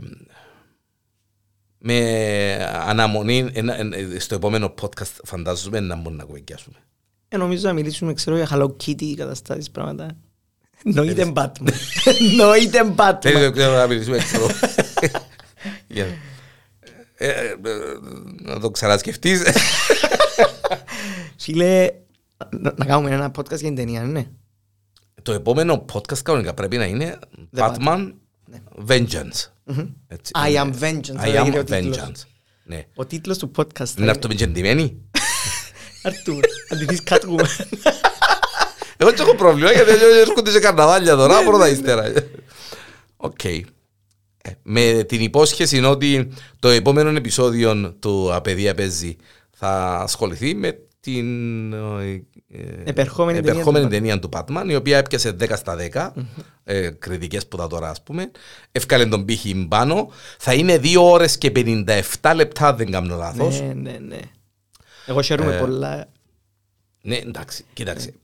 [1.89, 6.77] με αναμονή ένα- ένα- στο επόμενο podcast φαντάζομαι να μπορούμε να κουβεντιάσουμε.
[7.29, 10.17] Ε, νομίζω να μιλήσουμε, ξέρω, για Hello Kitty καταστάσεις, πράγματα.
[10.83, 11.73] Νοείται Batman.
[12.37, 13.51] Νοείται Δεν Batman.
[13.53, 14.47] ξέρω να μιλήσουμε ξέρω.
[15.87, 16.07] Για-
[17.19, 17.55] Ε, ε, ε,
[18.43, 19.43] Να το ξανασκεφτείς.
[21.39, 21.91] Φίλε,
[22.51, 24.27] να να κάνουμε ένα podcast για την ταινία, ναι.
[25.23, 27.19] Το επόμενο podcast κανονικά πρέπει να είναι
[27.57, 28.13] The Batman
[28.89, 29.51] Vengeance.
[30.09, 30.61] Έτσι, I είναι.
[30.63, 31.99] am Vengeance, θα I λέγεται am ο τίτλος.
[31.99, 32.23] Vengeance.
[32.65, 32.87] Ναι.
[32.95, 35.01] Ο τίτλος του podcast θα Να είναι έρθουμε και ντυμένοι.
[36.03, 37.65] Αρτούρ, αν ντυθείς Catwoman.
[38.99, 39.91] Εγώ δεν έχω πρόβλημα γιατί
[40.21, 42.13] έρχονται σε καρναβάλια τώρα πρώτα ύστερα.
[43.17, 43.45] Οκ.
[43.45, 43.65] Ε,
[44.63, 49.17] Με την υπόσχεση ότι το επόμενο επεισόδιο του Απαιδεία παίζει
[49.51, 50.79] θα ασχοληθεί με
[51.11, 55.77] την ε, ε, Επερχόμενη ταινία επερχόμενη του ταινία του Batman, η οποία έπιασε 10 στα
[55.93, 56.23] 10
[56.65, 58.31] ε, κριτικές που τα τώρα ας πούμε
[58.73, 63.73] έφκαλε τον πύχη πάνω θα είναι 2 ώρες και 57 λεπτά δεν κάνω λάθος Ναι,
[63.73, 64.21] ναι, ναι.
[65.07, 66.09] Εγώ χαίρομαι Ε, πολλά.
[67.03, 68.15] Ναι, εντάξει, κοίταξε.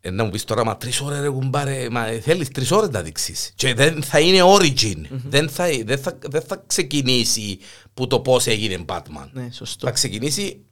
[0.00, 2.90] Ε, να μου πεις τώρα, μα τρεις ώρες ρε κουμπάρε, μα ε, θέλεις τρεις ώρες
[2.90, 3.52] να δείξεις.
[3.54, 4.96] Και δεν θα είναι origin.
[5.28, 7.58] δεν, θα, δεν, θα, δεν θα ξεκινήσει
[7.94, 9.28] που το πώς έγινε Batman.
[9.32, 9.86] Ναι, σωστό.
[9.86, 10.64] Θα ξεκινήσει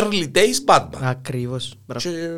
[0.00, 0.98] early days Batman.
[1.00, 1.74] Ακριβώς.
[1.86, 2.10] Μπράβο.
[2.10, 2.28] Και,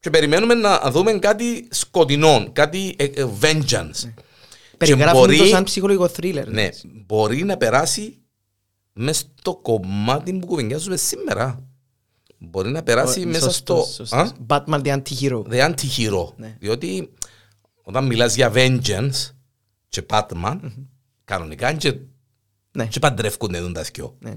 [0.00, 4.12] και περιμένουμε να δούμε κάτι σκοτεινό, κάτι ε, ε, vengeance.
[4.78, 6.44] Περιγράφουν μπορεί- το σαν ψυχολογικό thriller.
[6.46, 6.68] Ναι,
[7.06, 8.18] μπορεί να περάσει
[8.92, 11.64] μέσα στο κομμάτι που κουβεντιάζουμε σήμερα.
[12.38, 13.74] Μπορεί να περάσει μέσα στο...
[13.76, 14.18] Σωστός, σωστός.
[14.20, 15.42] Α; Batman the anti-hero.
[15.50, 16.32] the anti-hero.
[16.36, 16.56] Ναι.
[16.60, 17.12] Διότι
[17.82, 19.30] όταν μιλάς για vengeance
[19.88, 20.58] και Batman,
[21.24, 21.94] κανονικά και,
[22.72, 22.86] Ναι.
[22.86, 24.16] και παντρεύκονται τον τα δυο.
[24.20, 24.32] Ναι.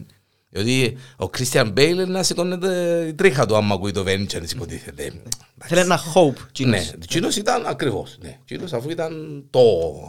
[0.50, 5.12] Διότι ο Κρίστιαν Μπέιλ να σηκώνεται η τρίχα του άμα ακούει το Vengeance υποτίθεται.
[5.58, 6.66] Θέλει ένα hope.
[6.66, 8.18] Ναι, εκείνος ήταν ακριβώς.
[8.22, 9.60] Ναι, εκείνος αφού ήταν το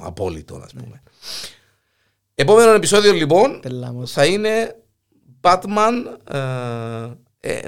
[0.05, 1.03] απόλυτο, ας πούμε.
[2.34, 4.12] Επόμενο επεισόδιο λοιπόν Πελάμος.
[4.12, 4.76] θα είναι
[5.41, 5.93] Batman.
[7.41, 7.61] Ε, ε,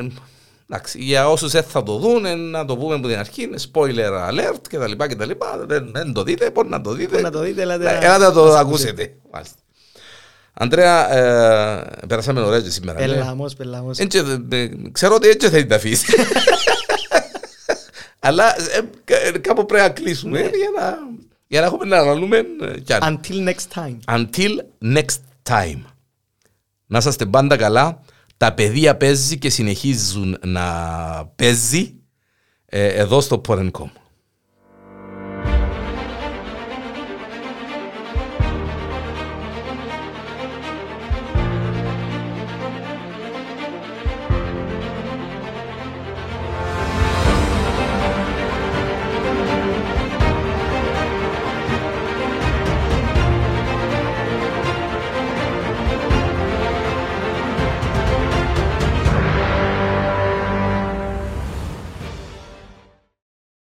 [0.70, 3.58] εντάξει, για όσους δεν θα το δουν, ε, να το πούμε από την αρχή, είναι
[3.72, 5.64] spoiler alert και τα λοιπά και τα λοιπά.
[5.66, 7.10] Δεν, δεν το δείτε, μπορεί να το δείτε.
[7.10, 9.16] Μπορεί να το δείτε, ελάτε Ναι, να- Ελάτε να το να σας ακούσετε.
[9.32, 9.54] Μάλιστα.
[10.62, 13.00] Αντρέα, ε, περάσαμε ωραία και σήμερα.
[13.00, 13.06] ναι.
[13.06, 13.98] Πελάμος, πελάμος.
[13.98, 16.12] Εν και δε- ε, Ξέρω ότι έτσι θέλει να αφήσει.
[18.18, 20.98] Αλλά ε, κα- κάπου πρέπει να κλείσουμε για να,
[21.46, 23.20] για να έχουμε να αναλούμε ε, κι άλλο.
[23.22, 23.96] Until next time.
[24.18, 24.50] Until
[24.96, 25.18] next
[25.50, 25.80] time.
[26.86, 28.00] Να είσαστε πάντα καλά.
[28.36, 30.62] Τα παιδεία παίζει και συνεχίζουν να
[31.36, 31.94] παίζει
[32.66, 33.90] ε, εδώ στο Porencom.